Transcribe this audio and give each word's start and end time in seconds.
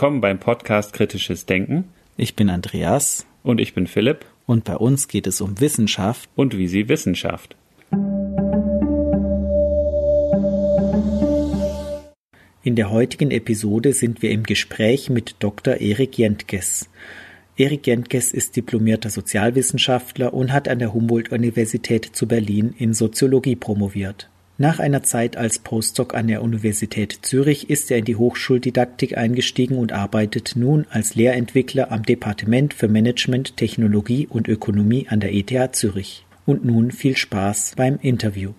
Willkommen 0.00 0.22
beim 0.22 0.38
Podcast 0.38 0.94
Kritisches 0.94 1.44
Denken. 1.44 1.84
Ich 2.16 2.34
bin 2.34 2.48
Andreas. 2.48 3.26
Und 3.42 3.60
ich 3.60 3.74
bin 3.74 3.86
Philipp. 3.86 4.24
Und 4.46 4.64
bei 4.64 4.74
uns 4.76 5.08
geht 5.08 5.26
es 5.26 5.42
um 5.42 5.60
Wissenschaft. 5.60 6.30
Und 6.34 6.56
wie 6.56 6.68
sie 6.68 6.88
Wissenschaft. 6.88 7.54
In 12.62 12.76
der 12.76 12.90
heutigen 12.90 13.30
Episode 13.30 13.92
sind 13.92 14.22
wir 14.22 14.30
im 14.30 14.44
Gespräch 14.44 15.10
mit 15.10 15.36
Dr. 15.40 15.74
Erik 15.82 16.16
Jentges. 16.16 16.88
Erik 17.58 17.86
Jentges 17.86 18.32
ist 18.32 18.56
diplomierter 18.56 19.10
Sozialwissenschaftler 19.10 20.32
und 20.32 20.50
hat 20.50 20.66
an 20.66 20.78
der 20.78 20.94
Humboldt-Universität 20.94 22.06
zu 22.06 22.26
Berlin 22.26 22.74
in 22.78 22.94
Soziologie 22.94 23.54
promoviert. 23.56 24.29
Nach 24.60 24.78
einer 24.78 25.02
Zeit 25.02 25.38
als 25.38 25.58
Postdoc 25.58 26.12
an 26.12 26.28
der 26.28 26.42
Universität 26.42 27.20
Zürich 27.22 27.70
ist 27.70 27.90
er 27.90 27.96
in 27.96 28.04
die 28.04 28.16
Hochschuldidaktik 28.16 29.16
eingestiegen 29.16 29.78
und 29.78 29.92
arbeitet 29.92 30.52
nun 30.54 30.84
als 30.90 31.14
Lehrentwickler 31.14 31.90
am 31.90 32.02
Departement 32.02 32.74
für 32.74 32.86
Management, 32.86 33.56
Technologie 33.56 34.26
und 34.26 34.48
Ökonomie 34.48 35.06
an 35.08 35.20
der 35.20 35.32
ETH 35.32 35.74
Zürich. 35.74 36.26
Und 36.44 36.62
nun 36.62 36.90
viel 36.90 37.16
Spaß 37.16 37.72
beim 37.74 37.98
Interview. 38.02 38.52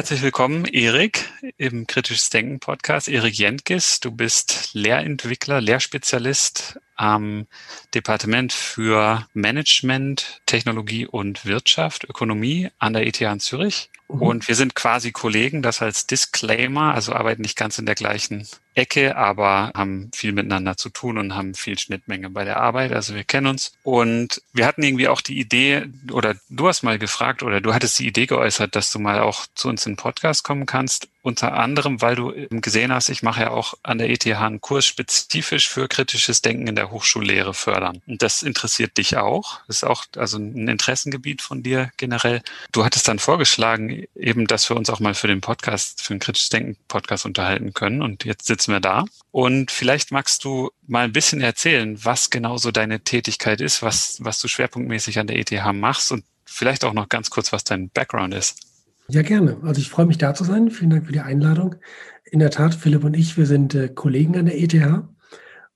Herzlich 0.00 0.22
willkommen, 0.22 0.64
Erik, 0.64 1.30
im 1.58 1.86
Kritisches 1.86 2.30
Denken 2.30 2.58
Podcast. 2.58 3.06
Erik 3.06 3.34
Jentges, 3.34 4.00
du 4.00 4.10
bist 4.10 4.70
Lehrentwickler, 4.72 5.60
Lehrspezialist 5.60 6.80
am 6.96 7.46
Departement 7.94 8.50
für 8.50 9.28
Management, 9.34 10.40
Technologie 10.46 11.06
und 11.06 11.44
Wirtschaft, 11.44 12.04
Ökonomie 12.04 12.70
an 12.78 12.94
der 12.94 13.06
ETH 13.06 13.20
in 13.20 13.40
Zürich. 13.40 13.90
Mhm. 14.08 14.22
Und 14.22 14.48
wir 14.48 14.54
sind 14.54 14.74
quasi 14.74 15.12
Kollegen, 15.12 15.60
das 15.60 15.82
als 15.82 16.06
Disclaimer, 16.06 16.94
also 16.94 17.12
arbeiten 17.12 17.42
nicht 17.42 17.58
ganz 17.58 17.78
in 17.78 17.84
der 17.84 17.94
gleichen 17.94 18.48
Ecke, 18.74 19.16
aber 19.16 19.72
haben 19.74 20.10
viel 20.14 20.32
miteinander 20.32 20.76
zu 20.76 20.90
tun 20.90 21.18
und 21.18 21.34
haben 21.34 21.54
viel 21.54 21.78
Schnittmenge 21.78 22.30
bei 22.30 22.44
der 22.44 22.58
Arbeit. 22.58 22.92
Also 22.92 23.14
wir 23.14 23.24
kennen 23.24 23.46
uns. 23.46 23.72
Und 23.82 24.42
wir 24.52 24.66
hatten 24.66 24.82
irgendwie 24.82 25.08
auch 25.08 25.20
die 25.20 25.38
Idee, 25.38 25.86
oder 26.12 26.34
du 26.48 26.68
hast 26.68 26.82
mal 26.82 26.98
gefragt, 26.98 27.42
oder 27.42 27.60
du 27.60 27.74
hattest 27.74 27.98
die 27.98 28.06
Idee 28.06 28.26
geäußert, 28.26 28.76
dass 28.76 28.92
du 28.92 28.98
mal 28.98 29.20
auch 29.20 29.46
zu 29.54 29.68
uns 29.68 29.86
in 29.86 29.92
den 29.92 29.96
Podcast 29.96 30.44
kommen 30.44 30.66
kannst. 30.66 31.08
Unter 31.22 31.52
anderem, 31.52 32.00
weil 32.00 32.16
du 32.16 32.32
gesehen 32.48 32.94
hast, 32.94 33.10
ich 33.10 33.22
mache 33.22 33.42
ja 33.42 33.50
auch 33.50 33.74
an 33.82 33.98
der 33.98 34.08
ETH 34.08 34.26
einen 34.26 34.62
Kurs 34.62 34.86
spezifisch 34.86 35.68
für 35.68 35.86
kritisches 35.86 36.40
Denken 36.40 36.66
in 36.66 36.76
der 36.76 36.90
Hochschullehre 36.90 37.52
fördern. 37.52 38.00
Und 38.06 38.22
das 38.22 38.42
interessiert 38.42 38.96
dich 38.96 39.18
auch. 39.18 39.60
Das 39.66 39.78
ist 39.78 39.84
auch 39.84 40.06
also 40.16 40.38
ein 40.38 40.66
Interessengebiet 40.66 41.42
von 41.42 41.62
dir 41.62 41.90
generell. 41.98 42.40
Du 42.72 42.86
hattest 42.86 43.06
dann 43.06 43.18
vorgeschlagen, 43.18 44.04
eben, 44.14 44.46
dass 44.46 44.70
wir 44.70 44.76
uns 44.78 44.88
auch 44.88 45.00
mal 45.00 45.12
für 45.12 45.26
den 45.26 45.42
Podcast, 45.42 46.02
für 46.02 46.14
den 46.14 46.20
kritisches 46.20 46.48
Denken 46.48 46.78
Podcast 46.88 47.26
unterhalten 47.26 47.74
können. 47.74 48.00
Und 48.00 48.24
jetzt 48.24 48.48
sitzen 48.60 48.72
wir 48.72 48.80
da. 48.80 49.04
Und 49.30 49.70
vielleicht 49.70 50.12
magst 50.12 50.44
du 50.44 50.70
mal 50.86 51.04
ein 51.04 51.12
bisschen 51.12 51.40
erzählen, 51.40 51.98
was 52.04 52.28
genau 52.28 52.58
so 52.58 52.70
deine 52.70 53.00
Tätigkeit 53.00 53.60
ist, 53.60 53.82
was, 53.82 54.18
was 54.20 54.38
du 54.38 54.48
schwerpunktmäßig 54.48 55.18
an 55.18 55.26
der 55.26 55.38
ETH 55.38 55.52
machst 55.72 56.12
und 56.12 56.24
vielleicht 56.44 56.84
auch 56.84 56.92
noch 56.92 57.08
ganz 57.08 57.30
kurz, 57.30 57.52
was 57.52 57.64
dein 57.64 57.88
Background 57.88 58.34
ist. 58.34 58.60
Ja, 59.08 59.22
gerne. 59.22 59.56
Also 59.62 59.80
ich 59.80 59.88
freue 59.88 60.06
mich 60.06 60.18
da 60.18 60.34
zu 60.34 60.44
sein. 60.44 60.70
Vielen 60.70 60.90
Dank 60.90 61.06
für 61.06 61.12
die 61.12 61.20
Einladung. 61.20 61.76
In 62.24 62.38
der 62.38 62.50
Tat, 62.50 62.74
Philipp 62.74 63.02
und 63.02 63.16
ich, 63.16 63.36
wir 63.38 63.46
sind 63.46 63.74
äh, 63.74 63.88
Kollegen 63.88 64.36
an 64.36 64.46
der 64.46 64.60
ETH. 64.60 65.02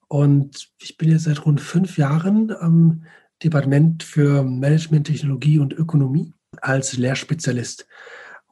Und 0.08 0.68
ich 0.78 0.98
bin 0.98 1.10
jetzt 1.10 1.24
seit 1.24 1.44
rund 1.46 1.60
fünf 1.60 1.96
Jahren 1.96 2.52
am 2.52 3.06
Departement 3.42 4.02
für 4.02 4.44
Management, 4.44 5.06
Technologie 5.06 5.58
und 5.58 5.72
Ökonomie 5.72 6.32
als 6.60 6.96
Lehrspezialist. 6.96 7.86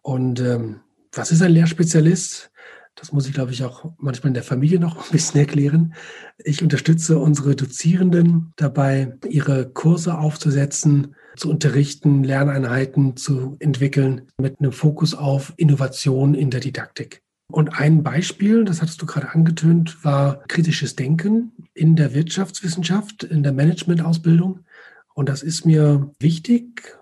Und 0.00 0.40
ähm, 0.40 0.80
was 1.12 1.30
ist 1.30 1.42
ein 1.42 1.52
Lehrspezialist? 1.52 2.51
Das 2.94 3.12
muss 3.12 3.26
ich, 3.26 3.32
glaube 3.32 3.52
ich, 3.52 3.64
auch 3.64 3.92
manchmal 3.98 4.28
in 4.28 4.34
der 4.34 4.42
Familie 4.42 4.78
noch 4.78 4.96
ein 4.96 5.12
bisschen 5.12 5.40
erklären. 5.40 5.94
Ich 6.38 6.62
unterstütze 6.62 7.18
unsere 7.18 7.56
Dozierenden 7.56 8.52
dabei, 8.56 9.18
ihre 9.28 9.70
Kurse 9.70 10.18
aufzusetzen, 10.18 11.16
zu 11.36 11.50
unterrichten, 11.50 12.22
Lerneinheiten 12.22 13.16
zu 13.16 13.56
entwickeln 13.58 14.28
mit 14.38 14.60
einem 14.60 14.72
Fokus 14.72 15.14
auf 15.14 15.54
Innovation 15.56 16.34
in 16.34 16.50
der 16.50 16.60
Didaktik. 16.60 17.22
Und 17.50 17.78
ein 17.78 18.02
Beispiel, 18.02 18.64
das 18.64 18.80
hattest 18.80 19.00
du 19.02 19.06
gerade 19.06 19.30
angetönt, 19.30 20.04
war 20.04 20.42
kritisches 20.48 20.96
Denken 20.96 21.52
in 21.74 21.96
der 21.96 22.14
Wirtschaftswissenschaft, 22.14 23.24
in 23.24 23.42
der 23.42 23.52
Managementausbildung. 23.52 24.60
Und 25.14 25.28
das 25.28 25.42
ist 25.42 25.66
mir 25.66 26.10
wichtig. 26.18 26.98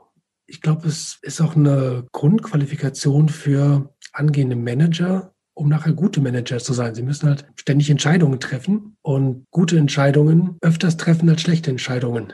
Ich 0.46 0.60
glaube, 0.60 0.88
es 0.88 1.18
ist 1.22 1.40
auch 1.40 1.54
eine 1.54 2.06
Grundqualifikation 2.10 3.28
für 3.28 3.94
angehende 4.12 4.56
Manager, 4.56 5.32
um 5.60 5.68
nachher 5.68 5.92
gute 5.92 6.22
Manager 6.22 6.58
zu 6.58 6.72
sein. 6.72 6.94
Sie 6.94 7.02
müssen 7.02 7.28
halt 7.28 7.44
ständig 7.54 7.90
Entscheidungen 7.90 8.40
treffen 8.40 8.96
und 9.02 9.46
gute 9.50 9.76
Entscheidungen 9.76 10.56
öfters 10.62 10.96
treffen 10.96 11.28
als 11.28 11.42
schlechte 11.42 11.70
Entscheidungen. 11.70 12.32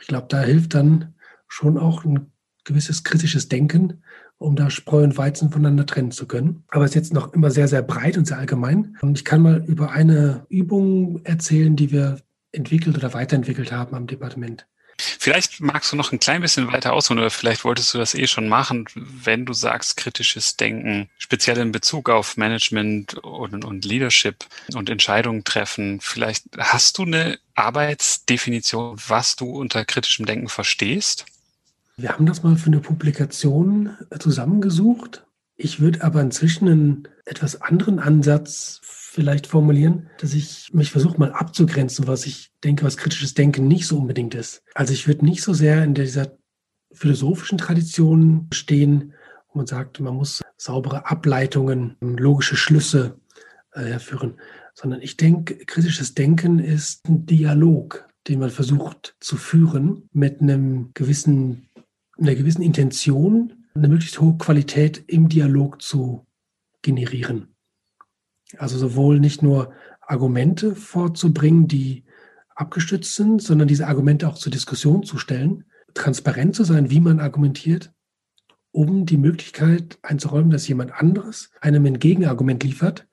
Ich 0.00 0.06
glaube, 0.06 0.26
da 0.30 0.40
hilft 0.40 0.74
dann 0.74 1.14
schon 1.48 1.76
auch 1.76 2.04
ein 2.04 2.32
gewisses 2.64 3.04
kritisches 3.04 3.48
Denken, 3.48 4.02
um 4.38 4.56
da 4.56 4.70
Spreu 4.70 5.04
und 5.04 5.18
Weizen 5.18 5.50
voneinander 5.50 5.84
trennen 5.84 6.12
zu 6.12 6.26
können. 6.26 6.64
Aber 6.68 6.84
es 6.84 6.92
ist 6.92 6.94
jetzt 6.94 7.12
noch 7.12 7.34
immer 7.34 7.50
sehr, 7.50 7.68
sehr 7.68 7.82
breit 7.82 8.16
und 8.16 8.26
sehr 8.26 8.38
allgemein. 8.38 8.96
Und 9.02 9.18
ich 9.18 9.24
kann 9.26 9.42
mal 9.42 9.62
über 9.66 9.92
eine 9.92 10.46
Übung 10.48 11.20
erzählen, 11.24 11.76
die 11.76 11.92
wir 11.92 12.20
entwickelt 12.52 12.96
oder 12.96 13.12
weiterentwickelt 13.12 13.70
haben 13.70 13.94
am 13.94 14.06
Departement. 14.06 14.66
Vielleicht 15.18 15.60
magst 15.60 15.92
du 15.92 15.96
noch 15.96 16.12
ein 16.12 16.20
klein 16.20 16.40
bisschen 16.40 16.72
weiter 16.72 16.92
ausholen 16.92 17.20
oder 17.20 17.30
vielleicht 17.30 17.64
wolltest 17.64 17.92
du 17.92 17.98
das 17.98 18.14
eh 18.14 18.26
schon 18.26 18.48
machen, 18.48 18.86
wenn 18.94 19.44
du 19.44 19.52
sagst 19.52 19.96
kritisches 19.96 20.56
Denken, 20.56 21.08
speziell 21.18 21.58
in 21.58 21.72
Bezug 21.72 22.08
auf 22.08 22.36
Management 22.36 23.14
und, 23.14 23.64
und 23.64 23.84
Leadership 23.84 24.46
und 24.74 24.90
Entscheidungen 24.90 25.44
treffen. 25.44 26.00
Vielleicht 26.00 26.44
hast 26.58 26.98
du 26.98 27.02
eine 27.02 27.38
Arbeitsdefinition, 27.54 28.98
was 29.08 29.36
du 29.36 29.50
unter 29.50 29.84
kritischem 29.84 30.26
Denken 30.26 30.48
verstehst? 30.48 31.26
Wir 31.96 32.10
haben 32.10 32.26
das 32.26 32.42
mal 32.42 32.56
für 32.56 32.68
eine 32.68 32.80
Publikation 32.80 33.96
zusammengesucht. 34.18 35.24
Ich 35.56 35.80
würde 35.80 36.02
aber 36.02 36.20
inzwischen 36.20 36.68
einen 36.68 37.08
etwas 37.24 37.60
anderen 37.60 37.98
Ansatz 37.98 38.80
vielleicht 38.82 39.46
formulieren, 39.46 40.08
dass 40.18 40.34
ich 40.34 40.72
mich 40.72 40.90
versuche 40.90 41.18
mal 41.18 41.32
abzugrenzen, 41.32 42.06
was 42.06 42.26
ich 42.26 42.50
denke, 42.64 42.84
was 42.84 42.96
kritisches 42.96 43.34
Denken 43.34 43.68
nicht 43.68 43.86
so 43.86 43.98
unbedingt 43.98 44.34
ist. 44.34 44.62
Also 44.74 44.92
ich 44.92 45.06
würde 45.06 45.24
nicht 45.24 45.42
so 45.42 45.52
sehr 45.52 45.84
in 45.84 45.94
dieser 45.94 46.38
philosophischen 46.92 47.58
Tradition 47.58 48.48
stehen, 48.52 49.14
wo 49.48 49.58
man 49.58 49.66
sagt, 49.66 50.00
man 50.00 50.14
muss 50.14 50.42
saubere 50.56 51.06
Ableitungen, 51.06 51.96
logische 52.00 52.56
Schlüsse 52.56 53.20
äh, 53.72 53.82
herführen, 53.82 54.40
sondern 54.74 55.02
ich 55.02 55.16
denke, 55.16 55.56
kritisches 55.66 56.14
Denken 56.14 56.58
ist 56.58 57.06
ein 57.06 57.26
Dialog, 57.26 58.08
den 58.28 58.40
man 58.40 58.50
versucht 58.50 59.16
zu 59.20 59.36
führen 59.36 60.08
mit 60.12 60.40
einem 60.40 60.90
gewissen, 60.94 61.68
einer 62.18 62.34
gewissen 62.34 62.62
Intention, 62.62 63.66
eine 63.74 63.88
möglichst 63.88 64.20
hohe 64.20 64.36
Qualität 64.38 65.02
im 65.06 65.28
Dialog 65.28 65.82
zu 65.82 66.26
generieren. 66.82 67.54
Also 68.58 68.76
sowohl 68.76 69.18
nicht 69.20 69.42
nur 69.42 69.72
Argumente 70.00 70.74
vorzubringen, 70.74 71.68
die 71.68 72.04
abgestützt 72.54 73.16
sind, 73.16 73.40
sondern 73.40 73.68
diese 73.68 73.86
Argumente 73.86 74.28
auch 74.28 74.36
zur 74.36 74.52
Diskussion 74.52 75.04
zu 75.04 75.18
stellen, 75.18 75.64
transparent 75.94 76.54
zu 76.54 76.64
sein, 76.64 76.90
wie 76.90 77.00
man 77.00 77.20
argumentiert, 77.20 77.92
um 78.70 79.06
die 79.06 79.18
Möglichkeit 79.18 79.98
einzuräumen, 80.02 80.50
dass 80.50 80.68
jemand 80.68 80.92
anderes 80.92 81.50
einem 81.60 81.86
ein 81.86 81.98
Gegenargument 81.98 82.64
liefert 82.64 83.06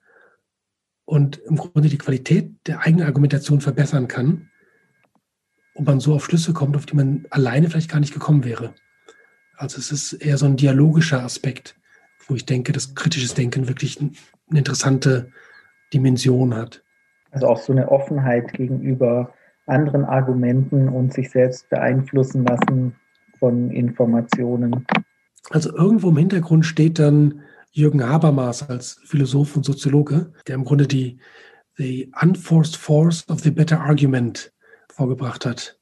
und 1.04 1.38
im 1.38 1.56
Grunde 1.56 1.88
die 1.88 1.98
Qualität 1.98 2.54
der 2.66 2.80
eigenen 2.80 3.06
Argumentation 3.06 3.60
verbessern 3.60 4.08
kann 4.08 4.50
und 5.74 5.86
man 5.86 6.00
so 6.00 6.14
auf 6.14 6.24
Schlüsse 6.24 6.52
kommt, 6.52 6.76
auf 6.76 6.86
die 6.86 6.96
man 6.96 7.26
alleine 7.30 7.68
vielleicht 7.68 7.90
gar 7.90 8.00
nicht 8.00 8.14
gekommen 8.14 8.44
wäre. 8.44 8.74
Also 9.56 9.78
es 9.78 9.92
ist 9.92 10.14
eher 10.14 10.38
so 10.38 10.46
ein 10.46 10.56
dialogischer 10.56 11.22
Aspekt, 11.22 11.79
wo 12.30 12.34
ich 12.34 12.46
denke, 12.46 12.72
dass 12.72 12.94
kritisches 12.94 13.34
Denken 13.34 13.68
wirklich 13.68 14.00
eine 14.00 14.58
interessante 14.58 15.30
Dimension 15.92 16.54
hat. 16.54 16.82
Also 17.32 17.48
auch 17.48 17.58
so 17.58 17.72
eine 17.72 17.90
Offenheit 17.90 18.52
gegenüber 18.52 19.34
anderen 19.66 20.04
Argumenten 20.04 20.88
und 20.88 21.12
sich 21.12 21.30
selbst 21.30 21.68
beeinflussen 21.70 22.44
lassen 22.44 22.94
von 23.38 23.70
Informationen. 23.70 24.86
Also 25.50 25.74
irgendwo 25.74 26.10
im 26.10 26.16
Hintergrund 26.16 26.66
steht 26.66 26.98
dann 26.98 27.42
Jürgen 27.72 28.06
Habermas 28.06 28.68
als 28.68 29.00
Philosoph 29.04 29.56
und 29.56 29.64
Soziologe, 29.64 30.32
der 30.46 30.56
im 30.56 30.64
Grunde 30.64 30.86
die 30.86 31.18
the 31.76 32.12
unforced 32.20 32.76
force 32.76 33.28
of 33.28 33.40
the 33.40 33.50
better 33.50 33.80
argument 33.80 34.52
vorgebracht 34.92 35.46
hat. 35.46 35.78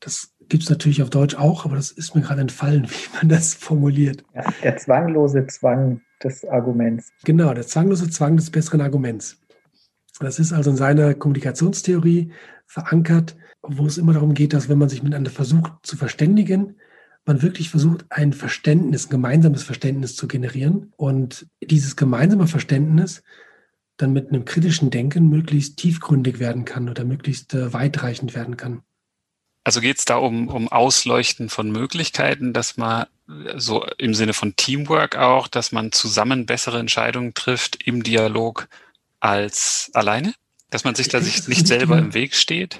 Das 0.00 0.31
gibt 0.52 0.64
es 0.64 0.70
natürlich 0.70 1.02
auf 1.02 1.08
Deutsch 1.08 1.34
auch, 1.34 1.64
aber 1.64 1.76
das 1.76 1.90
ist 1.90 2.14
mir 2.14 2.20
gerade 2.20 2.42
entfallen, 2.42 2.84
wie 2.88 3.16
man 3.16 3.30
das 3.30 3.54
formuliert. 3.54 4.22
Ja, 4.34 4.44
der 4.62 4.76
zwanglose 4.76 5.46
Zwang 5.46 6.02
des 6.22 6.44
Arguments. 6.44 7.10
Genau, 7.24 7.54
der 7.54 7.66
zwanglose 7.66 8.10
Zwang 8.10 8.36
des 8.36 8.50
besseren 8.50 8.82
Arguments. 8.82 9.40
Das 10.20 10.38
ist 10.38 10.52
also 10.52 10.70
in 10.70 10.76
seiner 10.76 11.14
Kommunikationstheorie 11.14 12.32
verankert, 12.66 13.34
wo 13.62 13.86
es 13.86 13.96
immer 13.96 14.12
darum 14.12 14.34
geht, 14.34 14.52
dass 14.52 14.68
wenn 14.68 14.76
man 14.76 14.90
sich 14.90 15.02
miteinander 15.02 15.30
versucht 15.30 15.72
zu 15.82 15.96
verständigen, 15.96 16.76
man 17.24 17.40
wirklich 17.40 17.70
versucht, 17.70 18.04
ein 18.10 18.34
Verständnis, 18.34 19.06
ein 19.06 19.10
gemeinsames 19.10 19.62
Verständnis 19.62 20.16
zu 20.16 20.28
generieren 20.28 20.92
und 20.98 21.46
dieses 21.62 21.96
gemeinsame 21.96 22.46
Verständnis 22.46 23.22
dann 23.96 24.12
mit 24.12 24.28
einem 24.28 24.44
kritischen 24.44 24.90
Denken 24.90 25.30
möglichst 25.30 25.78
tiefgründig 25.78 26.40
werden 26.40 26.66
kann 26.66 26.90
oder 26.90 27.04
möglichst 27.04 27.54
äh, 27.54 27.72
weitreichend 27.72 28.34
werden 28.34 28.58
kann. 28.58 28.82
Also 29.64 29.80
geht 29.80 29.98
es 29.98 30.04
da 30.04 30.16
um, 30.16 30.48
um 30.48 30.68
Ausleuchten 30.68 31.48
von 31.48 31.70
Möglichkeiten, 31.70 32.52
dass 32.52 32.76
man 32.76 33.06
so 33.56 33.86
im 33.98 34.14
Sinne 34.14 34.32
von 34.32 34.56
Teamwork 34.56 35.16
auch, 35.16 35.48
dass 35.48 35.72
man 35.72 35.92
zusammen 35.92 36.46
bessere 36.46 36.78
Entscheidungen 36.78 37.34
trifft 37.34 37.82
im 37.86 38.02
Dialog 38.02 38.68
als 39.20 39.90
alleine? 39.94 40.34
Dass 40.70 40.84
man 40.84 40.94
sich 40.94 41.06
ich 41.06 41.12
da 41.12 41.20
sich 41.20 41.46
nicht 41.48 41.66
selber 41.66 41.98
im 41.98 42.14
Weg 42.14 42.34
steht? 42.34 42.78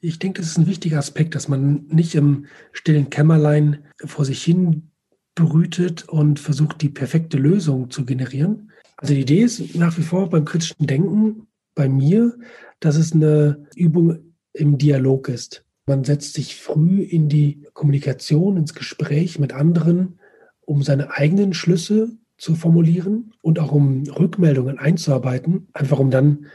Ich 0.00 0.18
denke, 0.18 0.40
das 0.40 0.50
ist 0.50 0.58
ein 0.58 0.66
wichtiger 0.66 0.98
Aspekt, 0.98 1.34
dass 1.34 1.48
man 1.48 1.86
nicht 1.88 2.14
im 2.14 2.46
stillen 2.72 3.10
Kämmerlein 3.10 3.84
vor 4.04 4.24
sich 4.24 4.42
hin 4.42 4.90
brütet 5.34 6.08
und 6.08 6.38
versucht, 6.38 6.80
die 6.82 6.88
perfekte 6.88 7.36
Lösung 7.36 7.90
zu 7.90 8.04
generieren. 8.04 8.70
Also 8.96 9.14
die 9.14 9.20
Idee 9.20 9.42
ist 9.42 9.74
nach 9.74 9.96
wie 9.98 10.02
vor 10.02 10.30
beim 10.30 10.44
kritischen 10.44 10.86
Denken 10.86 11.46
bei 11.74 11.88
mir, 11.88 12.36
dass 12.80 12.96
es 12.96 13.12
eine 13.12 13.66
Übung 13.74 14.34
im 14.52 14.78
Dialog 14.78 15.28
ist. 15.28 15.64
Man 15.90 16.04
setzt 16.04 16.34
sich 16.34 16.54
früh 16.54 17.02
in 17.02 17.28
die 17.28 17.66
Kommunikation, 17.72 18.56
ins 18.56 18.74
Gespräch 18.74 19.40
mit 19.40 19.52
anderen, 19.52 20.20
um 20.60 20.84
seine 20.84 21.10
eigenen 21.10 21.52
Schlüsse 21.52 22.12
zu 22.38 22.54
formulieren 22.54 23.34
und 23.42 23.58
auch 23.58 23.72
um 23.72 24.04
Rückmeldungen 24.04 24.78
einzuarbeiten, 24.78 25.66
einfach 25.72 25.98
um 25.98 26.12
dann 26.12 26.46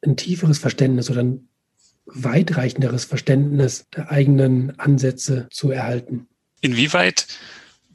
ein 0.00 0.16
tieferes 0.16 0.58
Verständnis 0.58 1.10
oder 1.10 1.24
ein 1.24 1.48
weitreichenderes 2.06 3.04
Verständnis 3.04 3.86
der 3.96 4.12
eigenen 4.12 4.78
Ansätze 4.78 5.48
zu 5.50 5.72
erhalten. 5.72 6.28
Inwieweit 6.60 7.26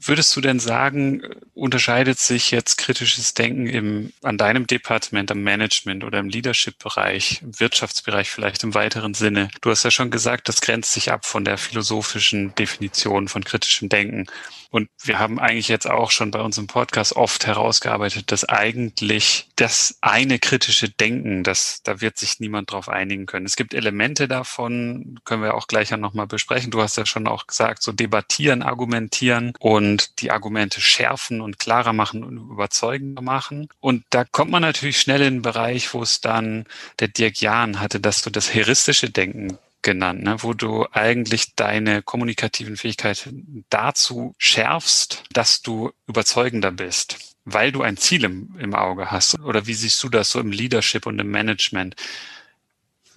würdest 0.02 0.34
du 0.34 0.40
denn 0.40 0.60
sagen, 0.60 1.22
unterscheidet 1.54 2.18
sich 2.18 2.50
jetzt 2.50 2.78
kritisches 2.78 3.34
Denken 3.34 3.66
im, 3.66 4.12
an 4.22 4.38
deinem 4.38 4.66
Departement, 4.66 5.30
am 5.30 5.42
Management 5.42 6.04
oder 6.04 6.18
im 6.18 6.28
Leadership-Bereich, 6.28 7.42
im 7.42 7.60
Wirtschaftsbereich 7.60 8.30
vielleicht 8.30 8.64
im 8.64 8.74
weiteren 8.74 9.14
Sinne? 9.14 9.50
Du 9.60 9.70
hast 9.70 9.84
ja 9.84 9.90
schon 9.90 10.10
gesagt, 10.10 10.48
das 10.48 10.60
grenzt 10.60 10.92
sich 10.92 11.12
ab 11.12 11.26
von 11.26 11.44
der 11.44 11.58
philosophischen 11.58 12.54
Definition 12.54 13.28
von 13.28 13.44
kritischem 13.44 13.88
Denken. 13.88 14.26
Und 14.70 14.88
wir 15.02 15.18
haben 15.18 15.40
eigentlich 15.40 15.66
jetzt 15.66 15.90
auch 15.90 16.12
schon 16.12 16.30
bei 16.30 16.40
unserem 16.40 16.68
Podcast 16.68 17.16
oft 17.16 17.44
herausgearbeitet, 17.44 18.30
dass 18.30 18.48
eigentlich 18.48 19.48
das 19.56 19.98
eine 20.00 20.38
kritische 20.38 20.88
Denken, 20.88 21.42
das, 21.42 21.82
da 21.82 22.00
wird 22.00 22.18
sich 22.18 22.38
niemand 22.38 22.70
drauf 22.70 22.88
einigen 22.88 23.26
können. 23.26 23.46
Es 23.46 23.56
gibt 23.56 23.74
Elemente 23.74 24.28
davon, 24.28 25.18
können 25.24 25.42
wir 25.42 25.54
auch 25.54 25.66
gleich 25.66 25.90
nochmal 25.90 26.28
besprechen. 26.28 26.70
Du 26.70 26.80
hast 26.80 26.96
ja 26.96 27.04
schon 27.04 27.26
auch 27.26 27.48
gesagt, 27.48 27.82
so 27.82 27.90
debattieren, 27.90 28.62
argumentieren 28.62 29.54
und 29.58 29.89
die 29.98 30.30
Argumente 30.30 30.80
schärfen 30.80 31.40
und 31.40 31.58
klarer 31.58 31.92
machen 31.92 32.24
und 32.24 32.36
überzeugender 32.36 33.22
machen. 33.22 33.68
Und 33.80 34.04
da 34.10 34.24
kommt 34.24 34.50
man 34.50 34.62
natürlich 34.62 35.00
schnell 35.00 35.22
in 35.22 35.36
den 35.36 35.42
Bereich, 35.42 35.92
wo 35.94 36.02
es 36.02 36.20
dann 36.20 36.66
der 36.98 37.08
Dirk 37.08 37.40
Jahn 37.40 37.80
hatte, 37.80 38.00
dass 38.00 38.22
du 38.22 38.30
das 38.30 38.54
heuristische 38.54 39.10
Denken 39.10 39.58
genannt, 39.82 40.22
ne, 40.22 40.36
wo 40.42 40.52
du 40.54 40.86
eigentlich 40.92 41.54
deine 41.54 42.02
kommunikativen 42.02 42.76
Fähigkeiten 42.76 43.64
dazu 43.70 44.34
schärfst, 44.38 45.24
dass 45.32 45.62
du 45.62 45.90
überzeugender 46.06 46.70
bist, 46.70 47.16
weil 47.44 47.72
du 47.72 47.82
ein 47.82 47.96
Ziel 47.96 48.24
im, 48.24 48.54
im 48.58 48.74
Auge 48.74 49.10
hast. 49.10 49.38
Oder 49.40 49.66
wie 49.66 49.74
siehst 49.74 50.02
du 50.02 50.08
das 50.08 50.30
so 50.30 50.40
im 50.40 50.52
Leadership 50.52 51.06
und 51.06 51.18
im 51.18 51.30
Management? 51.30 51.96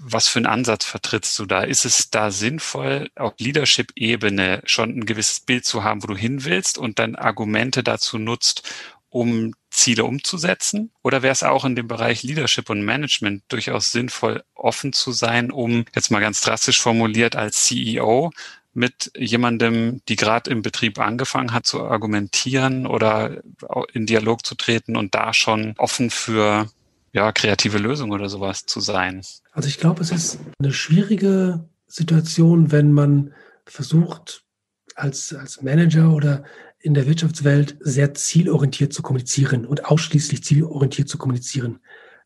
Was 0.05 0.27
für 0.27 0.39
einen 0.39 0.47
Ansatz 0.47 0.83
vertrittst 0.83 1.39
du 1.39 1.45
da? 1.45 1.61
Ist 1.63 1.85
es 1.85 2.09
da 2.09 2.29
sinnvoll, 2.29 3.09
auf 3.15 3.33
Leadership-Ebene 3.37 4.61
schon 4.65 4.89
ein 4.89 5.05
gewisses 5.05 5.39
Bild 5.39 5.63
zu 5.63 5.83
haben, 5.83 6.03
wo 6.03 6.07
du 6.07 6.15
hin 6.17 6.43
willst 6.43 6.77
und 6.77 6.99
dann 6.99 7.15
Argumente 7.15 7.83
dazu 7.83 8.17
nutzt, 8.17 8.69
um 9.07 9.53
Ziele 9.69 10.03
umzusetzen? 10.03 10.91
Oder 11.03 11.21
wäre 11.21 11.31
es 11.31 11.43
auch 11.43 11.63
in 11.63 11.77
dem 11.77 11.87
Bereich 11.87 12.21
Leadership 12.21 12.69
und 12.69 12.83
Management 12.83 13.43
durchaus 13.47 13.91
sinnvoll, 13.91 14.43
offen 14.55 14.91
zu 14.91 15.13
sein, 15.13 15.51
um 15.51 15.85
jetzt 15.95 16.11
mal 16.11 16.19
ganz 16.19 16.41
drastisch 16.41 16.81
formuliert 16.81 17.37
als 17.37 17.63
CEO 17.63 18.31
mit 18.73 19.11
jemandem, 19.15 20.01
die 20.09 20.17
gerade 20.17 20.49
im 20.51 20.63
Betrieb 20.63 20.99
angefangen 20.99 21.53
hat 21.53 21.65
zu 21.65 21.85
argumentieren 21.85 22.87
oder 22.87 23.41
in 23.93 24.05
Dialog 24.05 24.45
zu 24.45 24.55
treten 24.55 24.97
und 24.97 25.15
da 25.15 25.33
schon 25.33 25.75
offen 25.77 26.09
für 26.09 26.67
ja, 27.13 27.31
kreative 27.31 27.77
Lösungen 27.77 28.11
oder 28.11 28.27
sowas 28.27 28.65
zu 28.65 28.79
sein? 28.79 29.21
Also 29.51 29.69
ich 29.69 29.77
glaube, 29.77 30.01
es 30.01 30.11
ist 30.11 30.39
eine 30.59 30.73
schwierige 30.73 31.69
Situation, 31.87 32.71
wenn 32.71 32.91
man 32.91 33.33
versucht, 33.65 34.43
als, 34.95 35.33
als 35.33 35.61
Manager 35.61 36.11
oder 36.11 36.43
in 36.79 36.93
der 36.93 37.07
Wirtschaftswelt 37.07 37.77
sehr 37.79 38.13
zielorientiert 38.13 38.91
zu 38.93 39.01
kommunizieren 39.01 39.65
und 39.65 39.85
ausschließlich 39.85 40.43
zielorientiert 40.43 41.07
zu 41.07 41.17
kommunizieren. 41.17 41.79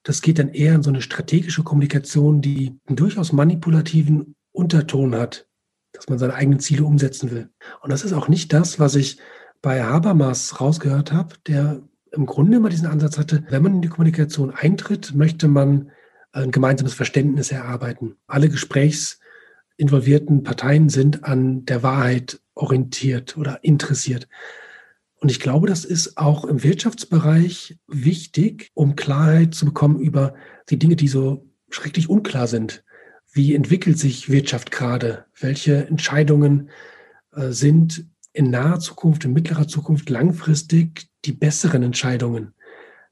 Das 0.03 0.21
geht 0.21 0.39
dann 0.39 0.49
eher 0.49 0.73
in 0.73 0.83
so 0.83 0.89
eine 0.89 1.01
strategische 1.01 1.63
Kommunikation, 1.63 2.41
die 2.41 2.79
einen 2.87 2.95
durchaus 2.95 3.33
manipulativen 3.33 4.35
Unterton 4.51 5.15
hat, 5.15 5.47
dass 5.91 6.07
man 6.07 6.17
seine 6.17 6.33
eigenen 6.33 6.59
Ziele 6.59 6.85
umsetzen 6.85 7.29
will. 7.29 7.49
Und 7.81 7.91
das 7.91 8.03
ist 8.03 8.13
auch 8.13 8.29
nicht 8.29 8.53
das, 8.53 8.79
was 8.79 8.95
ich 8.95 9.19
bei 9.61 9.83
Habermas 9.83 10.61
rausgehört 10.61 11.11
habe, 11.11 11.35
der 11.45 11.81
im 12.17 12.25
Grunde 12.25 12.57
immer 12.57 12.69
diesen 12.69 12.87
Ansatz 12.87 13.17
hatte, 13.17 13.43
wenn 13.49 13.63
man 13.63 13.75
in 13.75 13.81
die 13.81 13.87
Kommunikation 13.87 14.51
eintritt, 14.51 15.13
möchte 15.15 15.47
man 15.47 15.91
ein 16.31 16.51
gemeinsames 16.51 16.93
Verständnis 16.93 17.51
erarbeiten. 17.51 18.17
Alle 18.27 18.49
gesprächsinvolvierten 18.49 20.43
Parteien 20.43 20.89
sind 20.89 21.23
an 21.23 21.65
der 21.65 21.83
Wahrheit 21.83 22.41
orientiert 22.53 23.37
oder 23.37 23.63
interessiert. 23.63 24.27
Und 25.19 25.31
ich 25.31 25.39
glaube, 25.39 25.67
das 25.67 25.83
ist 25.85 26.17
auch 26.17 26.45
im 26.45 26.63
Wirtschaftsbereich 26.63 27.79
wichtig, 27.87 28.69
um 28.73 28.95
Klarheit 28.95 29.55
zu 29.55 29.65
bekommen 29.65 29.99
über 29.99 30.35
die 30.69 30.77
Dinge, 30.77 30.95
die 30.95 31.07
so 31.07 31.49
schrecklich 31.69 32.09
unklar 32.09 32.47
sind. 32.47 32.83
Wie 33.31 33.55
entwickelt 33.55 33.97
sich 33.97 34.29
Wirtschaft 34.29 34.71
gerade? 34.71 35.25
Welche 35.39 35.87
Entscheidungen 35.87 36.69
äh, 37.31 37.51
sind 37.51 38.05
in 38.37 38.51
naher 38.51 38.79
Zukunft, 38.79 39.25
in 39.25 39.33
mittlerer 39.33 39.67
Zukunft 39.67 40.09
langfristig 40.09 41.09
die 41.25 41.31
besseren 41.31 41.81
Entscheidungen? 41.81 42.53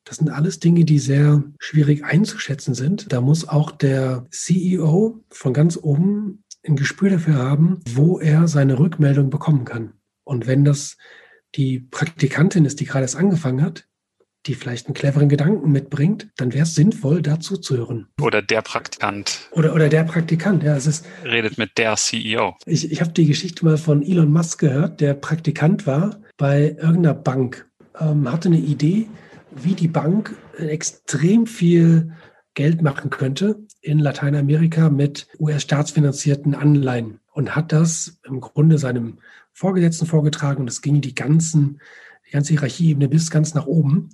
Das 0.03 0.17
sind 0.17 0.29
alles 0.29 0.59
Dinge, 0.59 0.85
die 0.85 0.99
sehr 0.99 1.43
schwierig 1.57 2.05
einzuschätzen 2.05 2.75
sind. 2.75 3.11
Da 3.11 3.21
muss 3.21 3.47
auch 3.47 3.71
der 3.71 4.27
CEO 4.29 5.23
von 5.31 5.53
ganz 5.53 5.79
oben 5.81 6.43
ein 6.63 6.75
Gespür 6.75 7.09
dafür 7.09 7.35
haben, 7.35 7.79
wo 7.89 8.19
er 8.19 8.47
seine 8.47 8.77
Rückmeldung 8.77 9.31
bekommen 9.31 9.65
kann. 9.65 9.93
Und 10.23 10.45
wenn 10.45 10.63
das 10.63 10.97
die 11.55 11.79
Praktikantin 11.79 12.65
ist, 12.65 12.79
die 12.79 12.85
gerade 12.85 13.03
erst 13.03 13.15
angefangen 13.15 13.63
hat, 13.63 13.87
die 14.47 14.55
vielleicht 14.55 14.87
einen 14.87 14.93
cleveren 14.93 15.29
Gedanken 15.29 15.71
mitbringt, 15.71 16.27
dann 16.37 16.53
wäre 16.53 16.63
es 16.63 16.75
sinnvoll, 16.75 17.21
dazu 17.21 17.57
zu 17.57 17.77
hören. 17.77 18.07
Oder 18.21 18.41
der 18.41 18.61
Praktikant. 18.61 19.49
Oder, 19.51 19.73
oder 19.73 19.89
der 19.89 20.03
Praktikant, 20.03 20.63
ja. 20.63 20.75
Es 20.75 20.87
ist, 20.87 21.05
Redet 21.23 21.57
mit 21.57 21.77
der 21.77 21.95
CEO. 21.95 22.55
Ich, 22.65 22.91
ich 22.91 23.01
habe 23.01 23.11
die 23.11 23.25
Geschichte 23.25 23.65
mal 23.65 23.77
von 23.77 24.03
Elon 24.03 24.31
Musk 24.31 24.59
gehört, 24.59 25.01
der 25.01 25.13
Praktikant 25.13 25.87
war 25.87 26.19
bei 26.37 26.75
irgendeiner 26.79 27.13
Bank, 27.13 27.67
ähm, 27.99 28.31
hatte 28.31 28.49
eine 28.49 28.57
Idee, 28.57 29.07
wie 29.51 29.73
die 29.73 29.87
Bank 29.87 30.35
extrem 30.57 31.47
viel 31.47 32.13
Geld 32.53 32.81
machen 32.81 33.09
könnte 33.09 33.59
in 33.81 33.99
Lateinamerika 33.99 34.89
mit 34.89 35.27
US-staatsfinanzierten 35.39 36.55
Anleihen 36.55 37.19
und 37.33 37.55
hat 37.55 37.71
das 37.71 38.19
im 38.25 38.41
Grunde 38.41 38.77
seinem 38.77 39.19
Vorgesetzten 39.51 40.05
vorgetragen 40.05 40.61
und 40.61 40.69
es 40.69 40.81
ging 40.81 41.01
die 41.01 41.15
ganzen, 41.15 41.79
die 42.27 42.31
ganze 42.31 42.53
Hierarchieebene 42.53 43.07
bis 43.07 43.29
ganz 43.29 43.53
nach 43.53 43.65
oben, 43.65 44.09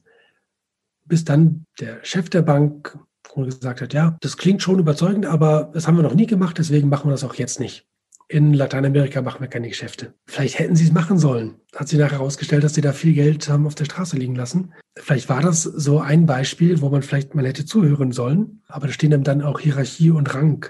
bis 1.05 1.25
dann 1.25 1.65
der 1.79 2.03
Chef 2.03 2.29
der 2.29 2.41
Bank 2.41 2.97
gesagt 3.35 3.79
hat, 3.79 3.93
ja, 3.93 4.17
das 4.19 4.35
klingt 4.35 4.61
schon 4.61 4.79
überzeugend, 4.79 5.25
aber 5.25 5.71
das 5.73 5.87
haben 5.87 5.95
wir 5.95 6.03
noch 6.03 6.15
nie 6.15 6.27
gemacht, 6.27 6.57
deswegen 6.57 6.89
machen 6.89 7.07
wir 7.07 7.11
das 7.11 7.23
auch 7.23 7.35
jetzt 7.35 7.61
nicht 7.61 7.87
in 8.31 8.53
Lateinamerika 8.53 9.21
machen 9.21 9.41
wir 9.41 9.49
keine 9.49 9.67
Geschäfte. 9.67 10.13
Vielleicht 10.25 10.57
hätten 10.57 10.75
sie 10.75 10.85
es 10.85 10.93
machen 10.93 11.17
sollen. 11.19 11.55
Hat 11.75 11.89
sich 11.89 11.99
nachher 11.99 12.19
herausgestellt, 12.19 12.63
dass 12.63 12.73
sie 12.73 12.81
da 12.81 12.93
viel 12.93 13.13
Geld 13.13 13.49
haben 13.49 13.67
auf 13.67 13.75
der 13.75 13.85
Straße 13.85 14.15
liegen 14.15 14.35
lassen. 14.35 14.73
Vielleicht 14.97 15.27
war 15.27 15.41
das 15.41 15.63
so 15.63 15.99
ein 15.99 16.25
Beispiel, 16.25 16.79
wo 16.79 16.89
man 16.89 17.01
vielleicht 17.01 17.35
mal 17.35 17.45
hätte 17.45 17.65
zuhören 17.65 18.13
sollen. 18.13 18.61
Aber 18.67 18.87
da 18.87 18.93
stehen 18.93 19.23
dann 19.23 19.41
auch 19.41 19.59
Hierarchie 19.59 20.11
und 20.11 20.33
Rang 20.33 20.65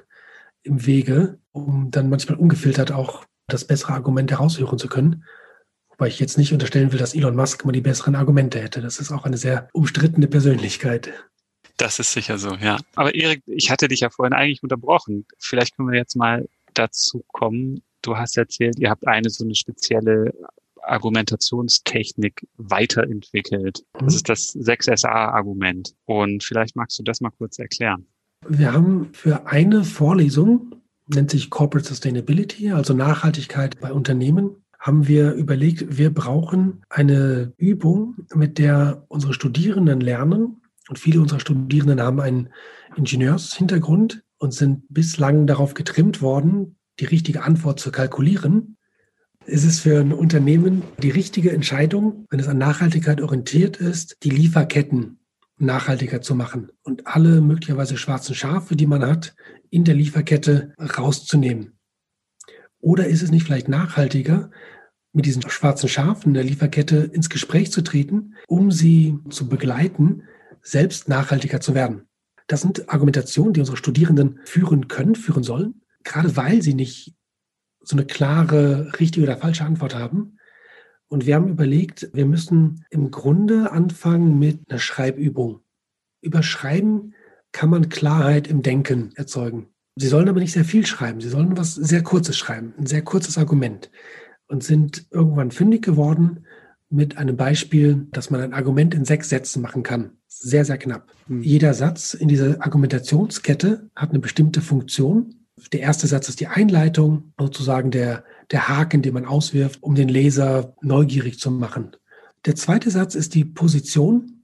im 0.63 0.85
Wege, 0.87 1.37
um 1.51 1.91
dann 1.91 2.09
manchmal 2.09 2.39
ungefiltert 2.39 2.91
auch 2.91 3.25
das 3.47 3.65
bessere 3.65 3.93
Argument 3.93 4.31
heraushören 4.31 4.79
zu 4.79 4.87
können. 4.87 5.23
Wobei 6.01 6.09
ich 6.09 6.19
jetzt 6.19 6.39
nicht 6.39 6.51
unterstellen 6.51 6.91
will, 6.91 6.97
dass 6.97 7.13
Elon 7.13 7.35
Musk 7.35 7.61
immer 7.61 7.73
die 7.73 7.81
besseren 7.81 8.15
Argumente 8.15 8.59
hätte. 8.59 8.81
Das 8.81 8.97
ist 8.97 9.11
auch 9.11 9.23
eine 9.23 9.37
sehr 9.37 9.69
umstrittene 9.71 10.25
Persönlichkeit. 10.25 11.13
Das 11.77 11.99
ist 11.99 12.11
sicher 12.11 12.39
so, 12.39 12.55
ja. 12.55 12.79
Aber 12.95 13.13
Erik, 13.13 13.43
ich 13.45 13.69
hatte 13.69 13.87
dich 13.87 13.99
ja 13.99 14.09
vorhin 14.09 14.33
eigentlich 14.33 14.63
unterbrochen. 14.63 15.27
Vielleicht 15.37 15.77
können 15.77 15.91
wir 15.91 15.99
jetzt 15.99 16.15
mal 16.15 16.49
dazu 16.73 17.23
kommen. 17.27 17.83
Du 18.01 18.17
hast 18.17 18.35
erzählt, 18.35 18.79
ihr 18.79 18.89
habt 18.89 19.07
eine 19.07 19.29
so 19.29 19.43
eine 19.43 19.53
spezielle 19.53 20.33
Argumentationstechnik 20.81 22.47
weiterentwickelt. 22.57 23.83
Das 23.93 24.01
mhm. 24.01 24.07
ist 24.07 24.29
das 24.29 24.55
6SA-Argument. 24.55 25.93
Und 26.05 26.43
vielleicht 26.43 26.75
magst 26.75 26.97
du 26.97 27.03
das 27.03 27.21
mal 27.21 27.29
kurz 27.29 27.59
erklären. 27.59 28.07
Wir 28.49 28.73
haben 28.73 29.13
für 29.13 29.45
eine 29.45 29.83
Vorlesung, 29.83 30.81
nennt 31.05 31.29
sich 31.29 31.51
Corporate 31.51 31.87
Sustainability, 31.87 32.71
also 32.71 32.95
Nachhaltigkeit 32.95 33.79
bei 33.79 33.93
Unternehmen, 33.93 34.55
haben 34.81 35.07
wir 35.07 35.33
überlegt, 35.33 35.97
wir 35.97 36.11
brauchen 36.11 36.81
eine 36.89 37.53
Übung, 37.57 38.15
mit 38.33 38.57
der 38.57 39.05
unsere 39.09 39.33
Studierenden 39.33 40.01
lernen. 40.01 40.63
Und 40.89 40.97
viele 40.97 41.21
unserer 41.21 41.39
Studierenden 41.39 42.01
haben 42.01 42.19
einen 42.19 42.49
Ingenieurshintergrund 42.95 44.23
und 44.39 44.55
sind 44.55 44.83
bislang 44.89 45.45
darauf 45.45 45.75
getrimmt 45.75 46.23
worden, 46.23 46.77
die 46.99 47.05
richtige 47.05 47.43
Antwort 47.43 47.79
zu 47.79 47.91
kalkulieren. 47.91 48.77
Ist 49.45 49.65
es 49.65 49.79
für 49.79 49.99
ein 49.99 50.13
Unternehmen 50.13 50.81
die 51.01 51.11
richtige 51.11 51.51
Entscheidung, 51.51 52.25
wenn 52.31 52.39
es 52.39 52.47
an 52.47 52.57
Nachhaltigkeit 52.57 53.21
orientiert 53.21 53.77
ist, 53.77 54.17
die 54.23 54.31
Lieferketten 54.31 55.19
nachhaltiger 55.59 56.21
zu 56.21 56.33
machen 56.33 56.71
und 56.81 57.05
alle 57.05 57.39
möglicherweise 57.41 57.97
schwarzen 57.97 58.33
Schafe, 58.33 58.75
die 58.75 58.87
man 58.87 59.05
hat, 59.05 59.35
in 59.69 59.83
der 59.83 59.93
Lieferkette 59.93 60.73
rauszunehmen? 60.79 61.77
Oder 62.81 63.07
ist 63.07 63.21
es 63.21 63.31
nicht 63.31 63.45
vielleicht 63.45 63.69
nachhaltiger, 63.69 64.49
mit 65.13 65.25
diesen 65.25 65.47
schwarzen 65.49 65.89
Schafen 65.89 66.33
der 66.33 66.43
Lieferkette 66.43 66.97
ins 66.97 67.29
Gespräch 67.29 67.71
zu 67.71 67.81
treten, 67.81 68.35
um 68.47 68.71
sie 68.71 69.19
zu 69.29 69.47
begleiten, 69.47 70.23
selbst 70.61 71.07
nachhaltiger 71.07 71.61
zu 71.61 71.75
werden? 71.75 72.07
Das 72.47 72.61
sind 72.61 72.89
Argumentationen, 72.89 73.53
die 73.53 73.59
unsere 73.59 73.77
Studierenden 73.77 74.39
führen 74.43 74.87
können, 74.87 75.15
führen 75.15 75.43
sollen, 75.43 75.81
gerade 76.03 76.35
weil 76.35 76.61
sie 76.61 76.73
nicht 76.73 77.15
so 77.81 77.95
eine 77.95 78.05
klare, 78.05 78.91
richtige 78.99 79.25
oder 79.25 79.37
falsche 79.37 79.65
Antwort 79.65 79.95
haben. 79.95 80.37
Und 81.07 81.25
wir 81.25 81.35
haben 81.35 81.49
überlegt, 81.49 82.09
wir 82.13 82.25
müssen 82.25 82.85
im 82.89 83.11
Grunde 83.11 83.71
anfangen 83.71 84.39
mit 84.39 84.69
einer 84.69 84.79
Schreibübung. 84.79 85.61
Über 86.21 86.43
Schreiben 86.43 87.13
kann 87.51 87.69
man 87.69 87.89
Klarheit 87.89 88.47
im 88.47 88.61
Denken 88.61 89.11
erzeugen. 89.15 89.67
Sie 89.95 90.07
sollen 90.07 90.29
aber 90.29 90.39
nicht 90.39 90.53
sehr 90.53 90.65
viel 90.65 90.85
schreiben. 90.85 91.21
Sie 91.21 91.29
sollen 91.29 91.57
was 91.57 91.75
sehr 91.75 92.03
Kurzes 92.03 92.37
schreiben, 92.37 92.73
ein 92.77 92.85
sehr 92.85 93.01
kurzes 93.01 93.37
Argument. 93.37 93.91
Und 94.47 94.63
sind 94.63 95.05
irgendwann 95.11 95.51
fündig 95.51 95.81
geworden 95.81 96.45
mit 96.89 97.17
einem 97.17 97.37
Beispiel, 97.37 98.07
dass 98.11 98.29
man 98.29 98.41
ein 98.41 98.53
Argument 98.53 98.93
in 98.93 99.05
sechs 99.05 99.29
Sätzen 99.29 99.61
machen 99.61 99.81
kann. 99.81 100.11
Sehr, 100.27 100.65
sehr 100.65 100.77
knapp. 100.77 101.07
Mhm. 101.27 101.41
Jeder 101.41 101.73
Satz 101.73 102.13
in 102.13 102.27
dieser 102.27 102.61
Argumentationskette 102.61 103.89
hat 103.95 104.09
eine 104.09 104.19
bestimmte 104.19 104.61
Funktion. 104.61 105.35
Der 105.71 105.79
erste 105.81 106.07
Satz 106.07 106.27
ist 106.27 106.41
die 106.41 106.47
Einleitung, 106.47 107.33
sozusagen 107.39 107.91
der, 107.91 108.25
der 108.51 108.67
Haken, 108.67 109.01
den 109.01 109.13
man 109.13 109.25
auswirft, 109.25 109.81
um 109.81 109.95
den 109.95 110.09
Leser 110.09 110.75
neugierig 110.81 111.39
zu 111.39 111.51
machen. 111.51 111.95
Der 112.45 112.55
zweite 112.55 112.89
Satz 112.89 113.15
ist 113.15 113.35
die 113.35 113.45
Position. 113.45 114.43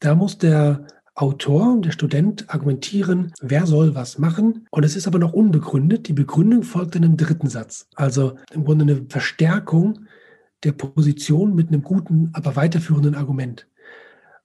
Da 0.00 0.14
muss 0.14 0.38
der 0.38 0.86
Autor, 1.18 1.80
der 1.80 1.90
Student 1.90 2.48
argumentieren, 2.48 3.32
wer 3.40 3.66
soll 3.66 3.96
was 3.96 4.18
machen. 4.18 4.68
Und 4.70 4.84
es 4.84 4.94
ist 4.94 5.08
aber 5.08 5.18
noch 5.18 5.32
unbegründet. 5.32 6.06
Die 6.06 6.12
Begründung 6.12 6.62
folgt 6.62 6.94
in 6.94 7.04
einem 7.04 7.16
dritten 7.16 7.48
Satz. 7.48 7.88
Also 7.96 8.36
im 8.52 8.64
Grunde 8.64 8.84
eine 8.84 9.04
Verstärkung 9.08 10.06
der 10.62 10.70
Position 10.70 11.56
mit 11.56 11.68
einem 11.68 11.82
guten, 11.82 12.30
aber 12.34 12.54
weiterführenden 12.54 13.16
Argument. 13.16 13.66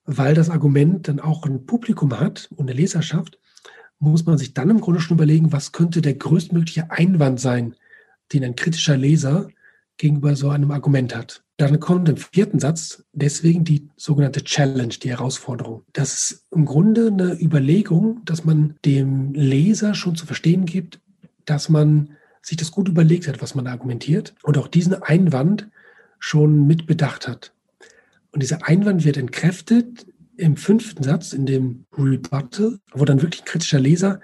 Weil 0.06 0.34
das 0.34 0.50
Argument 0.50 1.08
dann 1.08 1.20
auch 1.20 1.46
ein 1.46 1.68
Publikum 1.68 2.20
hat 2.20 2.50
und 2.56 2.70
eine 2.70 2.80
Leserschaft, 2.80 3.38
muss 4.00 4.26
man 4.26 4.40
sich 4.40 4.56
dann 4.56 4.72
im 4.72 4.82
Grunde 4.82 5.00
schon 5.00 5.18
überlegen, 5.18 5.52
was 5.54 5.74
könnte 5.74 6.02
der 6.02 6.16
größtmögliche 6.16 6.90
Einwand 6.90 7.40
sein, 7.40 7.76
den 8.34 8.44
ein 8.44 8.56
kritischer 8.56 8.98
Leser 8.98 9.48
gegenüber 9.98 10.36
so 10.36 10.50
einem 10.50 10.72
Argument 10.72 11.16
hat. 11.16 11.44
Dann 11.64 11.80
kommt 11.80 12.10
im 12.10 12.18
vierten 12.18 12.60
Satz 12.60 13.06
deswegen 13.14 13.64
die 13.64 13.88
sogenannte 13.96 14.44
Challenge, 14.44 14.90
die 15.02 15.12
Herausforderung. 15.12 15.84
Das 15.94 16.14
ist 16.14 16.46
im 16.52 16.66
Grunde 16.66 17.08
eine 17.08 17.42
Überlegung, 17.42 18.20
dass 18.26 18.44
man 18.44 18.76
dem 18.84 19.34
Leser 19.34 19.96
schon 19.96 20.18
zu 20.18 20.26
verstehen 20.26 20.66
gibt, 20.66 21.00
dass 21.46 21.70
man 21.70 22.18
sich 22.42 22.58
das 22.58 22.72
gut 22.72 22.90
überlegt 22.90 23.30
hat, 23.30 23.42
was 23.42 23.56
man 23.56 23.68
argumentiert 23.68 24.36
und 24.44 24.58
auch 24.58 24.68
diesen 24.68 25.02
Einwand 25.04 25.70
schon 26.20 26.68
mitbedacht 26.68 27.30
hat. 27.30 27.54
Und 28.34 28.44
dieser 28.44 28.68
Einwand 28.68 29.06
wird 29.06 29.16
entkräftet 29.16 30.06
im 30.36 30.58
fünften 30.58 31.04
Satz, 31.04 31.32
in 31.32 31.46
dem 31.46 31.86
Rebuttal, 31.98 32.80
wo 32.92 33.06
dann 33.06 33.22
wirklich 33.22 33.44
ein 33.44 33.48
kritischer 33.48 33.80
Leser 33.80 34.20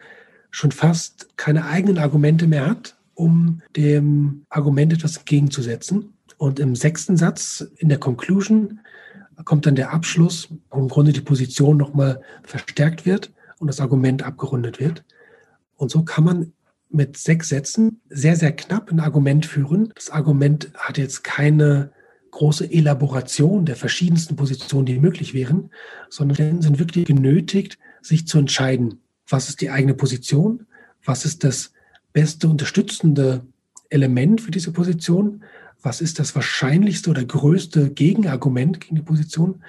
schon 0.52 0.74
fast 0.74 1.30
keine 1.38 1.68
eigenen 1.68 2.00
Argumente 2.00 2.48
mehr 2.48 2.70
hat, 2.70 2.98
um 3.14 3.62
dem 3.78 4.46
Argument 4.50 4.92
etwas 4.92 5.16
entgegenzusetzen. 5.16 6.16
Und 6.40 6.58
im 6.62 6.74
sechsten 6.74 7.18
Satz, 7.18 7.68
in 7.80 7.90
der 7.90 7.98
Conclusion, 7.98 8.80
kommt 9.44 9.66
dann 9.66 9.76
der 9.76 9.92
Abschluss, 9.92 10.48
wo 10.72 10.80
im 10.80 10.88
Grunde 10.88 11.12
die 11.12 11.20
Position 11.20 11.76
nochmal 11.76 12.22
verstärkt 12.44 13.06
wird 13.06 13.34
und 13.60 13.68
das 13.68 13.82
Argument 13.82 14.24
abgerundet 14.24 14.80
wird. 14.80 15.04
Und 15.76 15.92
so 15.92 16.04
kann 16.04 16.24
man 16.24 16.54
mit 16.90 17.18
sechs 17.18 17.50
Sätzen 17.50 18.00
sehr, 18.10 18.38
sehr 18.38 18.54
knapp 18.54 18.90
ein 18.90 19.02
Argument 19.02 19.46
führen. 19.46 19.92
Das 19.96 20.10
Argument 20.12 20.72
hat 20.76 20.98
jetzt 20.98 21.26
keine 21.26 21.92
große 22.32 22.72
Elaboration 22.72 23.66
der 23.66 23.76
verschiedensten 23.76 24.38
Positionen, 24.38 24.86
die 24.86 24.98
möglich 24.98 25.34
wären, 25.34 25.72
sondern 26.10 26.62
sind 26.62 26.80
wirklich 26.80 27.04
genötigt, 27.04 27.78
sich 28.02 28.28
zu 28.28 28.38
entscheiden, 28.38 29.02
was 29.28 29.50
ist 29.50 29.60
die 29.60 29.72
eigene 29.72 29.94
Position, 29.94 30.68
was 31.04 31.26
ist 31.26 31.44
das 31.44 31.74
beste 32.14 32.48
unterstützende 32.48 33.46
Element 33.90 34.40
für 34.40 34.52
diese 34.52 34.72
Position, 34.72 35.44
was 35.82 36.02
ist 36.02 36.20
das 36.20 36.36
wahrscheinlichste 36.36 37.10
oder 37.10 37.24
größte 37.24 37.92
Gegenargument 37.92 38.82
gegen 38.82 38.96
die 38.96 39.02
Position 39.02 39.64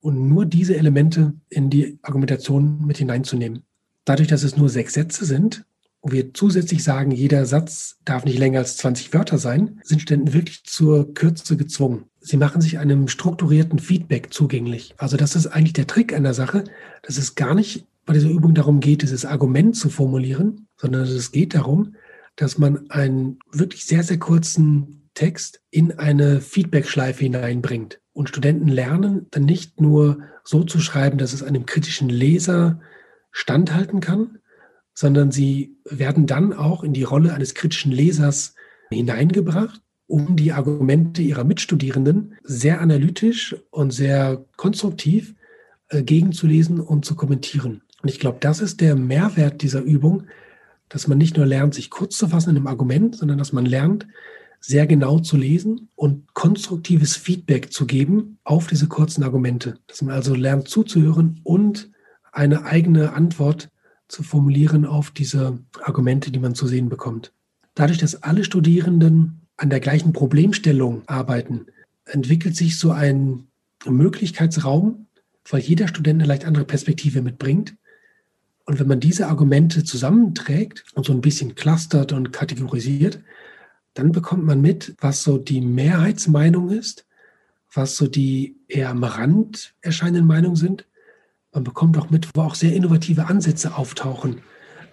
und 0.00 0.28
nur 0.28 0.46
diese 0.46 0.76
Elemente 0.76 1.34
in 1.48 1.70
die 1.70 1.98
Argumentation 2.02 2.86
mit 2.86 2.98
hineinzunehmen. 2.98 3.62
Dadurch, 4.04 4.28
dass 4.28 4.42
es 4.42 4.56
nur 4.56 4.68
sechs 4.68 4.94
Sätze 4.94 5.24
sind, 5.24 5.64
wo 6.02 6.12
wir 6.12 6.32
zusätzlich 6.32 6.84
sagen, 6.84 7.10
jeder 7.10 7.46
Satz 7.46 7.96
darf 8.04 8.24
nicht 8.24 8.38
länger 8.38 8.60
als 8.60 8.76
20 8.76 9.12
Wörter 9.12 9.38
sein, 9.38 9.80
sind 9.82 10.02
Studenten 10.02 10.32
wirklich 10.32 10.62
zur 10.64 11.12
Kürze 11.14 11.56
gezwungen. 11.56 12.04
Sie 12.20 12.36
machen 12.36 12.60
sich 12.60 12.78
einem 12.78 13.08
strukturierten 13.08 13.78
Feedback 13.78 14.32
zugänglich. 14.32 14.94
Also 14.98 15.16
das 15.16 15.34
ist 15.34 15.48
eigentlich 15.48 15.72
der 15.72 15.88
Trick 15.88 16.12
an 16.14 16.22
der 16.22 16.34
Sache, 16.34 16.64
dass 17.02 17.18
es 17.18 17.34
gar 17.34 17.54
nicht 17.54 17.86
bei 18.04 18.14
dieser 18.14 18.30
Übung 18.30 18.54
darum 18.54 18.78
geht, 18.78 19.02
dieses 19.02 19.24
Argument 19.24 19.74
zu 19.74 19.90
formulieren, 19.90 20.68
sondern 20.76 21.02
es 21.02 21.32
geht 21.32 21.54
darum, 21.54 21.96
dass 22.36 22.58
man 22.58 22.88
einen 22.90 23.38
wirklich 23.50 23.84
sehr, 23.84 24.04
sehr 24.04 24.18
kurzen 24.18 25.05
Text 25.16 25.62
in 25.70 25.98
eine 25.98 26.40
Feedback-Schleife 26.40 27.24
hineinbringt. 27.24 28.00
Und 28.12 28.28
Studenten 28.28 28.68
lernen 28.68 29.26
dann 29.32 29.44
nicht 29.44 29.80
nur 29.80 30.20
so 30.44 30.62
zu 30.62 30.78
schreiben, 30.78 31.18
dass 31.18 31.32
es 31.32 31.42
einem 31.42 31.66
kritischen 31.66 32.08
Leser 32.08 32.80
standhalten 33.32 34.00
kann, 34.00 34.38
sondern 34.94 35.32
sie 35.32 35.76
werden 35.84 36.26
dann 36.26 36.52
auch 36.52 36.84
in 36.84 36.92
die 36.92 37.02
Rolle 37.02 37.34
eines 37.34 37.54
kritischen 37.54 37.92
Lesers 37.92 38.54
hineingebracht, 38.90 39.82
um 40.06 40.36
die 40.36 40.52
Argumente 40.52 41.20
ihrer 41.20 41.44
Mitstudierenden 41.44 42.36
sehr 42.44 42.80
analytisch 42.80 43.56
und 43.70 43.90
sehr 43.90 44.44
konstruktiv 44.56 45.34
äh, 45.88 46.02
gegenzulesen 46.02 46.80
und 46.80 47.04
zu 47.04 47.16
kommentieren. 47.16 47.82
Und 48.02 48.08
ich 48.08 48.20
glaube, 48.20 48.38
das 48.40 48.60
ist 48.60 48.80
der 48.80 48.94
Mehrwert 48.94 49.62
dieser 49.62 49.80
Übung, 49.80 50.28
dass 50.88 51.08
man 51.08 51.18
nicht 51.18 51.36
nur 51.36 51.46
lernt, 51.46 51.74
sich 51.74 51.90
kurz 51.90 52.16
zu 52.16 52.28
fassen 52.28 52.50
in 52.50 52.56
einem 52.56 52.68
Argument, 52.68 53.16
sondern 53.16 53.38
dass 53.38 53.52
man 53.52 53.66
lernt, 53.66 54.06
sehr 54.66 54.88
genau 54.88 55.20
zu 55.20 55.36
lesen 55.36 55.90
und 55.94 56.34
konstruktives 56.34 57.14
Feedback 57.16 57.72
zu 57.72 57.86
geben 57.86 58.38
auf 58.42 58.66
diese 58.66 58.88
kurzen 58.88 59.22
Argumente. 59.22 59.78
Dass 59.86 60.02
man 60.02 60.12
also 60.12 60.34
lernt 60.34 60.66
zuzuhören 60.66 61.40
und 61.44 61.90
eine 62.32 62.64
eigene 62.64 63.12
Antwort 63.12 63.70
zu 64.08 64.24
formulieren 64.24 64.84
auf 64.84 65.12
diese 65.12 65.60
Argumente, 65.84 66.32
die 66.32 66.40
man 66.40 66.56
zu 66.56 66.66
sehen 66.66 66.88
bekommt. 66.88 67.32
Dadurch, 67.76 67.98
dass 67.98 68.24
alle 68.24 68.42
Studierenden 68.42 69.42
an 69.56 69.70
der 69.70 69.78
gleichen 69.78 70.12
Problemstellung 70.12 71.02
arbeiten, 71.06 71.66
entwickelt 72.04 72.56
sich 72.56 72.76
so 72.76 72.90
ein 72.90 73.46
Möglichkeitsraum, 73.86 75.06
weil 75.48 75.60
jeder 75.60 75.86
Student 75.86 76.20
eine 76.20 76.28
leicht 76.28 76.44
andere 76.44 76.64
Perspektive 76.64 77.22
mitbringt. 77.22 77.76
Und 78.64 78.80
wenn 78.80 78.88
man 78.88 78.98
diese 78.98 79.28
Argumente 79.28 79.84
zusammenträgt 79.84 80.84
und 80.94 81.06
so 81.06 81.12
ein 81.12 81.20
bisschen 81.20 81.54
clustert 81.54 82.12
und 82.12 82.32
kategorisiert, 82.32 83.20
dann 83.98 84.12
bekommt 84.12 84.44
man 84.44 84.60
mit, 84.60 84.94
was 85.00 85.22
so 85.22 85.38
die 85.38 85.60
Mehrheitsmeinung 85.60 86.70
ist, 86.70 87.06
was 87.72 87.96
so 87.96 88.06
die 88.06 88.56
eher 88.68 88.90
am 88.90 89.04
Rand 89.04 89.74
erscheinenden 89.82 90.26
Meinungen 90.26 90.56
sind 90.56 90.86
man 91.56 91.64
bekommt 91.64 91.96
auch 91.96 92.10
mit, 92.10 92.28
wo 92.34 92.42
auch 92.42 92.54
sehr 92.54 92.74
innovative 92.74 93.28
Ansätze 93.28 93.78
auftauchen, 93.78 94.42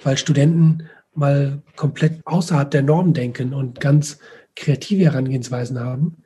weil 0.02 0.16
Studenten 0.16 0.88
mal 1.14 1.62
komplett 1.76 2.26
außerhalb 2.26 2.72
der 2.72 2.84
Norm 2.84 3.14
denken 3.14 3.54
und 3.54 3.82
ganz 3.82 4.18
kreative 4.56 5.04
Herangehensweisen 5.04 5.78
haben. 5.78 6.24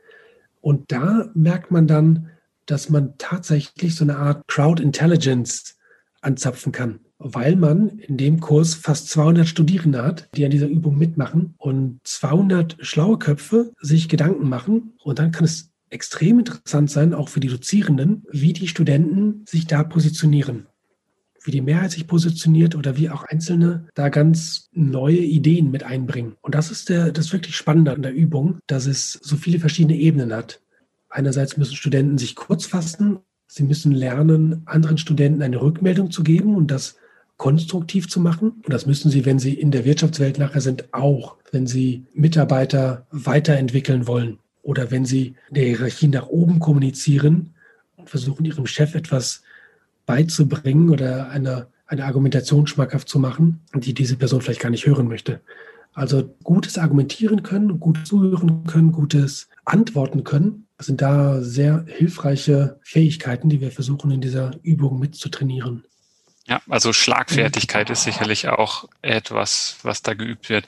Und 0.61 0.91
da 0.91 1.31
merkt 1.33 1.71
man 1.71 1.87
dann, 1.87 2.29
dass 2.67 2.87
man 2.91 3.15
tatsächlich 3.17 3.95
so 3.95 4.03
eine 4.03 4.17
Art 4.17 4.47
Crowd 4.47 4.81
Intelligence 4.83 5.79
anzapfen 6.21 6.71
kann, 6.71 6.99
weil 7.19 7.55
man 7.55 7.99
in 7.99 8.17
dem 8.17 8.39
Kurs 8.39 8.75
fast 8.75 9.09
200 9.09 9.47
Studierende 9.47 10.03
hat, 10.03 10.29
die 10.35 10.45
an 10.45 10.51
dieser 10.51 10.67
Übung 10.67 10.97
mitmachen 10.97 11.55
und 11.57 11.99
200 12.03 12.77
schlaue 12.81 13.17
Köpfe 13.17 13.71
sich 13.81 14.07
Gedanken 14.09 14.47
machen. 14.49 14.93
Und 15.03 15.19
dann 15.19 15.31
kann 15.31 15.45
es 15.45 15.71
extrem 15.89 16.39
interessant 16.39 16.91
sein, 16.91 17.13
auch 17.13 17.29
für 17.29 17.39
die 17.39 17.47
Dozierenden, 17.47 18.23
wie 18.31 18.53
die 18.53 18.67
Studenten 18.67 19.45
sich 19.47 19.67
da 19.67 19.83
positionieren. 19.83 20.67
wie 21.43 21.51
die 21.51 21.61
Mehrheit 21.61 21.91
sich 21.91 22.07
positioniert 22.07 22.75
oder 22.75 22.97
wie 22.97 23.09
auch 23.09 23.23
Einzelne 23.23 23.87
da 23.93 24.09
ganz 24.09 24.67
neue 24.73 25.19
Ideen 25.19 25.71
mit 25.71 25.83
einbringen. 25.83 26.35
Und 26.41 26.55
das 26.55 26.71
ist 26.71 26.89
der, 26.89 27.13
das 27.13 27.31
wirklich 27.31 27.55
Spannende 27.55 27.93
an 27.93 28.01
der 28.01 28.13
Übung, 28.13 28.59
dass 28.67 28.85
es 28.85 29.13
so 29.13 29.37
viele 29.37 29.59
verschiedene 29.59 29.95
Ebenen 29.97 30.33
hat. 30.33 30.59
Einerseits 31.09 31.55
müssen 31.55 31.77
Studenten 31.77 32.17
sich 32.17 32.35
kurz 32.35 32.65
fassen. 32.65 33.19
Sie 33.47 33.63
müssen 33.63 33.93
lernen, 33.93 34.63
anderen 34.65 34.97
Studenten 34.97 35.41
eine 35.41 35.61
Rückmeldung 35.61 36.11
zu 36.11 36.21
geben 36.21 36.53
und 36.53 36.69
das 36.69 36.97
konstruktiv 37.37 38.09
zu 38.09 38.19
machen. 38.19 38.61
Und 38.63 38.73
das 38.73 38.85
müssen 38.85 39.09
sie, 39.11 39.25
wenn 39.25 39.39
sie 39.39 39.53
in 39.53 39.71
der 39.71 39.85
Wirtschaftswelt 39.85 40.39
nachher 40.39 40.61
sind, 40.61 40.93
auch, 40.93 41.37
wenn 41.51 41.67
sie 41.67 42.05
Mitarbeiter 42.13 43.05
weiterentwickeln 43.11 44.07
wollen 44.07 44.39
oder 44.63 44.91
wenn 44.91 45.05
sie 45.05 45.35
in 45.49 45.55
der 45.55 45.65
Hierarchie 45.65 46.07
nach 46.07 46.27
oben 46.27 46.59
kommunizieren 46.59 47.53
und 47.95 48.09
versuchen, 48.09 48.45
ihrem 48.45 48.65
Chef 48.65 48.95
etwas 48.95 49.43
beizubringen 50.05 50.89
oder 50.89 51.29
eine, 51.29 51.67
eine 51.85 52.05
Argumentation 52.05 52.67
schmackhaft 52.67 53.07
zu 53.07 53.19
machen, 53.19 53.61
die 53.75 53.93
diese 53.93 54.17
Person 54.17 54.41
vielleicht 54.41 54.61
gar 54.61 54.69
nicht 54.69 54.85
hören 54.85 55.07
möchte. 55.07 55.41
Also 55.93 56.35
gutes 56.43 56.77
Argumentieren 56.77 57.43
können, 57.43 57.79
gut 57.79 58.05
zuhören 58.05 58.65
können, 58.65 58.91
gutes 58.91 59.49
Antworten 59.65 60.23
können, 60.23 60.67
das 60.77 60.85
sind 60.85 61.01
da 61.01 61.41
sehr 61.41 61.85
hilfreiche 61.87 62.79
Fähigkeiten, 62.83 63.49
die 63.49 63.61
wir 63.61 63.71
versuchen 63.71 64.11
in 64.11 64.21
dieser 64.21 64.51
Übung 64.61 64.99
mitzutrainieren. 64.99 65.83
Ja, 66.47 66.61
also 66.69 66.93
Schlagfertigkeit 66.93 67.89
ist 67.89 68.03
sicherlich 68.03 68.47
auch 68.47 68.87
etwas, 69.01 69.77
was 69.83 70.01
da 70.01 70.13
geübt 70.13 70.49
wird. 70.49 70.65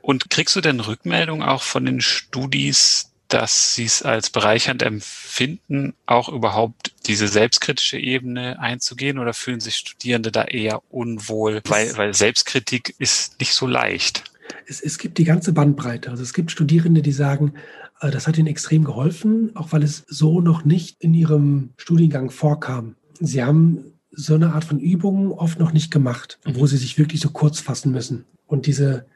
Und 0.00 0.30
kriegst 0.30 0.54
du 0.54 0.60
denn 0.60 0.78
Rückmeldung 0.78 1.42
auch 1.42 1.62
von 1.62 1.84
den 1.84 2.00
Studis, 2.00 3.10
dass 3.26 3.74
sie 3.74 3.84
es 3.84 4.02
als 4.02 4.30
bereichernd 4.30 4.82
empfinden, 4.82 5.94
auch 6.06 6.28
überhaupt 6.28 6.92
diese 7.06 7.26
selbstkritische 7.26 7.98
Ebene 7.98 8.60
einzugehen 8.60 9.18
oder 9.18 9.34
fühlen 9.34 9.58
sich 9.58 9.74
Studierende 9.74 10.30
da 10.30 10.44
eher 10.44 10.80
unwohl, 10.90 11.60
weil, 11.64 11.96
weil 11.96 12.14
Selbstkritik 12.14 12.94
ist 12.98 13.40
nicht 13.40 13.52
so 13.52 13.66
leicht? 13.66 14.22
Es, 14.68 14.80
es 14.80 14.98
gibt 14.98 15.18
die 15.18 15.24
ganze 15.24 15.52
Bandbreite. 15.52 16.10
Also 16.10 16.22
es 16.22 16.34
gibt 16.34 16.52
Studierende, 16.52 17.02
die 17.02 17.10
sagen, 17.10 17.54
äh, 18.00 18.12
das 18.12 18.28
hat 18.28 18.38
ihnen 18.38 18.46
extrem 18.46 18.84
geholfen, 18.84 19.50
auch 19.56 19.72
weil 19.72 19.82
es 19.82 20.04
so 20.06 20.40
noch 20.40 20.64
nicht 20.64 20.96
in 21.00 21.14
ihrem 21.14 21.70
Studiengang 21.78 22.30
vorkam. 22.30 22.94
Sie 23.18 23.42
haben 23.42 23.95
so 24.16 24.34
eine 24.34 24.54
Art 24.54 24.64
von 24.64 24.80
Übungen 24.80 25.30
oft 25.30 25.58
noch 25.58 25.72
nicht 25.72 25.90
gemacht, 25.90 26.38
wo 26.44 26.62
mhm. 26.62 26.66
sie 26.66 26.78
sich 26.78 26.98
wirklich 26.98 27.20
so 27.20 27.30
kurz 27.30 27.60
fassen 27.60 27.92
müssen. 27.92 28.24
Und 28.46 28.66
diese 28.66 29.06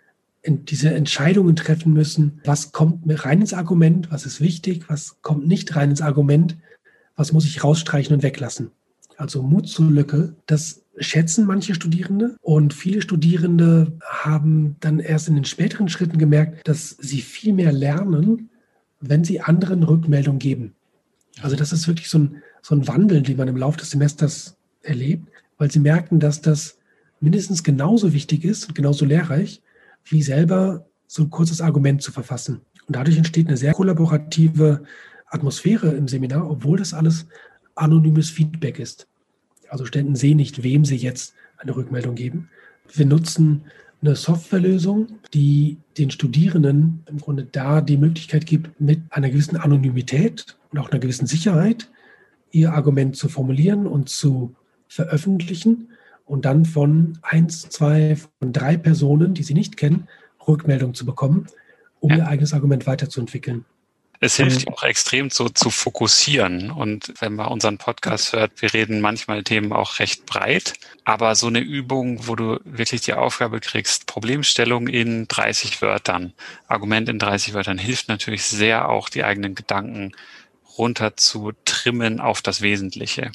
diese 0.46 0.94
Entscheidungen 0.94 1.56
treffen 1.56 1.92
müssen, 1.92 2.40
was 2.44 2.72
kommt 2.72 3.02
rein 3.06 3.40
ins 3.40 3.52
Argument, 3.52 4.10
was 4.10 4.26
ist 4.26 4.40
wichtig, 4.40 4.84
was 4.88 5.20
kommt 5.22 5.46
nicht 5.46 5.76
rein 5.76 5.90
ins 5.90 6.00
Argument, 6.00 6.56
was 7.14 7.32
muss 7.32 7.44
ich 7.44 7.62
rausstreichen 7.62 8.14
und 8.14 8.22
weglassen. 8.22 8.70
Also 9.16 9.42
Mut 9.42 9.68
zur 9.68 9.90
Lücke, 9.90 10.34
das 10.46 10.82
schätzen 10.98 11.44
manche 11.44 11.74
Studierende 11.74 12.36
und 12.40 12.72
viele 12.72 13.02
Studierende 13.02 13.92
haben 14.02 14.76
dann 14.80 14.98
erst 14.98 15.28
in 15.28 15.34
den 15.34 15.44
späteren 15.44 15.88
Schritten 15.88 16.16
gemerkt, 16.16 16.66
dass 16.66 16.96
sie 16.98 17.20
viel 17.20 17.52
mehr 17.52 17.72
lernen, 17.72 18.48
wenn 19.00 19.24
sie 19.24 19.40
anderen 19.40 19.82
Rückmeldung 19.82 20.38
geben. 20.38 20.74
Also 21.42 21.54
das 21.54 21.72
ist 21.72 21.86
wirklich 21.86 22.08
so 22.08 22.18
ein, 22.18 22.42
so 22.62 22.74
ein 22.74 22.88
Wandel, 22.88 23.22
den 23.22 23.36
man 23.36 23.48
im 23.48 23.56
Laufe 23.56 23.78
des 23.78 23.90
Semesters 23.90 24.56
erlebt, 24.82 25.28
weil 25.58 25.70
sie 25.70 25.80
merken, 25.80 26.20
dass 26.20 26.40
das 26.40 26.78
mindestens 27.20 27.62
genauso 27.62 28.12
wichtig 28.12 28.44
ist 28.44 28.68
und 28.68 28.74
genauso 28.74 29.04
lehrreich, 29.04 29.62
wie 30.04 30.22
selber 30.22 30.86
so 31.06 31.22
ein 31.22 31.30
kurzes 31.30 31.60
Argument 31.60 32.02
zu 32.02 32.12
verfassen. 32.12 32.62
Und 32.86 32.96
dadurch 32.96 33.16
entsteht 33.16 33.48
eine 33.48 33.56
sehr 33.56 33.74
kollaborative 33.74 34.82
Atmosphäre 35.26 35.88
im 35.92 36.08
Seminar, 36.08 36.50
obwohl 36.50 36.78
das 36.78 36.94
alles 36.94 37.26
anonymes 37.74 38.30
Feedback 38.30 38.78
ist. 38.78 39.06
Also 39.68 39.84
Studenten 39.84 40.16
sehen 40.16 40.36
nicht, 40.36 40.62
wem 40.62 40.84
sie 40.84 40.96
jetzt 40.96 41.34
eine 41.58 41.76
Rückmeldung 41.76 42.14
geben. 42.14 42.48
Wir 42.92 43.06
nutzen 43.06 43.64
eine 44.02 44.16
Softwarelösung, 44.16 45.08
die 45.34 45.78
den 45.98 46.10
Studierenden 46.10 47.04
im 47.06 47.18
Grunde 47.18 47.44
da 47.44 47.80
die 47.80 47.98
Möglichkeit 47.98 48.46
gibt, 48.46 48.80
mit 48.80 49.02
einer 49.10 49.30
gewissen 49.30 49.56
Anonymität 49.56 50.56
und 50.70 50.78
auch 50.78 50.90
einer 50.90 51.00
gewissen 51.00 51.26
Sicherheit 51.26 51.90
ihr 52.50 52.72
Argument 52.72 53.14
zu 53.14 53.28
formulieren 53.28 53.86
und 53.86 54.08
zu 54.08 54.56
veröffentlichen 54.90 55.88
und 56.26 56.44
dann 56.44 56.64
von 56.66 57.18
eins, 57.22 57.68
zwei, 57.68 58.16
von 58.38 58.52
drei 58.52 58.76
Personen, 58.76 59.34
die 59.34 59.44
sie 59.44 59.54
nicht 59.54 59.76
kennen, 59.76 60.08
Rückmeldung 60.46 60.94
zu 60.94 61.06
bekommen, 61.06 61.46
um 62.00 62.10
ja. 62.10 62.18
ihr 62.18 62.28
eigenes 62.28 62.52
Argument 62.52 62.86
weiterzuentwickeln. 62.86 63.64
Es 64.22 64.36
hilft 64.36 64.68
auch 64.68 64.82
extrem 64.82 65.30
so 65.30 65.48
zu 65.48 65.70
fokussieren. 65.70 66.70
Und 66.70 67.14
wenn 67.20 67.34
man 67.34 67.46
unseren 67.46 67.78
Podcast 67.78 68.34
hört, 68.34 68.60
wir 68.60 68.74
reden 68.74 69.00
manchmal 69.00 69.44
Themen 69.44 69.72
auch 69.72 69.98
recht 69.98 70.26
breit. 70.26 70.74
Aber 71.04 71.34
so 71.34 71.46
eine 71.46 71.60
Übung, 71.60 72.28
wo 72.28 72.36
du 72.36 72.60
wirklich 72.64 73.00
die 73.00 73.14
Aufgabe 73.14 73.60
kriegst, 73.60 74.06
Problemstellung 74.06 74.88
in 74.88 75.26
30 75.26 75.80
Wörtern, 75.80 76.34
Argument 76.68 77.08
in 77.08 77.18
30 77.18 77.54
Wörtern, 77.54 77.78
hilft 77.78 78.08
natürlich 78.08 78.42
sehr 78.42 78.90
auch 78.90 79.08
die 79.08 79.24
eigenen 79.24 79.54
Gedanken 79.54 80.12
runter 80.76 81.16
zu 81.16 81.52
trimmen 81.64 82.20
auf 82.20 82.42
das 82.42 82.60
Wesentliche. 82.60 83.30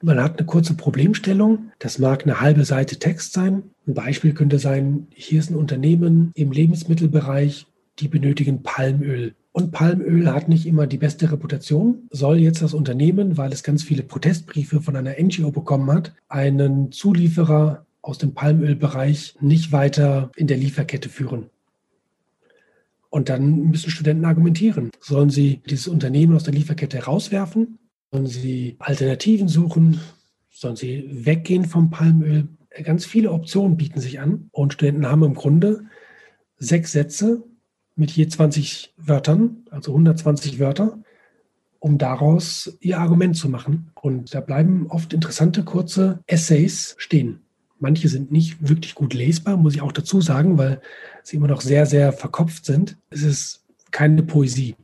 Man 0.00 0.22
hat 0.22 0.38
eine 0.38 0.46
kurze 0.46 0.74
Problemstellung. 0.74 1.72
Das 1.80 1.98
mag 1.98 2.22
eine 2.22 2.40
halbe 2.40 2.64
Seite 2.64 2.98
Text 2.98 3.32
sein. 3.32 3.64
Ein 3.86 3.94
Beispiel 3.94 4.32
könnte 4.32 4.58
sein, 4.60 5.08
hier 5.10 5.40
ist 5.40 5.50
ein 5.50 5.56
Unternehmen 5.56 6.30
im 6.34 6.52
Lebensmittelbereich, 6.52 7.66
die 7.98 8.06
benötigen 8.06 8.62
Palmöl. 8.62 9.34
Und 9.50 9.72
Palmöl 9.72 10.32
hat 10.32 10.48
nicht 10.48 10.66
immer 10.66 10.86
die 10.86 10.98
beste 10.98 11.32
Reputation. 11.32 12.06
Soll 12.10 12.38
jetzt 12.38 12.62
das 12.62 12.74
Unternehmen, 12.74 13.36
weil 13.36 13.52
es 13.52 13.64
ganz 13.64 13.82
viele 13.82 14.04
Protestbriefe 14.04 14.80
von 14.80 14.94
einer 14.94 15.16
NGO 15.20 15.50
bekommen 15.50 15.90
hat, 15.90 16.14
einen 16.28 16.92
Zulieferer 16.92 17.84
aus 18.00 18.18
dem 18.18 18.34
Palmölbereich 18.34 19.34
nicht 19.40 19.72
weiter 19.72 20.30
in 20.36 20.46
der 20.46 20.58
Lieferkette 20.58 21.08
führen. 21.08 21.46
Und 23.10 23.30
dann 23.30 23.70
müssen 23.70 23.90
Studenten 23.90 24.26
argumentieren. 24.26 24.90
Sollen 25.00 25.30
sie 25.30 25.60
dieses 25.68 25.88
Unternehmen 25.88 26.36
aus 26.36 26.44
der 26.44 26.54
Lieferkette 26.54 27.02
rauswerfen 27.02 27.78
Sollen 28.10 28.26
Sie 28.26 28.76
Alternativen 28.78 29.48
suchen? 29.48 30.00
Sollen 30.50 30.76
Sie 30.76 31.08
weggehen 31.26 31.66
vom 31.66 31.90
Palmöl? 31.90 32.48
Ganz 32.82 33.04
viele 33.04 33.32
Optionen 33.32 33.76
bieten 33.76 34.00
sich 34.00 34.20
an 34.20 34.48
und 34.52 34.72
Studenten 34.72 35.06
haben 35.06 35.24
im 35.24 35.34
Grunde 35.34 35.84
sechs 36.58 36.92
Sätze 36.92 37.42
mit 37.96 38.10
je 38.12 38.28
20 38.28 38.94
Wörtern, 38.96 39.64
also 39.70 39.92
120 39.92 40.58
Wörter, 40.58 40.98
um 41.80 41.98
daraus 41.98 42.78
ihr 42.80 42.98
Argument 42.98 43.36
zu 43.36 43.48
machen. 43.48 43.90
Und 44.00 44.34
da 44.34 44.40
bleiben 44.40 44.86
oft 44.88 45.12
interessante 45.12 45.64
kurze 45.64 46.20
Essays 46.26 46.94
stehen. 46.98 47.40
Manche 47.78 48.08
sind 48.08 48.32
nicht 48.32 48.68
wirklich 48.68 48.94
gut 48.94 49.14
lesbar, 49.14 49.56
muss 49.56 49.74
ich 49.74 49.82
auch 49.82 49.92
dazu 49.92 50.20
sagen, 50.20 50.58
weil 50.58 50.80
sie 51.22 51.36
immer 51.36 51.46
noch 51.46 51.60
sehr, 51.60 51.86
sehr 51.86 52.12
verkopft 52.12 52.64
sind. 52.64 52.96
Es 53.10 53.22
ist 53.22 53.64
keine 53.90 54.22
Poesie. 54.22 54.74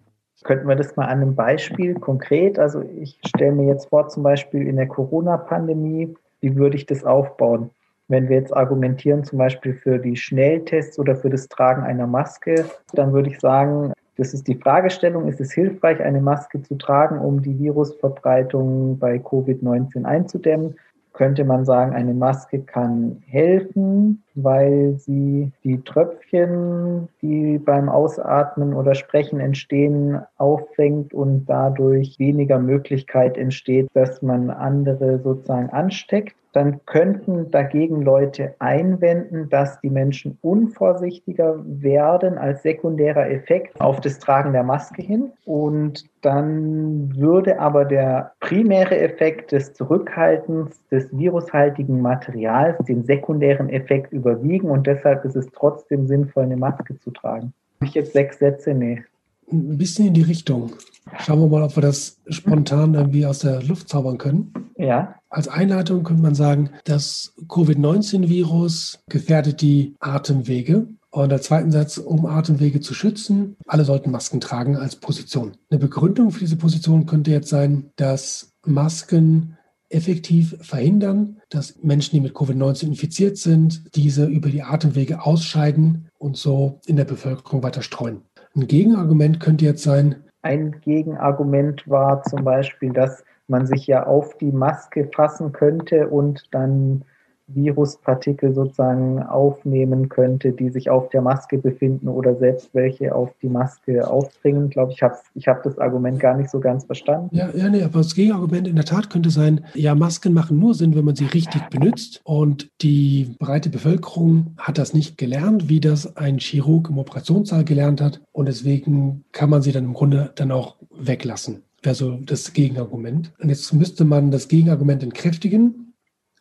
Könnten 0.44 0.68
wir 0.68 0.76
das 0.76 0.94
mal 0.94 1.06
an 1.06 1.22
einem 1.22 1.34
Beispiel 1.34 1.94
konkret? 1.94 2.58
Also 2.58 2.82
ich 2.82 3.18
stelle 3.26 3.52
mir 3.52 3.66
jetzt 3.66 3.88
vor, 3.88 4.08
zum 4.08 4.22
Beispiel 4.22 4.66
in 4.66 4.76
der 4.76 4.86
Corona-Pandemie, 4.86 6.14
wie 6.40 6.56
würde 6.56 6.76
ich 6.76 6.86
das 6.86 7.02
aufbauen? 7.02 7.70
Wenn 8.08 8.28
wir 8.28 8.36
jetzt 8.36 8.54
argumentieren, 8.54 9.24
zum 9.24 9.38
Beispiel 9.38 9.72
für 9.72 9.98
die 9.98 10.16
Schnelltests 10.16 10.98
oder 10.98 11.16
für 11.16 11.30
das 11.30 11.48
Tragen 11.48 11.82
einer 11.82 12.06
Maske, 12.06 12.66
dann 12.92 13.14
würde 13.14 13.30
ich 13.30 13.40
sagen, 13.40 13.94
das 14.16 14.34
ist 14.34 14.46
die 14.46 14.56
Fragestellung, 14.56 15.26
ist 15.26 15.40
es 15.40 15.52
hilfreich, 15.52 16.00
eine 16.00 16.20
Maske 16.20 16.62
zu 16.62 16.76
tragen, 16.76 17.18
um 17.18 17.40
die 17.40 17.58
Virusverbreitung 17.58 18.98
bei 18.98 19.16
Covid-19 19.16 20.04
einzudämmen? 20.04 20.76
Könnte 21.14 21.44
man 21.44 21.64
sagen, 21.64 21.94
eine 21.94 22.12
Maske 22.12 22.60
kann 22.60 23.22
helfen, 23.26 24.22
weil 24.34 24.96
sie 24.98 25.52
die 25.62 25.80
Tröpfchen, 25.82 27.08
die 27.22 27.58
beim 27.58 27.88
Ausatmen 27.88 28.74
oder 28.74 28.94
Sprechen 28.94 29.40
entstehen, 29.40 30.20
auffängt 30.36 31.14
und 31.14 31.46
dadurch 31.46 32.18
weniger 32.18 32.58
Möglichkeit 32.58 33.38
entsteht, 33.38 33.88
dass 33.94 34.20
man 34.22 34.50
andere 34.50 35.20
sozusagen 35.20 35.70
ansteckt 35.70 36.36
dann 36.54 36.80
könnten 36.86 37.50
dagegen 37.50 38.02
Leute 38.02 38.54
einwenden, 38.60 39.48
dass 39.48 39.80
die 39.80 39.90
Menschen 39.90 40.38
unvorsichtiger 40.40 41.60
werden 41.66 42.38
als 42.38 42.62
sekundärer 42.62 43.28
Effekt 43.28 43.80
auf 43.80 44.00
das 44.00 44.20
Tragen 44.20 44.52
der 44.52 44.62
Maske 44.62 45.02
hin. 45.02 45.32
Und 45.44 46.04
dann 46.22 47.14
würde 47.16 47.58
aber 47.58 47.84
der 47.84 48.32
primäre 48.38 48.96
Effekt 48.96 49.50
des 49.50 49.74
Zurückhaltens 49.74 50.80
des 50.88 51.08
virushaltigen 51.10 52.00
Materials 52.00 52.78
den 52.86 53.04
sekundären 53.04 53.68
Effekt 53.68 54.12
überwiegen 54.12 54.70
und 54.70 54.86
deshalb 54.86 55.24
ist 55.24 55.34
es 55.34 55.48
trotzdem 55.50 56.06
sinnvoll, 56.06 56.44
eine 56.44 56.56
Maske 56.56 56.96
zu 57.00 57.10
tragen. 57.10 57.52
Habe 57.80 57.88
ich 57.88 57.94
jetzt 57.94 58.12
sechs 58.12 58.38
Sätze? 58.38 58.74
Nee. 58.74 59.02
Ein 59.50 59.78
bisschen 59.78 60.06
in 60.06 60.14
die 60.14 60.22
Richtung. 60.22 60.72
Schauen 61.20 61.40
wir 61.40 61.48
mal, 61.48 61.62
ob 61.62 61.76
wir 61.76 61.82
das 61.82 62.20
spontan 62.28 62.94
irgendwie 62.94 63.26
aus 63.26 63.40
der 63.40 63.62
Luft 63.62 63.88
zaubern 63.88 64.18
können. 64.18 64.52
Ja. 64.76 65.14
Als 65.28 65.48
Einleitung 65.48 66.02
könnte 66.02 66.22
man 66.22 66.34
sagen, 66.34 66.70
das 66.84 67.34
Covid-19-Virus 67.48 69.00
gefährdet 69.08 69.60
die 69.60 69.94
Atemwege. 70.00 70.88
Und 71.10 71.28
der 71.28 71.42
zweite 71.42 71.70
Satz, 71.70 71.98
um 71.98 72.26
Atemwege 72.26 72.80
zu 72.80 72.92
schützen, 72.92 73.56
alle 73.66 73.84
sollten 73.84 74.10
Masken 74.10 74.40
tragen 74.40 74.76
als 74.76 74.96
Position. 74.96 75.52
Eine 75.70 75.78
Begründung 75.78 76.32
für 76.32 76.40
diese 76.40 76.56
Position 76.56 77.06
könnte 77.06 77.30
jetzt 77.30 77.48
sein, 77.48 77.90
dass 77.96 78.52
Masken 78.66 79.56
effektiv 79.90 80.56
verhindern, 80.60 81.40
dass 81.50 81.76
Menschen, 81.82 82.16
die 82.16 82.20
mit 82.20 82.34
Covid-19 82.34 82.88
infiziert 82.88 83.36
sind, 83.36 83.94
diese 83.94 84.26
über 84.26 84.48
die 84.48 84.62
Atemwege 84.62 85.24
ausscheiden 85.24 86.08
und 86.18 86.36
so 86.36 86.80
in 86.86 86.96
der 86.96 87.04
Bevölkerung 87.04 87.62
weiter 87.62 87.82
streuen. 87.82 88.22
Ein 88.56 88.68
Gegenargument 88.68 89.40
könnte 89.40 89.64
jetzt 89.64 89.82
sein. 89.82 90.24
Ein 90.42 90.80
Gegenargument 90.80 91.88
war 91.88 92.22
zum 92.22 92.44
Beispiel, 92.44 92.92
dass 92.92 93.24
man 93.48 93.66
sich 93.66 93.86
ja 93.86 94.06
auf 94.06 94.38
die 94.38 94.52
Maske 94.52 95.10
fassen 95.14 95.52
könnte 95.52 96.08
und 96.08 96.44
dann 96.52 97.04
Viruspartikel 97.46 98.54
sozusagen 98.54 99.22
aufnehmen 99.22 100.08
könnte, 100.08 100.52
die 100.52 100.70
sich 100.70 100.88
auf 100.88 101.10
der 101.10 101.20
Maske 101.20 101.58
befinden 101.58 102.08
oder 102.08 102.34
selbst 102.36 102.70
welche 102.72 103.14
auf 103.14 103.30
die 103.42 103.48
Maske 103.48 104.08
aufdringen. 104.08 104.66
Ich 104.66 104.70
glaube, 104.72 104.92
ich 104.92 105.02
habe 105.02 105.16
ich 105.34 105.46
hab 105.46 105.62
das 105.62 105.78
Argument 105.78 106.18
gar 106.18 106.36
nicht 106.36 106.50
so 106.50 106.60
ganz 106.60 106.84
verstanden. 106.84 107.28
Ja, 107.32 107.50
ja, 107.54 107.68
nee, 107.68 107.82
aber 107.82 107.98
das 107.98 108.14
Gegenargument 108.14 108.66
in 108.66 108.76
der 108.76 108.84
Tat 108.84 109.10
könnte 109.10 109.30
sein, 109.30 109.64
ja, 109.74 109.94
Masken 109.94 110.32
machen 110.32 110.58
nur 110.58 110.74
Sinn, 110.74 110.96
wenn 110.96 111.04
man 111.04 111.16
sie 111.16 111.26
richtig 111.26 111.68
benutzt 111.68 112.20
und 112.24 112.70
die 112.80 113.34
breite 113.38 113.68
Bevölkerung 113.68 114.54
hat 114.56 114.78
das 114.78 114.94
nicht 114.94 115.18
gelernt, 115.18 115.68
wie 115.68 115.80
das 115.80 116.16
ein 116.16 116.38
Chirurg 116.38 116.88
im 116.88 116.98
Operationssaal 116.98 117.64
gelernt 117.64 118.00
hat 118.00 118.22
und 118.32 118.48
deswegen 118.48 119.24
kann 119.32 119.50
man 119.50 119.62
sie 119.62 119.72
dann 119.72 119.84
im 119.84 119.94
Grunde 119.94 120.32
dann 120.34 120.50
auch 120.50 120.76
weglassen 120.96 121.62
wäre 121.82 121.94
so 121.94 122.18
das 122.24 122.54
Gegenargument. 122.54 123.34
Und 123.38 123.50
jetzt 123.50 123.72
müsste 123.74 124.06
man 124.06 124.30
das 124.30 124.48
Gegenargument 124.48 125.02
entkräftigen 125.02 125.83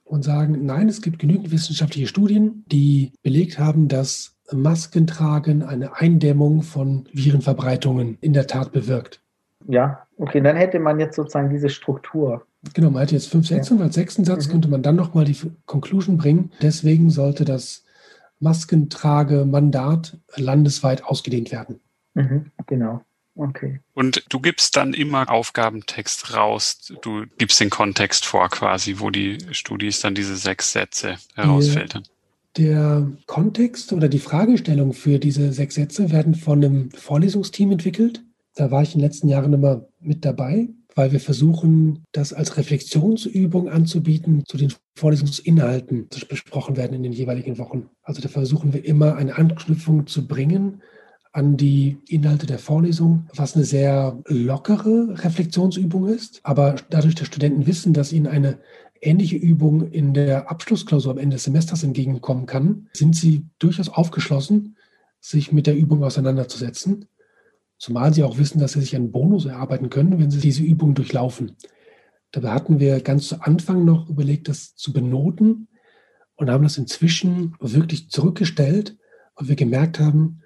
und 0.03 0.23
sagen, 0.23 0.65
nein, 0.65 0.89
es 0.89 1.01
gibt 1.01 1.19
genügend 1.19 1.51
wissenschaftliche 1.51 2.07
Studien, 2.07 2.63
die 2.71 3.13
belegt 3.21 3.59
haben, 3.59 3.87
dass 3.87 4.35
Maskentragen 4.51 5.63
eine 5.63 5.95
Eindämmung 5.95 6.61
von 6.61 7.07
Virenverbreitungen 7.13 8.17
in 8.21 8.33
der 8.33 8.47
Tat 8.47 8.71
bewirkt. 8.71 9.21
Ja, 9.67 10.05
okay, 10.17 10.41
dann 10.41 10.57
hätte 10.57 10.79
man 10.79 10.99
jetzt 10.99 11.15
sozusagen 11.15 11.49
diese 11.49 11.69
Struktur. 11.69 12.45
Genau, 12.73 12.89
man 12.89 13.01
hätte 13.01 13.15
jetzt 13.15 13.29
fünf 13.29 13.47
Sätze 13.47 13.73
und 13.73 13.81
als 13.81 13.95
sechsten 13.95 14.25
Satz 14.25 14.47
mhm. 14.47 14.51
könnte 14.51 14.67
man 14.69 14.83
dann 14.83 14.95
nochmal 14.95 15.25
die 15.25 15.37
Conclusion 15.65 16.17
bringen. 16.17 16.51
Deswegen 16.61 17.09
sollte 17.09 17.45
das 17.45 17.83
Maskentragemandat 18.39 20.17
landesweit 20.35 21.05
ausgedehnt 21.05 21.51
werden. 21.51 21.79
Mhm, 22.13 22.51
genau. 22.67 23.01
Okay. 23.35 23.79
Und 23.93 24.23
du 24.29 24.39
gibst 24.39 24.77
dann 24.77 24.93
immer 24.93 25.29
Aufgabentext 25.29 26.35
raus. 26.35 26.93
Du 27.01 27.25
gibst 27.37 27.59
den 27.59 27.69
Kontext 27.69 28.25
vor 28.25 28.49
quasi, 28.49 28.99
wo 28.99 29.09
die 29.09 29.39
Studis 29.51 30.01
dann 30.01 30.13
diese 30.13 30.35
sechs 30.35 30.71
Sätze 30.71 31.17
herausfiltern. 31.35 32.03
Der 32.57 33.11
Kontext 33.25 33.91
oder 33.93 34.07
die 34.07 34.19
Fragestellung 34.19 34.93
für 34.93 35.17
diese 35.17 35.51
sechs 35.51 35.75
Sätze 35.75 36.11
werden 36.11 36.35
von 36.35 36.63
einem 36.63 36.91
Vorlesungsteam 36.91 37.71
entwickelt. 37.71 38.23
Da 38.55 38.69
war 38.69 38.83
ich 38.83 38.93
in 38.93 38.99
den 38.99 39.07
letzten 39.07 39.27
Jahren 39.27 39.53
immer 39.53 39.87
mit 39.99 40.23
dabei, 40.23 40.69
weil 40.93 41.11
wir 41.11 41.19
versuchen, 41.19 42.03
das 42.11 42.33
als 42.33 42.55
Reflexionsübung 42.57 43.69
anzubieten 43.69 44.45
zu 44.45 44.57
den 44.57 44.71
Vorlesungsinhalten, 44.95 46.09
die 46.09 46.25
besprochen 46.25 46.77
werden 46.77 46.93
in 46.93 47.01
den 47.01 47.13
jeweiligen 47.13 47.57
Wochen. 47.57 47.89
Also 48.03 48.21
da 48.21 48.29
versuchen 48.29 48.73
wir 48.73 48.85
immer 48.85 49.15
eine 49.15 49.35
Anknüpfung 49.35 50.05
zu 50.05 50.27
bringen 50.27 50.83
an 51.33 51.57
die 51.57 51.97
Inhalte 52.07 52.45
der 52.45 52.59
Vorlesung, 52.59 53.27
was 53.35 53.55
eine 53.55 53.65
sehr 53.65 54.21
lockere 54.27 55.15
Reflexionsübung 55.23 56.07
ist. 56.07 56.39
Aber 56.43 56.75
dadurch, 56.91 57.15
dass 57.15 57.27
Studenten 57.27 57.65
wissen, 57.65 57.91
dass 57.91 58.13
ihnen 58.13 58.27
eine 58.27 58.59
ähnliche 59.01 59.35
Übung 59.35 59.91
in 59.91 60.13
der 60.13 60.49
Abschlussklausur 60.49 61.11
am 61.11 61.17
Ende 61.17 61.35
des 61.35 61.45
Semesters 61.45 61.83
entgegenkommen 61.83 62.45
kann, 62.45 62.87
sind 62.93 63.15
sie 63.15 63.47
durchaus 63.57 63.89
aufgeschlossen, 63.89 64.77
sich 65.19 65.51
mit 65.51 65.65
der 65.65 65.75
Übung 65.75 66.03
auseinanderzusetzen. 66.03 67.07
Zumal 67.79 68.13
sie 68.13 68.23
auch 68.23 68.37
wissen, 68.37 68.59
dass 68.59 68.73
sie 68.73 68.81
sich 68.81 68.95
einen 68.95 69.11
Bonus 69.11 69.45
erarbeiten 69.45 69.89
können, 69.89 70.19
wenn 70.19 70.29
sie 70.29 70.39
diese 70.39 70.63
Übung 70.63 70.93
durchlaufen. 70.93 71.53
Dabei 72.31 72.51
hatten 72.51 72.79
wir 72.79 73.01
ganz 73.01 73.27
zu 73.27 73.41
Anfang 73.41 73.85
noch 73.85 74.07
überlegt, 74.07 74.47
das 74.49 74.75
zu 74.75 74.93
benoten 74.93 75.67
und 76.35 76.51
haben 76.51 76.63
das 76.63 76.77
inzwischen 76.77 77.55
wirklich 77.59 78.11
zurückgestellt, 78.11 78.97
weil 79.35 79.47
wir 79.47 79.55
gemerkt 79.55 79.99
haben, 79.99 80.42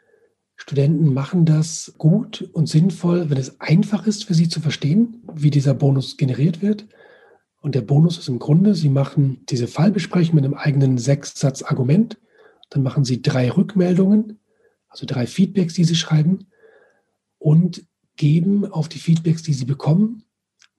Studenten 0.58 1.14
machen 1.14 1.46
das 1.46 1.94
gut 1.98 2.50
und 2.52 2.68
sinnvoll, 2.68 3.30
wenn 3.30 3.38
es 3.38 3.62
einfach 3.62 4.08
ist 4.08 4.26
für 4.26 4.34
sie 4.34 4.50
zu 4.50 4.60
verstehen, 4.60 5.24
wie 5.32 5.52
dieser 5.52 5.76
Bonus 5.76 6.18
generiert 6.18 6.62
wird. 6.62 6.88
Und 7.62 7.76
der 7.76 7.82
Bonus 7.82 8.18
ist 8.18 8.28
im 8.28 8.40
Grunde, 8.40 8.74
sie 8.74 8.90
machen 8.90 9.46
diese 9.50 9.68
Fallbesprechung 9.68 10.36
mit 10.36 10.44
einem 10.44 10.56
eigenen 10.56 10.98
Sechssatz-Argument. 10.98 12.18
Dann 12.72 12.84
machen 12.84 13.06
sie 13.06 13.22
drei 13.22 13.50
Rückmeldungen, 13.52 14.40
also 14.90 15.06
drei 15.06 15.28
Feedbacks, 15.28 15.76
die 15.76 15.84
sie 15.84 15.96
schreiben 15.96 16.48
und 17.38 17.86
geben 18.16 18.66
auf 18.66 18.90
die 18.90 19.00
Feedbacks, 19.00 19.44
die 19.44 19.54
sie 19.54 19.66
bekommen, 19.66 20.24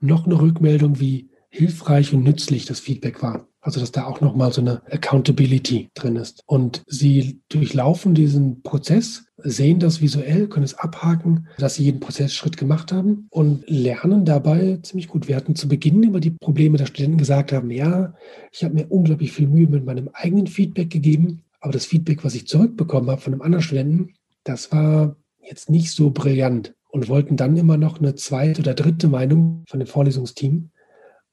noch 0.01 0.27
eine 0.27 0.41
Rückmeldung, 0.41 0.99
wie 0.99 1.31
hilfreich 1.51 2.13
und 2.13 2.25
nützlich 2.25 2.67
das 2.67 2.81
Feedback 2.81 3.23
war. 3.23 3.47
Also 3.61 3.81
dass 3.81 3.93
da 3.93 4.07
auch 4.07 4.21
nochmal 4.21 4.53
so 4.53 4.61
eine 4.61 4.83
Accountability 4.91 5.91
drin 5.95 6.17
ist. 6.17 6.43
Und 6.47 6.83
sie 6.87 7.43
durchlaufen 7.49 8.15
diesen 8.15 8.63
Prozess, 8.63 9.28
sehen 9.39 9.79
das 9.79 10.01
visuell, 10.01 10.49
können 10.49 10.65
es 10.65 10.75
abhaken, 10.75 11.49
dass 11.59 11.77
sie 11.77 11.85
jeden 11.85 12.01
Prozessschritt 12.01 12.57
gemacht 12.57 12.93
haben 12.93 13.29
und 13.31 13.65
lernen 13.69 14.25
dabei 14.25 14.79
ziemlich 14.83 15.09
gut. 15.09 15.29
Wir 15.29 15.37
hatten 15.37 15.55
zu 15.55 15.69
Beginn 15.69 16.03
immer 16.03 16.21
die 16.21 16.31
Probleme, 16.31 16.77
dass 16.77 16.89
Studenten 16.89 17.19
gesagt 17.19 17.53
haben, 17.53 17.71
ja, 17.71 18.15
ich 18.53 18.65
habe 18.65 18.75
mir 18.75 18.91
unglaublich 18.91 19.33
viel 19.33 19.47
Mühe 19.47 19.69
mit 19.69 19.85
meinem 19.85 20.11
eigenen 20.13 20.49
Feedback 20.49 20.91
gegeben, 20.91 21.43
aber 21.61 21.73
das 21.73 21.87
Feedback, 21.87 22.25
was 22.25 22.35
ich 22.35 22.47
zurückbekommen 22.49 23.11
habe 23.11 23.21
von 23.21 23.33
einem 23.33 23.43
anderen 23.43 23.63
Studenten, 23.63 24.15
das 24.45 24.73
war 24.73 25.17
jetzt 25.41 25.71
nicht 25.71 25.93
so 25.93 26.11
brillant 26.11 26.75
und 26.91 27.09
wollten 27.09 27.37
dann 27.37 27.57
immer 27.57 27.77
noch 27.77 27.99
eine 27.99 28.15
zweite 28.15 28.63
oder 28.63 28.75
dritte 28.75 29.09
Meinung 29.09 29.65
von 29.69 29.79
dem 29.79 29.87
Vorlesungsteam. 29.87 30.71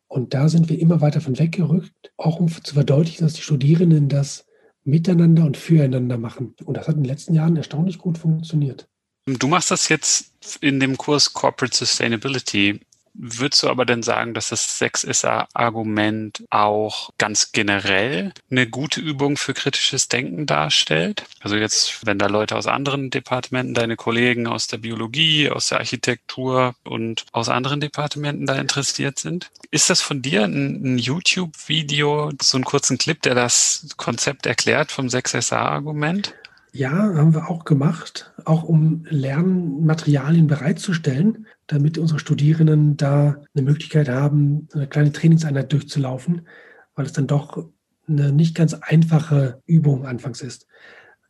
Und 0.07 0.33
da 0.33 0.49
sind 0.49 0.69
wir 0.69 0.79
immer 0.79 1.01
weiter 1.01 1.21
von 1.21 1.39
weggerückt, 1.39 2.13
auch 2.17 2.39
um 2.39 2.47
zu 2.47 2.75
verdeutlichen, 2.75 3.25
dass 3.25 3.33
die 3.33 3.41
Studierenden 3.41 4.09
das 4.09 4.45
miteinander 4.85 5.45
und 5.45 5.57
füreinander 5.57 6.17
machen. 6.17 6.55
Und 6.63 6.77
das 6.77 6.87
hat 6.87 6.95
in 6.95 7.03
den 7.03 7.09
letzten 7.09 7.33
Jahren 7.33 7.57
erstaunlich 7.57 7.97
gut 7.97 8.17
funktioniert. 8.17 8.87
Du 9.25 9.47
machst 9.47 9.71
das 9.71 9.89
jetzt 9.89 10.57
in 10.61 10.79
dem 10.79 10.97
Kurs 10.97 11.33
Corporate 11.33 11.75
Sustainability. 11.75 12.79
Würdest 13.17 13.63
du 13.63 13.69
aber 13.69 13.85
denn 13.85 14.03
sagen, 14.03 14.33
dass 14.33 14.49
das 14.49 14.81
6SA-Argument 14.81 16.43
auch 16.49 17.11
ganz 17.17 17.53
generell 17.53 18.33
eine 18.51 18.67
gute 18.67 18.99
Übung 18.99 19.37
für 19.37 19.53
kritisches 19.53 20.09
Denken 20.09 20.45
darstellt? 20.45 21.23
Also 21.39 21.55
jetzt, 21.55 22.05
wenn 22.05 22.19
da 22.19 22.27
Leute 22.27 22.57
aus 22.57 22.67
anderen 22.67 23.09
Departementen, 23.09 23.73
deine 23.73 23.95
Kollegen 23.95 24.47
aus 24.47 24.67
der 24.67 24.79
Biologie, 24.79 25.49
aus 25.49 25.67
der 25.67 25.79
Architektur 25.79 26.75
und 26.83 27.25
aus 27.31 27.47
anderen 27.47 27.79
Departementen 27.79 28.45
da 28.45 28.55
interessiert 28.55 29.17
sind. 29.17 29.49
Ist 29.71 29.89
das 29.89 30.01
von 30.01 30.21
dir 30.21 30.43
ein, 30.43 30.95
ein 30.95 30.97
YouTube-Video, 30.97 32.31
so 32.41 32.57
einen 32.57 32.65
kurzen 32.65 32.97
Clip, 32.97 33.21
der 33.21 33.35
das 33.35 33.87
Konzept 33.97 34.45
erklärt 34.45 34.91
vom 34.91 35.07
6SA-Argument? 35.07 36.33
Ja, 36.73 36.91
haben 36.91 37.33
wir 37.33 37.49
auch 37.49 37.63
gemacht, 37.63 38.33
auch 38.43 38.63
um 38.63 39.05
Lernmaterialien 39.09 40.47
bereitzustellen, 40.47 41.47
damit 41.67 41.97
unsere 41.97 42.19
Studierenden 42.19 42.97
da 42.97 43.41
eine 43.53 43.63
Möglichkeit 43.63 44.09
haben, 44.09 44.67
eine 44.73 44.87
kleine 44.87 45.11
Trainingseinheit 45.11 45.71
durchzulaufen, 45.71 46.47
weil 46.95 47.05
es 47.05 47.13
dann 47.13 47.27
doch 47.27 47.69
eine 48.07 48.31
nicht 48.31 48.55
ganz 48.55 48.73
einfache 48.73 49.61
Übung 49.65 50.05
anfangs 50.05 50.41
ist. 50.41 50.67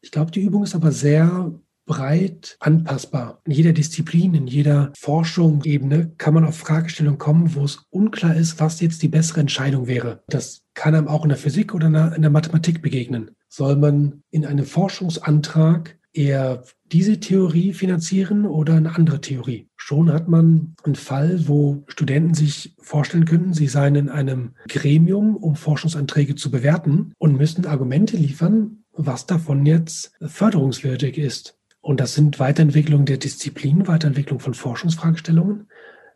Ich 0.02 0.12
glaube, 0.12 0.32
die 0.32 0.42
Übung 0.42 0.64
ist 0.64 0.76
aber 0.76 0.92
sehr 0.92 1.52
breit 1.86 2.58
anpassbar. 2.60 3.42
In 3.46 3.52
jeder 3.52 3.74
Disziplin, 3.74 4.34
in 4.34 4.48
jeder 4.48 4.92
Forschungsebene 4.98 6.14
kann 6.18 6.34
man 6.34 6.46
auf 6.46 6.58
Fragestellungen 6.58 7.20
kommen, 7.20 7.56
wo 7.56 7.64
es 7.64 7.86
unklar 7.90 8.36
ist, 8.36 8.60
was 8.60 8.82
jetzt 8.82 9.04
die 9.04 9.08
bessere 9.08 9.40
Entscheidung 9.40 9.88
wäre. 9.88 10.24
Das 10.28 10.64
kann 10.74 10.96
einem 10.96 11.08
auch 11.08 11.24
in 11.24 11.30
der 11.30 11.38
Physik 11.38 11.74
oder 11.74 12.16
in 12.16 12.22
der 12.22 12.32
Mathematik 12.32 12.82
begegnen. 12.82 13.32
Soll 13.48 13.76
man 13.76 14.24
in 14.32 14.46
einem 14.46 14.66
Forschungsantrag 14.66 15.98
eher 16.16 16.64
diese 16.92 17.20
Theorie 17.20 17.74
finanzieren 17.74 18.46
oder 18.46 18.76
eine 18.76 18.96
andere 18.96 19.22
Theorie? 19.22 19.68
Schon 19.76 20.12
hat 20.12 20.28
man 20.28 20.76
einen 20.84 20.96
Fall, 20.96 21.48
wo 21.48 21.84
Studenten 21.88 22.34
sich 22.34 22.76
vorstellen 22.80 23.26
könnten, 23.26 23.54
sie 23.54 23.68
seien 23.68 23.96
in 23.96 24.10
einem 24.10 24.56
Gremium, 24.68 25.36
um 25.36 25.56
Forschungsanträge 25.56 26.36
zu 26.36 26.52
bewerten 26.52 27.14
und 27.18 27.38
müssen 27.38 27.66
Argumente 27.66 28.18
liefern, 28.18 28.84
was 28.94 29.26
davon 29.26 29.66
jetzt 29.66 30.14
förderungswürdig 30.22 31.18
ist. 31.18 31.58
Und 31.82 32.00
das 32.00 32.16
sind 32.16 32.40
Weiterentwicklung 32.40 33.06
der 33.06 33.18
Disziplin, 33.18 33.88
Weiterentwicklung 33.88 34.40
von 34.40 34.56
Forschungsfragestellungen, 34.56 35.68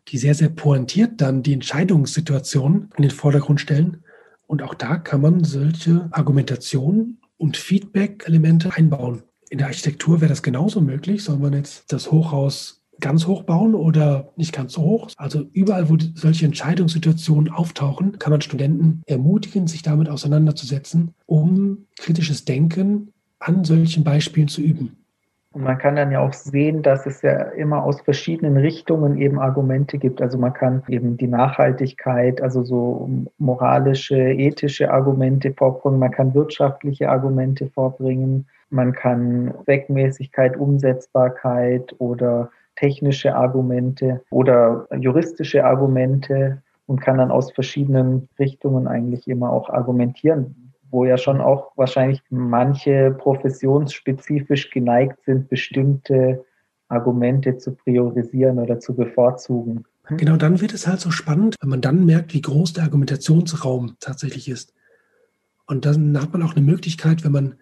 die 0.08 0.18
sehr, 0.18 0.34
sehr 0.34 0.48
pointiert 0.48 1.20
dann 1.20 1.42
die 1.42 1.52
Entscheidungssituation 1.52 2.88
in 2.96 3.02
den 3.02 3.10
Vordergrund 3.12 3.60
stellen. 3.60 4.02
Und 4.46 4.62
auch 4.62 4.74
da 4.74 4.96
kann 4.96 5.20
man 5.20 5.44
solche 5.44 6.08
Argumentationen 6.10 7.20
und 7.36 7.56
Feedback-Elemente 7.56 8.74
einbauen. 8.74 9.22
In 9.50 9.58
der 9.58 9.66
Architektur 9.66 10.20
wäre 10.20 10.28
das 10.28 10.44
genauso 10.44 10.80
möglich. 10.80 11.24
Soll 11.24 11.38
man 11.38 11.52
jetzt 11.52 11.92
das 11.92 12.12
Hochhaus 12.12 12.82
ganz 13.00 13.26
hoch 13.26 13.42
bauen 13.42 13.74
oder 13.74 14.32
nicht 14.36 14.54
ganz 14.54 14.74
so 14.74 14.82
hoch? 14.82 15.08
Also 15.16 15.44
überall, 15.52 15.90
wo 15.90 15.96
solche 16.14 16.46
Entscheidungssituationen 16.46 17.52
auftauchen, 17.52 18.18
kann 18.20 18.30
man 18.30 18.42
Studenten 18.42 19.02
ermutigen, 19.06 19.66
sich 19.66 19.82
damit 19.82 20.08
auseinanderzusetzen, 20.08 21.14
um 21.26 21.86
kritisches 21.98 22.44
Denken 22.44 23.12
an 23.40 23.64
solchen 23.64 24.04
Beispielen 24.04 24.46
zu 24.46 24.60
üben. 24.60 24.96
Und 25.52 25.64
man 25.64 25.78
kann 25.78 25.96
dann 25.96 26.12
ja 26.12 26.20
auch 26.20 26.32
sehen, 26.32 26.82
dass 26.82 27.06
es 27.06 27.22
ja 27.22 27.40
immer 27.40 27.82
aus 27.82 28.02
verschiedenen 28.02 28.56
Richtungen 28.56 29.16
eben 29.18 29.40
Argumente 29.40 29.98
gibt. 29.98 30.22
Also 30.22 30.38
man 30.38 30.52
kann 30.52 30.84
eben 30.86 31.16
die 31.16 31.26
Nachhaltigkeit, 31.26 32.40
also 32.40 32.62
so 32.62 33.10
moralische, 33.38 34.16
ethische 34.16 34.92
Argumente 34.92 35.52
vorbringen, 35.52 35.98
man 35.98 36.12
kann 36.12 36.34
wirtschaftliche 36.34 37.10
Argumente 37.10 37.68
vorbringen, 37.74 38.46
man 38.70 38.92
kann 38.92 39.54
Zweckmäßigkeit, 39.64 40.56
Umsetzbarkeit 40.56 41.94
oder 41.98 42.50
technische 42.76 43.34
Argumente 43.34 44.22
oder 44.30 44.86
juristische 44.98 45.64
Argumente 45.64 46.62
und 46.86 47.00
kann 47.00 47.18
dann 47.18 47.30
aus 47.30 47.52
verschiedenen 47.52 48.28
Richtungen 48.38 48.88
eigentlich 48.88 49.28
immer 49.28 49.52
auch 49.52 49.68
argumentieren, 49.68 50.72
wo 50.90 51.04
ja 51.04 51.18
schon 51.18 51.40
auch 51.40 51.72
wahrscheinlich 51.76 52.22
manche 52.30 53.10
professionsspezifisch 53.12 54.70
geneigt 54.70 55.18
sind, 55.24 55.48
bestimmte 55.48 56.44
Argumente 56.88 57.58
zu 57.58 57.74
priorisieren 57.74 58.58
oder 58.58 58.80
zu 58.80 58.94
bevorzugen. 58.96 59.84
Genau 60.08 60.36
dann 60.36 60.60
wird 60.60 60.74
es 60.74 60.88
halt 60.88 61.00
so 61.00 61.10
spannend, 61.10 61.54
wenn 61.60 61.68
man 61.70 61.80
dann 61.80 62.04
merkt, 62.04 62.34
wie 62.34 62.40
groß 62.40 62.72
der 62.72 62.84
Argumentationsraum 62.84 63.96
tatsächlich 64.00 64.48
ist. 64.48 64.74
Und 65.66 65.84
dann 65.84 66.20
hat 66.20 66.32
man 66.32 66.42
auch 66.42 66.56
eine 66.56 66.64
Möglichkeit, 66.64 67.22
wenn 67.24 67.30
man 67.30 67.54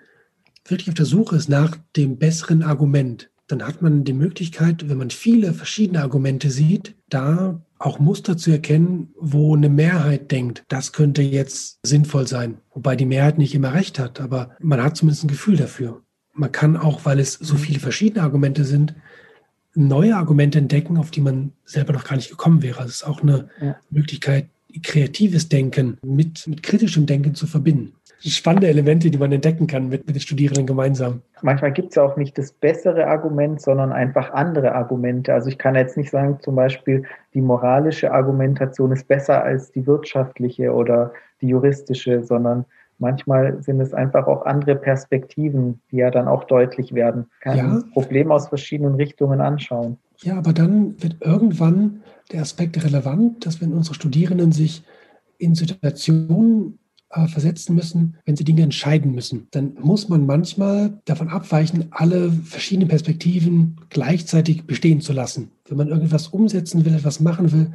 wirklich 0.70 0.88
auf 0.88 0.94
der 0.94 1.07
Suche 1.07 1.37
ist 1.37 1.48
nach 1.48 1.76
dem 1.96 2.18
besseren 2.18 2.62
Argument, 2.62 3.31
dann 3.48 3.66
hat 3.66 3.81
man 3.81 4.04
die 4.04 4.12
Möglichkeit, 4.12 4.88
wenn 4.88 4.98
man 4.98 5.11
viele 5.11 5.54
verschiedene 5.54 6.02
Argumente 6.02 6.50
sieht, 6.50 6.94
da 7.09 7.61
auch 7.78 7.98
Muster 7.98 8.37
zu 8.37 8.50
erkennen, 8.50 9.09
wo 9.18 9.57
eine 9.57 9.70
Mehrheit 9.70 10.31
denkt, 10.31 10.64
das 10.68 10.92
könnte 10.92 11.22
jetzt 11.22 11.78
sinnvoll 11.83 12.26
sein. 12.26 12.59
Wobei 12.74 12.94
die 12.94 13.07
Mehrheit 13.07 13.38
nicht 13.38 13.54
immer 13.54 13.72
recht 13.72 13.98
hat, 13.98 14.20
aber 14.20 14.50
man 14.61 14.83
hat 14.83 14.96
zumindest 14.96 15.24
ein 15.24 15.28
Gefühl 15.28 15.57
dafür. 15.57 16.02
Man 16.35 16.52
kann 16.52 16.76
auch, 16.76 17.04
weil 17.04 17.18
es 17.18 17.35
so 17.35 17.57
viele 17.57 17.81
verschiedene 17.81 18.22
Argumente 18.22 18.64
sind, 18.64 18.94
neue 19.74 20.16
Argumente 20.16 20.59
entdecken, 20.59 20.98
auf 20.98 21.11
die 21.11 21.20
man 21.20 21.52
selber 21.64 21.92
noch 21.92 22.04
gar 22.04 22.16
nicht 22.16 22.31
gekommen 22.31 22.62
wäre. 22.62 22.83
Es 22.85 22.96
ist 22.96 23.07
auch 23.07 23.22
eine 23.22 23.48
ja. 23.61 23.76
Möglichkeit, 23.90 24.48
kreatives 24.83 25.48
Denken 25.48 25.98
mit, 26.04 26.46
mit 26.46 26.62
kritischem 26.62 27.07
Denken 27.07 27.35
zu 27.35 27.46
verbinden 27.46 27.94
spannende 28.20 28.68
Elemente, 28.68 29.11
die 29.11 29.18
man 29.18 29.31
entdecken 29.33 29.66
kann 29.66 29.88
mit, 29.88 30.07
mit 30.07 30.16
den 30.16 30.20
Studierenden 30.20 30.66
gemeinsam. 30.66 31.22
Manchmal 31.42 31.72
gibt 31.72 31.92
es 31.92 31.98
auch 31.98 32.16
nicht 32.16 32.37
das 32.37 32.52
bessere 32.52 33.07
Argument, 33.07 33.61
sondern 33.61 33.92
einfach 33.92 34.33
andere 34.33 34.74
Argumente. 34.74 35.33
Also 35.33 35.48
ich 35.48 35.59
kann 35.59 35.76
jetzt 35.76 35.96
nicht 35.96 36.11
sagen, 36.11 36.38
zum 36.42 36.57
Beispiel, 36.57 37.04
die 37.35 37.40
moralische 37.40 38.12
Argumentation 38.12 38.92
ist 38.92 39.07
besser 39.07 39.44
als 39.44 39.70
die 39.70 39.87
wirtschaftliche 39.87 40.72
oder 40.72 41.12
die 41.40 41.48
juristische, 41.48 42.24
sondern 42.24 42.64
manchmal 42.98 43.62
sind 43.62 43.81
es 43.81 43.94
einfach 43.94 44.26
auch 44.26 44.44
andere 44.44 44.74
Perspektiven, 44.74 45.81
die 45.90 45.98
ja 45.98 46.11
dann 46.11 46.26
auch 46.26 46.44
deutlich 46.44 46.94
werden. 46.94 47.26
Kann 47.40 47.57
ja. 47.57 47.74
das 47.74 47.90
Problem 47.90 48.33
aus 48.33 48.48
verschiedenen 48.48 48.96
Richtungen 48.96 49.40
anschauen. 49.40 49.98
Ja, 50.18 50.37
aber 50.37 50.52
dann 50.52 51.00
wird 51.00 51.18
irgendwann 51.20 52.02
der 52.33 52.42
Aspekt 52.42 52.85
relevant, 52.85 53.46
dass 53.46 53.61
wenn 53.61 53.72
unsere 53.72 53.94
Studierenden 53.94 54.50
sich 54.50 54.83
in 55.38 55.54
Situationen 55.54 56.78
äh, 57.11 57.27
versetzen 57.27 57.75
müssen, 57.75 58.16
wenn 58.25 58.37
sie 58.37 58.44
Dinge 58.44 58.62
entscheiden 58.62 59.14
müssen. 59.14 59.49
Dann 59.51 59.77
muss 59.81 60.09
man 60.09 60.27
manchmal 60.27 60.99
davon 61.07 61.29
abweichen, 61.29 61.87
alle 61.90 62.31
verschiedenen 62.31 62.88
Perspektiven 62.88 63.77
gleichzeitig 63.88 64.66
bestehen 64.66 65.01
zu 65.01 65.12
lassen. 65.12 65.51
Wenn 65.66 65.79
man 65.79 65.88
irgendwas 65.88 66.29
umsetzen 66.29 66.85
will, 66.85 66.94
etwas 66.94 67.21
machen 67.21 67.53
will, 67.53 67.73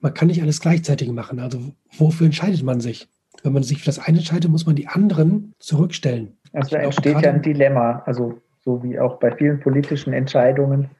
man 0.00 0.14
kann 0.14 0.28
nicht 0.28 0.42
alles 0.42 0.60
gleichzeitig 0.60 1.10
machen. 1.12 1.38
Also 1.38 1.60
wofür 1.96 2.26
entscheidet 2.26 2.62
man 2.62 2.80
sich? 2.80 3.08
Wenn 3.42 3.52
man 3.52 3.62
sich 3.62 3.78
für 3.78 3.86
das 3.86 3.98
eine 3.98 4.18
entscheidet, 4.18 4.50
muss 4.50 4.66
man 4.66 4.76
die 4.76 4.88
anderen 4.88 5.54
zurückstellen. 5.58 6.36
Also 6.52 6.76
da 6.76 6.82
entsteht 6.82 7.20
ja 7.20 7.30
ein 7.30 7.42
Dilemma, 7.42 8.02
also 8.06 8.40
so 8.64 8.82
wie 8.82 8.98
auch 8.98 9.18
bei 9.18 9.30
vielen 9.30 9.60
politischen 9.60 10.12
Entscheidungen, 10.12 10.90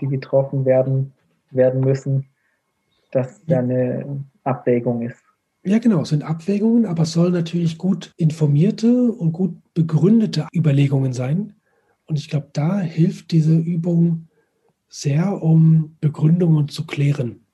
die 0.00 0.06
getroffen 0.06 0.64
werden, 0.64 1.12
werden 1.50 1.80
müssen, 1.80 2.26
dass 3.10 3.44
da 3.46 3.58
eine 3.58 4.24
Abwägung 4.44 5.02
ist. 5.02 5.22
Ja, 5.68 5.78
genau, 5.78 6.00
es 6.00 6.08
sind 6.08 6.22
Abwägungen, 6.22 6.86
aber 6.86 7.02
es 7.02 7.12
sollen 7.12 7.34
natürlich 7.34 7.76
gut 7.76 8.12
informierte 8.16 9.12
und 9.12 9.32
gut 9.32 9.54
begründete 9.74 10.48
Überlegungen 10.54 11.12
sein. 11.12 11.56
Und 12.06 12.18
ich 12.18 12.30
glaube, 12.30 12.48
da 12.54 12.80
hilft 12.80 13.32
diese 13.32 13.54
Übung 13.54 14.28
sehr, 14.88 15.42
um 15.42 15.94
Begründungen 16.00 16.68
zu 16.68 16.86
klären. 16.86 17.44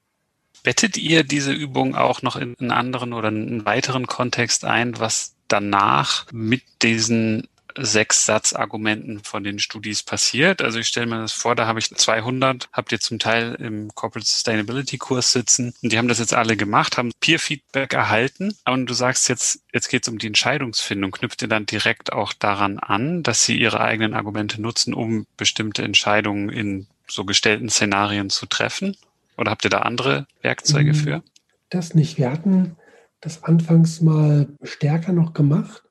Bettet 0.62 0.96
ihr 0.96 1.24
diese 1.24 1.52
Übung 1.52 1.96
auch 1.96 2.22
noch 2.22 2.36
in 2.36 2.54
einen 2.60 2.70
anderen 2.70 3.12
oder 3.12 3.28
einen 3.28 3.66
weiteren 3.66 4.06
Kontext 4.06 4.64
ein, 4.64 5.00
was 5.00 5.34
danach 5.48 6.26
mit 6.32 6.62
diesen 6.82 7.48
sechs 7.76 8.26
Satzargumenten 8.26 9.22
von 9.24 9.44
den 9.44 9.58
Studis 9.58 10.02
passiert. 10.02 10.62
Also 10.62 10.78
ich 10.78 10.88
stelle 10.88 11.06
mir 11.06 11.20
das 11.20 11.32
vor, 11.32 11.54
da 11.54 11.66
habe 11.66 11.78
ich 11.78 11.90
200, 11.90 12.68
habt 12.72 12.92
ihr 12.92 13.00
zum 13.00 13.18
Teil 13.18 13.54
im 13.56 13.94
Corporate 13.94 14.26
Sustainability 14.26 14.98
Kurs 14.98 15.32
sitzen 15.32 15.74
und 15.82 15.92
die 15.92 15.98
haben 15.98 16.08
das 16.08 16.18
jetzt 16.18 16.34
alle 16.34 16.56
gemacht, 16.56 16.98
haben 16.98 17.12
Peer 17.20 17.38
Feedback 17.38 17.92
erhalten 17.92 18.56
und 18.64 18.86
du 18.86 18.94
sagst 18.94 19.28
jetzt, 19.28 19.60
jetzt 19.72 19.88
geht 19.88 20.04
es 20.04 20.08
um 20.08 20.18
die 20.18 20.26
Entscheidungsfindung. 20.26 21.10
Knüpft 21.10 21.42
ihr 21.42 21.48
dann 21.48 21.66
direkt 21.66 22.12
auch 22.12 22.32
daran 22.32 22.78
an, 22.78 23.22
dass 23.22 23.44
sie 23.44 23.58
ihre 23.58 23.80
eigenen 23.80 24.14
Argumente 24.14 24.60
nutzen, 24.60 24.94
um 24.94 25.26
bestimmte 25.36 25.82
Entscheidungen 25.82 26.48
in 26.48 26.86
so 27.08 27.24
gestellten 27.24 27.68
Szenarien 27.68 28.30
zu 28.30 28.46
treffen? 28.46 28.96
Oder 29.36 29.50
habt 29.50 29.64
ihr 29.64 29.70
da 29.70 29.80
andere 29.80 30.26
Werkzeuge 30.42 30.92
hm, 30.92 30.94
für? 30.94 31.22
Das 31.70 31.94
nicht. 31.94 32.18
Wir 32.18 32.30
hatten 32.30 32.76
das 33.20 33.42
anfangs 33.42 34.00
mal 34.00 34.48
stärker 34.62 35.12
noch 35.12 35.32
gemacht 35.32 35.83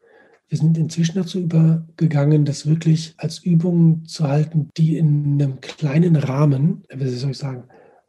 wir 0.49 0.57
sind 0.57 0.77
inzwischen 0.77 1.15
dazu 1.15 1.39
übergegangen, 1.39 2.45
das 2.45 2.67
wirklich 2.67 3.15
als 3.17 3.39
Übung 3.39 4.05
zu 4.05 4.27
halten, 4.27 4.69
die 4.77 4.97
in 4.97 5.41
einem 5.41 5.61
kleinen 5.61 6.15
Rahmen, 6.15 6.83
wie 6.93 7.07
soll 7.07 7.31
ich 7.31 7.37
sagen, 7.37 7.63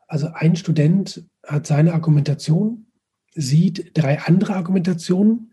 also 0.09 0.29
ein 0.35 0.57
Student 0.57 1.25
hat 1.47 1.67
seine 1.67 1.95
Argumentation, 1.95 2.87
sieht 3.35 3.93
drei 3.95 4.21
andere 4.21 4.55
Argumentationen, 4.55 5.53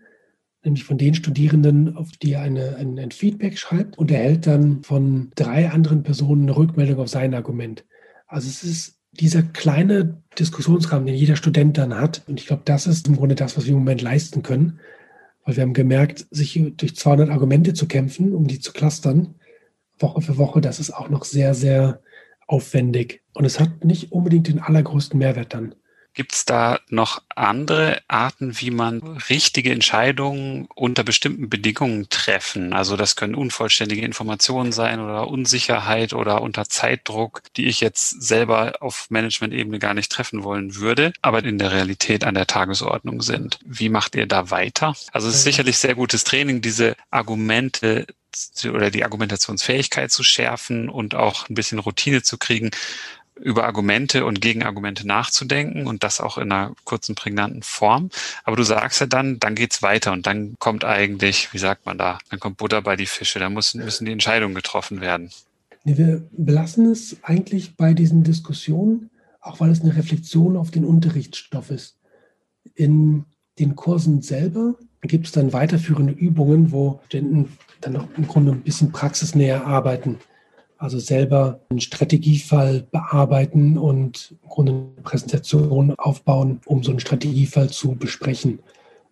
nämlich 0.64 0.84
von 0.84 0.98
den 0.98 1.16
Studierenden, 1.16 1.96
auf 1.96 2.12
die 2.22 2.34
er 2.34 2.42
eine, 2.42 2.76
ein, 2.76 3.00
ein 3.00 3.12
Feedback 3.12 3.58
schreibt 3.58 3.98
und 3.98 4.12
erhält 4.12 4.46
dann 4.46 4.84
von 4.84 5.32
drei 5.36 5.70
anderen 5.70 6.04
Personen 6.04 6.44
eine 6.44 6.58
Rückmeldung 6.58 7.00
auf 7.00 7.10
sein 7.10 7.34
Argument. 7.34 7.86
Also 8.28 8.48
es 8.48 8.64
ist 8.64 9.00
dieser 9.12 9.44
kleine 9.44 10.22
Diskussionsrahmen, 10.40 11.06
den 11.06 11.16
jeder 11.16 11.36
Student 11.36 11.78
dann 11.78 11.96
hat. 11.96 12.24
Und 12.28 12.40
ich 12.40 12.48
glaube, 12.48 12.62
das 12.66 12.88
ist 12.88 13.08
im 13.08 13.18
Grunde 13.18 13.36
das, 13.36 13.58
was 13.58 13.66
wir 13.66 13.74
im 13.74 13.80
Moment 13.80 14.02
leisten 14.02 14.44
können. 14.44 14.80
Weil 15.52 15.58
wir 15.58 15.64
haben 15.64 15.74
gemerkt, 15.74 16.28
sich 16.32 16.58
durch 16.78 16.96
200 16.96 17.30
Argumente 17.30 17.74
zu 17.74 17.86
kämpfen, 17.86 18.34
um 18.34 18.48
die 18.48 18.62
zu 18.62 18.72
clustern, 18.72 19.36
Woche 20.00 20.22
für 20.22 20.38
Woche, 20.38 20.62
das 20.62 20.80
ist 20.80 20.92
auch 20.92 21.10
noch 21.10 21.26
sehr, 21.26 21.54
sehr 21.54 22.00
aufwendig. 22.48 23.22
Und 23.34 23.44
es 23.44 23.60
hat 23.60 23.84
nicht 23.84 24.14
unbedingt 24.14 24.48
den 24.48 24.60
allergrößten 24.60 25.20
Mehrwert 25.20 25.54
dann. 25.54 25.76
Gibt 26.14 26.34
es 26.34 26.44
da 26.44 26.80
noch 26.90 27.22
andere 27.30 28.02
Arten, 28.10 28.60
wie 28.60 28.72
man 28.72 29.00
richtige 29.30 29.72
Entscheidungen 29.72 30.68
unter 30.76 31.06
bestimmten 31.06 31.50
Bedingungen 31.50 32.10
treffen? 32.10 32.74
Also 32.74 32.98
das 32.98 33.16
können 33.16 33.34
unvollständige 33.34 34.02
Informationen 34.02 34.74
sein 34.74 35.00
oder 35.00 35.30
Unsicherheit 35.30 36.14
oder 36.14 36.42
unter 36.42 36.66
Zeitdruck, 36.68 37.44
die 37.56 37.68
ich 37.68 37.80
jetzt 37.80 38.22
selber 38.22 38.74
auf 38.82 39.10
Management-Ebene 39.10 39.80
gar 39.80 39.94
nicht 39.94 40.12
treffen 40.12 40.44
wollen 40.44 40.76
würde, 40.76 41.14
aber 41.22 41.46
in 41.46 41.58
der 41.58 41.72
Realität 41.72 42.26
an 42.26 42.36
der 42.36 42.48
Tagesordnung 42.48 43.22
sind. 43.22 43.60
Wie 43.66 43.88
macht 43.88 44.16
ihr 44.16 44.28
da 44.28 44.52
weiter? 44.52 44.94
Also 45.14 45.30
es 45.30 45.36
ist 45.36 45.44
sicherlich 45.44 45.78
sehr 45.78 45.96
gutes 45.96 46.26
Training, 46.26 46.62
diese 46.62 46.98
Argumente 47.10 48.06
oder 48.66 48.92
die 48.92 49.04
Argumentationsfähigkeit 49.04 50.12
zu 50.12 50.24
schärfen 50.24 50.90
und 50.90 51.16
auch 51.16 51.50
ein 51.50 51.54
bisschen 51.54 51.80
Routine 51.80 52.22
zu 52.22 52.38
kriegen, 52.38 52.72
über 53.36 53.64
Argumente 53.66 54.26
und 54.26 54.42
Gegenargumente 54.42 55.08
nachzudenken 55.08 55.88
und 55.88 56.04
das 56.04 56.22
auch 56.22 56.38
in 56.38 56.52
einer 56.52 56.74
kurzen, 56.84 57.16
prägnanten 57.16 57.64
Form. 57.64 58.10
Aber 58.44 58.56
du 58.56 58.64
sagst 58.64 59.00
ja 59.00 59.06
dann, 59.06 59.40
dann 59.40 59.56
geht's 59.56 59.82
weiter 59.82 60.12
und 60.12 60.28
dann 60.28 60.56
kommt 60.60 60.86
eigentlich, 60.86 61.54
wie 61.54 61.58
sagt 61.58 61.86
man 61.86 61.98
da, 61.98 62.20
dann 62.30 62.40
kommt 62.40 62.58
Butter 62.58 62.82
bei 62.82 62.96
die 62.96 63.06
Fische, 63.06 63.40
da 63.40 63.50
müssen, 63.50 63.84
müssen 63.84 64.06
die 64.06 64.12
Entscheidungen 64.12 64.56
getroffen 64.56 65.02
werden. 65.02 65.32
Nee, 65.84 65.98
wir 65.98 66.28
belassen 66.32 66.92
es 66.92 67.18
eigentlich 67.24 67.76
bei 67.76 67.94
diesen 67.94 68.24
Diskussionen, 68.24 69.10
auch 69.40 69.60
weil 69.60 69.72
es 69.72 69.82
eine 69.82 69.96
Reflexion 69.96 70.58
auf 70.58 70.70
den 70.70 70.86
Unterrichtsstoff 70.86 71.72
ist. 71.72 71.98
In 72.76 73.26
den 73.58 73.76
Kursen 73.76 74.22
selber 74.22 74.76
gibt 75.02 75.26
es 75.26 75.32
dann 75.32 75.54
weiterführende 75.54 76.14
Übungen, 76.14 76.72
wo 76.72 77.02
Studenten 77.08 77.58
dann 77.82 77.98
auch 77.98 78.08
im 78.16 78.28
Grunde 78.28 78.52
ein 78.52 78.62
bisschen 78.62 78.92
praxisnäher 78.92 79.66
arbeiten. 79.66 80.20
Also 80.82 80.98
selber 80.98 81.60
einen 81.70 81.80
Strategiefall 81.80 82.88
bearbeiten 82.92 83.78
und 83.78 84.36
im 84.42 84.50
Grunde 84.50 84.72
eine 84.72 85.04
Präsentation 85.04 85.94
aufbauen, 85.96 86.60
um 86.66 86.82
so 86.82 86.90
einen 86.90 87.00
Strategiefall 87.00 87.70
zu 87.70 87.92
besprechen 87.92 88.64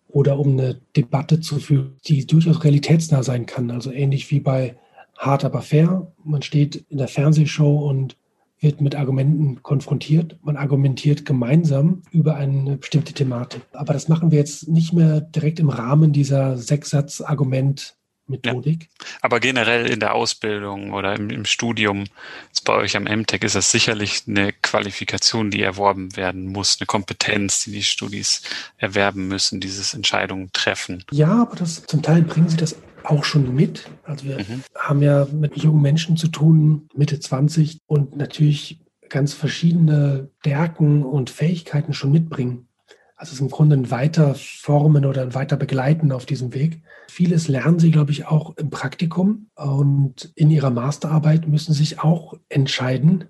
oder 0.08 0.40
um 0.40 0.58
eine 0.58 0.80
Debatte 0.96 1.38
zu 1.38 1.60
führen, 1.60 1.94
die 2.08 2.26
durchaus 2.26 2.64
realitätsnah 2.64 3.22
sein 3.22 3.46
kann. 3.46 3.70
Also 3.70 3.92
ähnlich 3.92 4.28
wie 4.32 4.40
bei 4.40 4.74
Hart 5.16 5.44
aber 5.44 5.62
fair. 5.62 6.10
Man 6.24 6.42
steht 6.42 6.86
in 6.88 6.98
der 6.98 7.06
Fernsehshow 7.06 7.88
und 7.88 8.16
wird 8.58 8.80
mit 8.80 8.96
Argumenten 8.96 9.62
konfrontiert. 9.62 10.40
Man 10.42 10.56
argumentiert 10.56 11.24
gemeinsam 11.24 12.02
über 12.10 12.34
eine 12.34 12.78
bestimmte 12.78 13.12
Thematik. 13.12 13.62
Aber 13.74 13.92
das 13.92 14.08
machen 14.08 14.32
wir 14.32 14.40
jetzt 14.40 14.66
nicht 14.66 14.92
mehr 14.92 15.20
direkt 15.20 15.60
im 15.60 15.70
Rahmen 15.70 16.12
dieser 16.12 16.58
Sechssatz-Argument 16.58 17.96
Methodik. 18.30 18.82
Ja. 18.82 19.06
Aber 19.22 19.40
generell 19.40 19.86
in 19.86 20.00
der 20.00 20.14
Ausbildung 20.14 20.92
oder 20.92 21.14
im, 21.14 21.30
im 21.30 21.44
Studium, 21.44 22.04
bei 22.64 22.74
euch 22.74 22.96
am 22.96 23.04
MTech, 23.04 23.42
ist 23.42 23.54
das 23.54 23.70
sicherlich 23.70 24.22
eine 24.26 24.52
Qualifikation, 24.52 25.50
die 25.50 25.62
erworben 25.62 26.16
werden 26.16 26.46
muss, 26.46 26.78
eine 26.80 26.86
Kompetenz, 26.86 27.64
die 27.64 27.72
die 27.72 27.84
Studis 27.84 28.42
erwerben 28.78 29.28
müssen, 29.28 29.60
dieses 29.60 29.94
Entscheidungen 29.94 30.50
treffen. 30.52 31.04
Ja, 31.10 31.42
aber 31.42 31.56
das 31.56 31.84
zum 31.86 32.02
Teil 32.02 32.22
bringen 32.22 32.48
sie 32.48 32.56
das 32.56 32.76
auch 33.04 33.24
schon 33.24 33.54
mit. 33.54 33.88
Also 34.04 34.24
wir 34.24 34.38
mhm. 34.38 34.62
haben 34.76 35.02
ja 35.02 35.26
mit 35.32 35.56
jungen 35.56 35.82
Menschen 35.82 36.16
zu 36.16 36.28
tun, 36.28 36.88
Mitte 36.94 37.18
20 37.18 37.78
und 37.86 38.16
natürlich 38.16 38.80
ganz 39.08 39.34
verschiedene 39.34 40.30
Stärken 40.40 41.02
und 41.02 41.30
Fähigkeiten 41.30 41.92
schon 41.92 42.12
mitbringen. 42.12 42.68
Also 43.20 43.32
es 43.32 43.34
ist 43.34 43.40
im 43.42 43.50
Grunde 43.50 43.76
ein 43.76 43.90
weiter 43.90 44.34
Formen 44.34 45.04
oder 45.04 45.20
ein 45.20 45.34
weiter 45.34 45.58
Begleiten 45.58 46.10
auf 46.10 46.24
diesem 46.24 46.54
Weg. 46.54 46.80
Vieles 47.10 47.48
lernen 47.48 47.78
sie, 47.78 47.90
glaube 47.90 48.12
ich, 48.12 48.24
auch 48.24 48.56
im 48.56 48.70
Praktikum 48.70 49.50
und 49.56 50.32
in 50.36 50.50
ihrer 50.50 50.70
Masterarbeit 50.70 51.46
müssen 51.46 51.74
sie 51.74 51.80
sich 51.80 52.00
auch 52.00 52.32
entscheiden. 52.48 53.26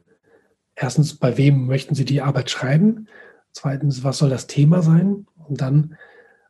Erstens, 0.76 1.16
bei 1.16 1.36
wem 1.36 1.66
möchten 1.66 1.96
sie 1.96 2.04
die 2.04 2.22
Arbeit 2.22 2.50
schreiben? 2.50 3.08
Zweitens, 3.50 4.04
was 4.04 4.18
soll 4.18 4.30
das 4.30 4.46
Thema 4.46 4.80
sein? 4.80 5.26
Und 5.48 5.60
dann, 5.60 5.96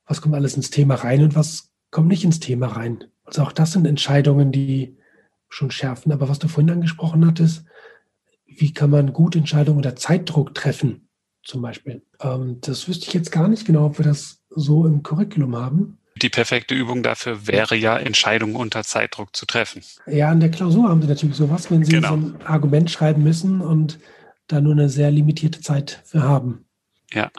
was 0.05 0.21
kommt 0.21 0.35
alles 0.35 0.57
ins 0.57 0.69
Thema 0.69 0.97
rein 0.97 1.23
und 1.23 1.35
was 1.35 1.71
kommt 1.91 2.09
nicht 2.09 2.25
ins 2.25 2.41
Thema 2.41 2.67
rein? 2.67 3.05
Also 3.25 3.41
auch 3.41 3.53
das 3.53 3.73
sind 3.73 3.87
Entscheidungen, 3.87 4.53
die 4.53 4.99
schon 5.49 5.71
schärfen. 5.71 6.13
Aber 6.13 6.29
was 6.29 6.41
du 6.41 6.49
vorhin 6.49 6.73
angesprochen 6.73 7.27
hattest, 7.27 7.65
wie 8.45 8.75
kann 8.75 8.91
man 8.91 9.15
gute 9.15 9.39
Entscheidungen 9.39 9.79
unter 9.79 9.97
Zeitdruck 9.97 10.55
treffen? 10.55 11.09
Zum 11.51 11.63
Beispiel. 11.63 12.01
Ähm, 12.23 12.59
das 12.61 12.89
wüsste 12.89 13.09
ich 13.09 13.15
jetzt 13.15 13.33
gar 13.33 13.49
nicht 13.49 13.67
genau, 13.67 13.87
ob 13.87 13.99
wir 13.99 14.05
das 14.05 14.41
so 14.51 14.87
im 14.87 15.03
Curriculum 15.03 15.57
haben. 15.57 15.99
Die 16.23 16.29
perfekte 16.29 16.75
Übung 16.75 17.03
dafür 17.03 17.47
wäre 17.47 17.75
ja, 17.75 17.99
Entscheidungen 17.99 18.55
unter 18.57 18.85
Zeitdruck 18.85 19.35
zu 19.35 19.47
treffen. 19.47 19.83
Ja, 20.07 20.31
in 20.33 20.41
der 20.41 20.51
Klausur 20.51 20.89
haben 20.89 21.03
Sie 21.03 21.09
natürlich 21.09 21.37
sowas, 21.37 21.71
wenn 21.71 21.85
Sie 21.85 21.93
genau. 21.93 22.09
so 22.09 22.15
ein 22.15 22.37
Argument 22.45 22.91
schreiben 22.91 23.23
müssen 23.23 23.61
und 23.61 23.99
da 24.47 24.61
nur 24.61 24.73
eine 24.73 24.89
sehr 24.89 25.11
limitierte 25.11 25.61
Zeit 25.61 26.03
für 26.05 26.23
haben. 26.23 26.65
Ja. 27.13 27.31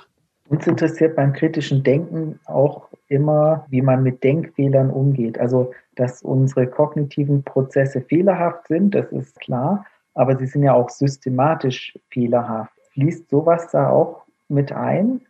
Uns 0.48 0.68
interessiert 0.68 1.16
beim 1.16 1.32
kritischen 1.34 1.84
Denken 1.84 2.40
auch 2.46 2.90
immer, 3.08 3.66
wie 3.70 3.82
man 3.82 4.04
mit 4.04 4.24
Denkfehlern 4.24 4.90
umgeht. 4.90 5.40
Also, 5.40 5.74
dass 5.96 6.22
unsere 6.22 6.68
kognitiven 6.68 7.44
Prozesse 7.44 8.02
fehlerhaft 8.02 8.68
sind, 8.68 8.96
das 8.96 9.12
ist 9.12 9.40
klar, 9.40 9.86
aber 10.14 10.38
sie 10.38 10.48
sind 10.48 10.64
ja 10.64 10.74
auch 10.74 10.90
systematisch 10.90 11.98
fehlerhaft. 12.10 12.74
Fließt 12.94 13.30
sowas 13.30 13.68
da 13.72 13.90
auch 13.90 14.24
mit 14.48 14.72
ein? 14.72 15.22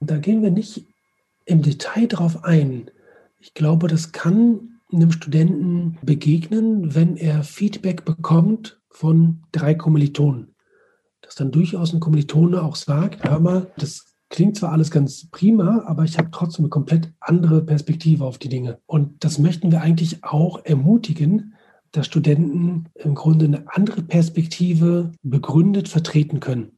Da 0.00 0.18
gehen 0.18 0.42
wir 0.42 0.50
nicht 0.50 0.86
im 1.46 1.62
Detail 1.62 2.06
drauf 2.06 2.44
ein. 2.44 2.90
Ich 3.40 3.54
glaube, 3.54 3.88
das 3.88 4.12
kann 4.12 4.80
einem 4.92 5.12
Studenten 5.12 5.98
begegnen, 6.02 6.94
wenn 6.94 7.16
er 7.16 7.42
Feedback 7.42 8.04
bekommt 8.04 8.80
von 8.90 9.42
drei 9.52 9.74
Kommilitonen. 9.74 10.54
Dass 11.20 11.34
dann 11.34 11.52
durchaus 11.52 11.92
ein 11.92 12.00
Kommilitone 12.00 12.62
auch 12.62 12.76
sagt, 12.76 13.24
hör 13.24 13.40
mal, 13.40 13.70
das 13.76 14.14
klingt 14.30 14.56
zwar 14.56 14.72
alles 14.72 14.90
ganz 14.90 15.28
prima, 15.30 15.84
aber 15.86 16.04
ich 16.04 16.18
habe 16.18 16.30
trotzdem 16.30 16.64
eine 16.64 16.70
komplett 16.70 17.12
andere 17.20 17.62
Perspektive 17.62 18.24
auf 18.24 18.38
die 18.38 18.48
Dinge. 18.48 18.78
Und 18.86 19.24
das 19.24 19.38
möchten 19.38 19.70
wir 19.70 19.80
eigentlich 19.80 20.24
auch 20.24 20.64
ermutigen, 20.64 21.54
dass 21.92 22.06
Studenten 22.06 22.86
im 22.94 23.14
Grunde 23.14 23.44
eine 23.44 23.64
andere 23.68 24.02
Perspektive 24.02 25.12
begründet 25.22 25.88
vertreten 25.88 26.40
können. 26.40 26.73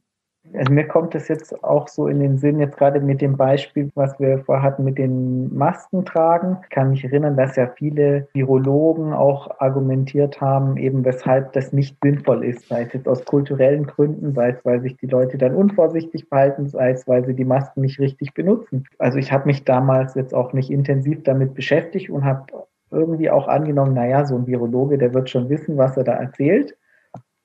Also 0.53 0.71
mir 0.71 0.87
kommt 0.87 1.13
es 1.15 1.27
jetzt 1.27 1.63
auch 1.63 1.87
so 1.87 2.07
in 2.07 2.19
den 2.19 2.37
Sinn, 2.37 2.59
jetzt 2.59 2.77
gerade 2.77 2.99
mit 2.99 3.21
dem 3.21 3.37
Beispiel, 3.37 3.91
was 3.95 4.19
wir 4.19 4.39
vorher 4.39 4.63
hatten 4.63 4.83
mit 4.83 4.97
den 4.97 5.55
Masken 5.55 6.05
tragen. 6.05 6.57
Ich 6.63 6.69
kann 6.69 6.91
mich 6.91 7.03
erinnern, 7.03 7.35
dass 7.35 7.55
ja 7.55 7.67
viele 7.75 8.27
Virologen 8.33 9.13
auch 9.13 9.59
argumentiert 9.59 10.39
haben, 10.41 10.77
eben 10.77 11.03
weshalb 11.05 11.53
das 11.53 11.73
nicht 11.73 11.97
sinnvoll 12.01 12.45
ist, 12.45 12.67
sei 12.67 12.83
es 12.83 12.93
jetzt 12.93 13.07
aus 13.07 13.25
kulturellen 13.25 13.85
Gründen, 13.85 14.33
sei 14.33 14.49
es, 14.49 14.65
weil 14.65 14.81
sich 14.81 14.97
die 14.97 15.07
Leute 15.07 15.37
dann 15.37 15.55
unvorsichtig 15.55 16.25
verhalten, 16.25 16.67
sei 16.67 16.91
es, 16.91 17.07
weil 17.07 17.25
sie 17.25 17.33
die 17.33 17.45
Masken 17.45 17.81
nicht 17.81 17.99
richtig 17.99 18.33
benutzen. 18.33 18.85
Also 18.99 19.17
ich 19.17 19.31
habe 19.31 19.45
mich 19.45 19.65
damals 19.65 20.15
jetzt 20.15 20.33
auch 20.33 20.53
nicht 20.53 20.69
intensiv 20.69 21.23
damit 21.23 21.53
beschäftigt 21.53 22.09
und 22.09 22.25
habe 22.25 22.45
irgendwie 22.91 23.29
auch 23.29 23.47
angenommen, 23.47 23.93
naja, 23.93 24.25
so 24.25 24.35
ein 24.35 24.47
Virologe, 24.47 24.97
der 24.97 25.13
wird 25.13 25.29
schon 25.29 25.49
wissen, 25.49 25.77
was 25.77 25.97
er 25.97 26.03
da 26.03 26.13
erzählt. 26.13 26.77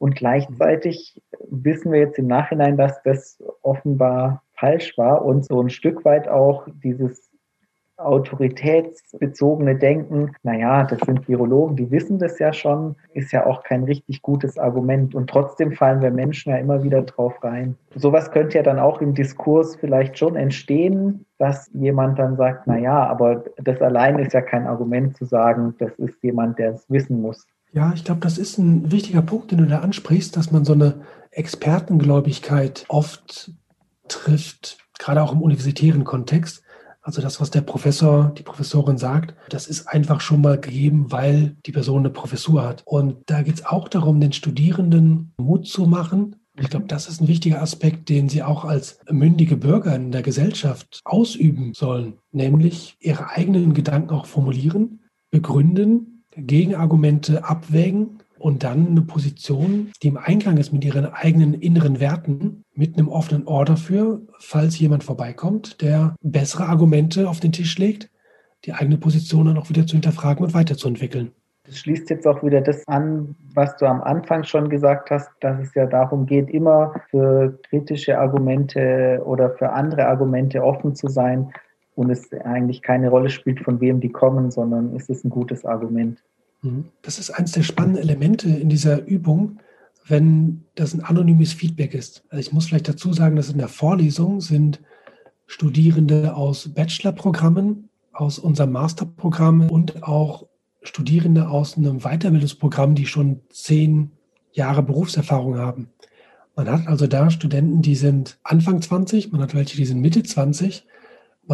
Und 0.03 0.17
gleichzeitig 0.17 1.23
wissen 1.49 1.93
wir 1.93 2.01
jetzt 2.01 2.19
im 2.19 2.27
Nachhinein, 2.27 2.77
dass 2.77 3.01
das 3.05 3.41
offenbar 3.63 4.43
falsch 4.55 4.99
war 4.99 5.25
und 5.25 5.45
so 5.45 5.63
ein 5.63 5.71
Stück 5.71 6.05
weit 6.05 6.27
auch 6.27 6.67
dieses 6.83 7.31
autoritätsbezogene 7.99 9.77
Denken, 9.77 10.33
naja, 10.43 10.83
das 10.83 10.99
sind 11.07 11.29
Virologen, 11.29 11.77
die 11.77 11.93
wissen 11.93 12.19
das 12.19 12.41
ja 12.41 12.53
schon, 12.53 12.97
ist 13.15 13.31
ja 13.31 13.47
auch 13.47 13.63
kein 13.63 13.85
richtig 13.85 14.23
gutes 14.23 14.59
Argument. 14.59 15.15
Und 15.15 15.31
trotzdem 15.31 15.71
fallen 15.71 16.03
wir 16.03 16.11
Menschen 16.11 16.51
ja 16.51 16.59
immer 16.59 16.83
wieder 16.83 17.03
drauf 17.03 17.35
rein. 17.45 17.77
Sowas 17.95 18.33
könnte 18.33 18.57
ja 18.57 18.65
dann 18.65 18.81
auch 18.81 19.01
im 19.01 19.15
Diskurs 19.15 19.77
vielleicht 19.77 20.19
schon 20.19 20.35
entstehen, 20.35 21.27
dass 21.39 21.71
jemand 21.75 22.19
dann 22.19 22.35
sagt, 22.35 22.67
naja, 22.67 23.07
aber 23.07 23.45
das 23.57 23.81
allein 23.81 24.19
ist 24.19 24.33
ja 24.33 24.41
kein 24.41 24.67
Argument 24.67 25.17
zu 25.17 25.27
sagen, 25.27 25.77
das 25.79 25.93
ist 26.01 26.21
jemand, 26.25 26.59
der 26.59 26.73
es 26.73 26.91
wissen 26.91 27.23
muss. 27.23 27.47
Ja, 27.73 27.93
ich 27.95 28.05
glaube, 28.05 28.21
das 28.21 28.37
ist 28.37 28.59
ein 28.59 28.93
wichtiger 28.93 29.23
Punkt, 29.23 29.51
den 29.51 29.59
du 29.59 29.67
da 29.67 29.81
ansprichst, 29.81 30.37
dass 30.37 30.51
man 30.51 30.65
so 30.65 30.75
eine 30.75 31.01
Expertengläubigkeit 31.31 32.85
oft 32.89 33.51
trifft, 34.09 34.79
gerade 34.99 35.23
auch 35.23 35.33
im 35.33 35.41
universitären 35.41 36.05
Kontext. 36.05 36.63
Also 37.01 37.23
das, 37.23 37.41
was 37.41 37.51
der 37.51 37.63
Professor, 37.63 38.33
die 38.37 38.43
Professorin 38.43 38.99
sagt, 38.99 39.35
das 39.49 39.67
ist 39.67 39.89
einfach 39.89 40.21
schon 40.21 40.43
mal 40.43 40.61
gegeben, 40.61 41.11
weil 41.11 41.57
die 41.67 41.73
Person 41.73 42.01
eine 42.01 42.11
Professur 42.11 42.63
hat. 42.63 42.83
Und 42.85 43.19
da 43.27 43.43
geht 43.43 43.57
es 43.57 43.65
auch 43.65 43.89
darum, 43.89 44.21
den 44.21 44.33
Studierenden 44.33 45.33
Mut 45.39 45.67
zu 45.67 45.87
machen. 45.87 46.37
Ich 46.61 46.69
glaube, 46.69 46.87
das 46.87 47.09
ist 47.09 47.23
ein 47.23 47.29
wichtiger 47.29 47.63
Aspekt, 47.63 48.11
den 48.11 48.29
sie 48.29 48.43
auch 48.43 48.67
als 48.67 49.01
mündige 49.11 49.57
Bürger 49.57 49.97
in 49.97 50.13
der 50.13 50.23
Gesellschaft 50.23 51.01
ausüben 51.05 51.73
sollen, 51.75 52.19
nämlich 52.31 52.97
ihre 53.01 53.31
eigenen 53.31 53.73
Gedanken 53.73 54.11
auch 54.11 54.27
formulieren, 54.27 55.01
begründen 55.31 56.12
Gegenargumente 56.37 57.45
abwägen 57.45 58.19
und 58.39 58.65
dann 58.65 58.89
eine 58.89 59.03
Position, 59.03 59.93
die 60.03 60.09
im 60.09 60.17
Einklang 60.17 60.57
ist 60.57 60.73
mit 60.73 60.85
ihren 60.85 61.07
eigenen 61.07 61.55
inneren 61.55 62.01
Werten, 62.01 62.65
mit 62.75 62.99
einem 62.99 63.09
offenen 63.09 63.47
Ohr 63.47 63.65
dafür, 63.65 64.21
falls 64.39 64.79
jemand 64.79 65.05
vorbeikommt, 65.05 65.81
der 65.81 66.17
bessere 66.23 66.67
Argumente 66.67 67.29
auf 67.29 67.39
den 67.39 67.53
Tisch 67.53 67.79
legt, 67.79 68.11
die 68.65 68.73
eigene 68.73 68.99
Position 68.99 69.47
dann 69.47 69.59
auch 69.59 69.69
wieder 69.69 69.87
zu 69.87 69.93
hinterfragen 69.93 70.45
und 70.45 70.55
weiterzuentwickeln. 70.55 71.31
Das 71.65 71.79
schließt 71.79 72.11
jetzt 72.11 72.27
auch 72.27 72.43
wieder 72.43 72.61
das 72.61 72.83
an, 72.89 73.37
was 73.55 73.77
du 73.77 73.87
am 73.87 74.03
Anfang 74.03 74.43
schon 74.43 74.69
gesagt 74.69 75.13
hast, 75.13 75.31
dass 75.41 75.61
es 75.61 75.75
ja 75.75 75.87
darum 75.87 76.27
geht, 76.27 76.51
immer 76.51 76.95
für 77.09 77.57
kritische 77.69 78.19
Argumente 78.19 79.23
oder 79.25 79.51
für 79.51 79.71
andere 79.71 80.07
Argumente 80.07 80.65
offen 80.65 80.97
zu 80.97 81.07
sein 81.07 81.53
und 81.95 82.11
es 82.11 82.33
eigentlich 82.33 82.83
keine 82.83 83.11
Rolle 83.11 83.31
spielt, 83.31 83.61
von 83.61 83.81
wem 83.81 84.01
die 84.01 84.11
kommen, 84.11 84.51
sondern 84.51 84.95
es 84.97 85.09
ist 85.09 85.25
ein 85.25 85.31
gutes 85.31 85.65
Argument. 85.65 86.23
Mhm. 86.63 86.87
Das 87.03 87.19
ist 87.19 87.31
eines 87.31 87.53
der 87.53 87.63
spannenden 87.63 88.03
Elemente 88.03 88.49
in 88.49 88.69
dieser 88.69 89.05
Übung, 89.07 89.59
wenn 90.07 90.65
das 90.75 90.95
ein 90.95 91.05
anonymes 91.05 91.53
Feedback 91.53 91.95
ist. 91.95 92.25
Also 92.29 92.41
ich 92.41 92.53
muss 92.53 92.67
vielleicht 92.67 92.89
dazu 92.89 93.13
sagen, 93.13 93.37
dass 93.37 93.51
in 93.51 93.59
der 93.59 93.69
Vorlesung 93.69 94.41
sind 94.41 94.81
Studierende 95.47 96.35
aus 96.35 96.73
Bachelorprogrammen, 96.73 97.89
aus 98.13 98.39
unserem 98.39 98.73
Masterprogramm 98.73 99.71
und 99.71 100.03
auch 100.03 100.47
Studierende 100.83 101.49
aus 101.49 101.77
einem 101.77 102.01
Weiterbildungsprogramm, 102.01 102.95
die 102.95 103.07
schon 103.07 103.41
zehn 103.51 104.13
Jahre 104.53 104.83
Berufserfahrung 104.83 105.59
haben. 105.59 105.91
Man 106.57 106.69
hat 106.69 106.87
also 106.87 107.07
da 107.07 107.31
Studenten, 107.31 107.83
die 107.83 107.95
sind 107.95 108.39
Anfang 108.43 108.83
20, 108.83 109.33
man 109.33 109.41
hat 109.41 109.55
welche, 109.55 109.77
die 109.77 109.85
sind 109.85 110.01
Mitte 110.01 110.23
20 110.23 110.87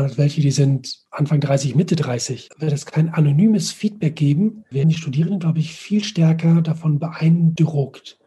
hat 0.04 0.18
welche, 0.18 0.40
die 0.40 0.50
sind 0.50 1.04
Anfang 1.11 1.40
30, 1.40 1.74
Mitte 1.74 1.96
30. 1.96 2.50
Wird 2.58 2.72
es 2.72 2.87
kein 2.87 3.09
anonymes 3.09 3.72
Feedback 3.72 4.16
geben, 4.16 4.64
werden 4.70 4.88
die 4.88 4.96
Studierenden, 4.96 5.40
glaube 5.40 5.59
ich, 5.61 5.74
viel 5.74 6.05
stärker 6.05 6.62
davon 6.62 6.99
beeindruckt, 6.99 8.18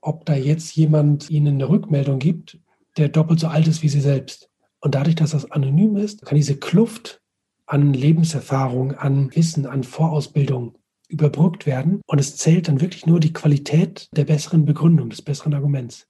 ob 0.00 0.24
da 0.26 0.34
jetzt 0.34 0.74
jemand 0.74 1.30
ihnen 1.30 1.54
eine 1.54 1.68
Rückmeldung 1.68 2.18
gibt, 2.18 2.58
der 2.96 3.08
doppelt 3.08 3.40
so 3.40 3.48
alt 3.48 3.68
ist 3.68 3.82
wie 3.82 3.88
sie 3.88 4.00
selbst. 4.00 4.50
Und 4.80 4.94
dadurch, 4.94 5.14
dass 5.14 5.30
das 5.30 5.50
anonym 5.50 5.96
ist, 5.96 6.24
kann 6.24 6.36
diese 6.36 6.56
Kluft 6.56 7.20
an 7.66 7.94
Lebenserfahrung, 7.94 8.92
an 8.92 9.34
Wissen, 9.34 9.66
an 9.66 9.84
Vorausbildung 9.84 10.76
überbrückt 11.08 11.66
werden. 11.66 12.02
Und 12.06 12.18
es 12.18 12.36
zählt 12.36 12.68
dann 12.68 12.80
wirklich 12.80 13.06
nur 13.06 13.20
die 13.20 13.32
Qualität 13.32 14.08
der 14.12 14.24
besseren 14.24 14.64
Begründung, 14.64 15.10
des 15.10 15.22
besseren 15.22 15.54
Arguments. 15.54 16.06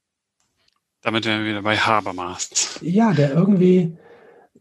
Damit 1.03 1.25
wären 1.25 1.43
wir 1.43 1.51
wieder 1.51 1.63
bei 1.63 1.77
Habermas. 1.77 2.79
Ja, 2.81 3.13
der 3.13 3.35
irgendwie 3.35 3.97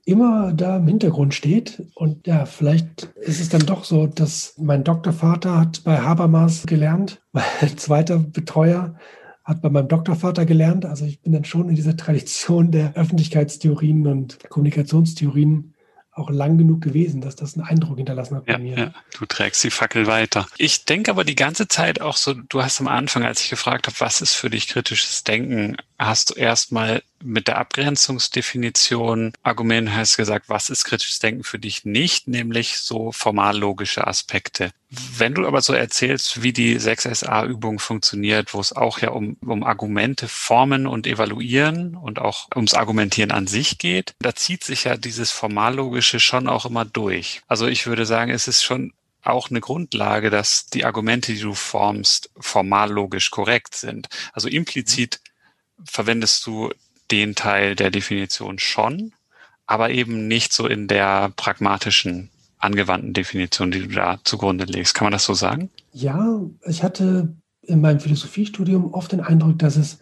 immer 0.05 0.53
da 0.53 0.77
im 0.77 0.87
Hintergrund 0.87 1.33
steht. 1.33 1.83
Und 1.95 2.27
ja, 2.27 2.45
vielleicht 2.45 3.03
ist 3.21 3.39
es 3.39 3.49
dann 3.49 3.65
doch 3.65 3.83
so, 3.83 4.07
dass 4.07 4.55
mein 4.57 4.83
Doktorvater 4.83 5.59
hat 5.59 5.83
bei 5.83 5.99
Habermas 5.99 6.65
gelernt, 6.65 7.21
mein 7.31 7.77
zweiter 7.77 8.19
Betreuer 8.19 8.95
hat 9.43 9.61
bei 9.61 9.69
meinem 9.69 9.87
Doktorvater 9.87 10.45
gelernt. 10.45 10.85
Also 10.85 11.05
ich 11.05 11.21
bin 11.21 11.33
dann 11.33 11.45
schon 11.45 11.69
in 11.69 11.75
dieser 11.75 11.97
Tradition 11.97 12.71
der 12.71 12.95
Öffentlichkeitstheorien 12.95 14.07
und 14.07 14.39
Kommunikationstheorien 14.49 15.73
auch 16.13 16.29
lang 16.29 16.57
genug 16.57 16.81
gewesen, 16.81 17.21
dass 17.21 17.35
das 17.35 17.55
einen 17.55 17.65
Eindruck 17.65 17.97
hinterlassen 17.97 18.35
hat 18.35 18.45
bei 18.45 18.53
ja, 18.53 18.59
mir. 18.59 18.77
Ja, 18.77 18.93
du 19.17 19.25
trägst 19.25 19.63
die 19.63 19.69
Fackel 19.69 20.07
weiter. 20.07 20.45
Ich 20.57 20.85
denke 20.85 21.09
aber 21.09 21.23
die 21.23 21.35
ganze 21.35 21.67
Zeit 21.67 22.01
auch 22.01 22.17
so, 22.17 22.33
du 22.33 22.61
hast 22.61 22.81
am 22.81 22.87
Anfang, 22.87 23.23
als 23.23 23.41
ich 23.41 23.49
gefragt 23.49 23.87
habe, 23.87 23.99
was 23.99 24.21
ist 24.21 24.33
für 24.33 24.49
dich 24.49 24.67
kritisches 24.67 25.23
Denken, 25.23 25.77
hast 26.07 26.31
du 26.31 26.33
erstmal 26.33 27.03
mit 27.23 27.47
der 27.47 27.57
Abgrenzungsdefinition 27.57 29.33
Argument 29.43 29.93
hast 29.93 30.17
gesagt, 30.17 30.49
was 30.49 30.69
ist 30.69 30.85
kritisches 30.85 31.19
Denken 31.19 31.43
für 31.43 31.59
dich 31.59 31.85
nicht, 31.85 32.27
nämlich 32.27 32.79
so 32.79 33.11
formal-logische 33.11 34.07
Aspekte. 34.07 34.71
Wenn 34.89 35.35
du 35.35 35.47
aber 35.47 35.61
so 35.61 35.73
erzählst, 35.73 36.41
wie 36.41 36.53
die 36.53 36.79
6SA-Übung 36.79 37.79
funktioniert, 37.79 38.53
wo 38.53 38.59
es 38.59 38.73
auch 38.73 38.99
ja 38.99 39.11
um, 39.11 39.37
um 39.45 39.63
Argumente 39.63 40.27
formen 40.27 40.87
und 40.87 41.05
evaluieren 41.05 41.95
und 41.95 42.19
auch 42.19 42.47
ums 42.55 42.73
Argumentieren 42.73 43.31
an 43.31 43.47
sich 43.47 43.77
geht, 43.77 44.15
da 44.19 44.35
zieht 44.35 44.63
sich 44.63 44.85
ja 44.85 44.97
dieses 44.97 45.31
formal-logische 45.31 46.19
schon 46.19 46.47
auch 46.47 46.65
immer 46.65 46.85
durch. 46.85 47.41
Also 47.47 47.67
ich 47.67 47.85
würde 47.85 48.05
sagen, 48.05 48.31
es 48.31 48.47
ist 48.47 48.63
schon 48.63 48.93
auch 49.23 49.49
eine 49.49 49.61
Grundlage, 49.61 50.29
dass 50.29 50.65
die 50.65 50.83
Argumente, 50.83 51.33
die 51.33 51.41
du 51.41 51.53
formst, 51.53 52.31
formal 52.39 52.91
logisch 52.91 53.29
korrekt 53.29 53.75
sind. 53.75 54.09
Also 54.33 54.47
implizit 54.47 55.19
verwendest 55.85 56.45
du 56.45 56.69
den 57.11 57.35
Teil 57.35 57.75
der 57.75 57.91
Definition 57.91 58.59
schon, 58.59 59.13
aber 59.65 59.89
eben 59.91 60.27
nicht 60.27 60.53
so 60.53 60.67
in 60.67 60.87
der 60.87 61.31
pragmatischen 61.35 62.29
angewandten 62.57 63.13
Definition, 63.13 63.71
die 63.71 63.87
du 63.87 63.95
da 63.95 64.19
zugrunde 64.23 64.65
legst. 64.65 64.93
Kann 64.93 65.05
man 65.05 65.13
das 65.13 65.25
so 65.25 65.33
sagen? 65.33 65.69
Ja, 65.93 66.41
ich 66.65 66.83
hatte 66.83 67.35
in 67.63 67.81
meinem 67.81 67.99
Philosophiestudium 67.99 68.93
oft 68.93 69.11
den 69.11 69.21
Eindruck, 69.21 69.59
dass 69.59 69.75
es 69.75 69.99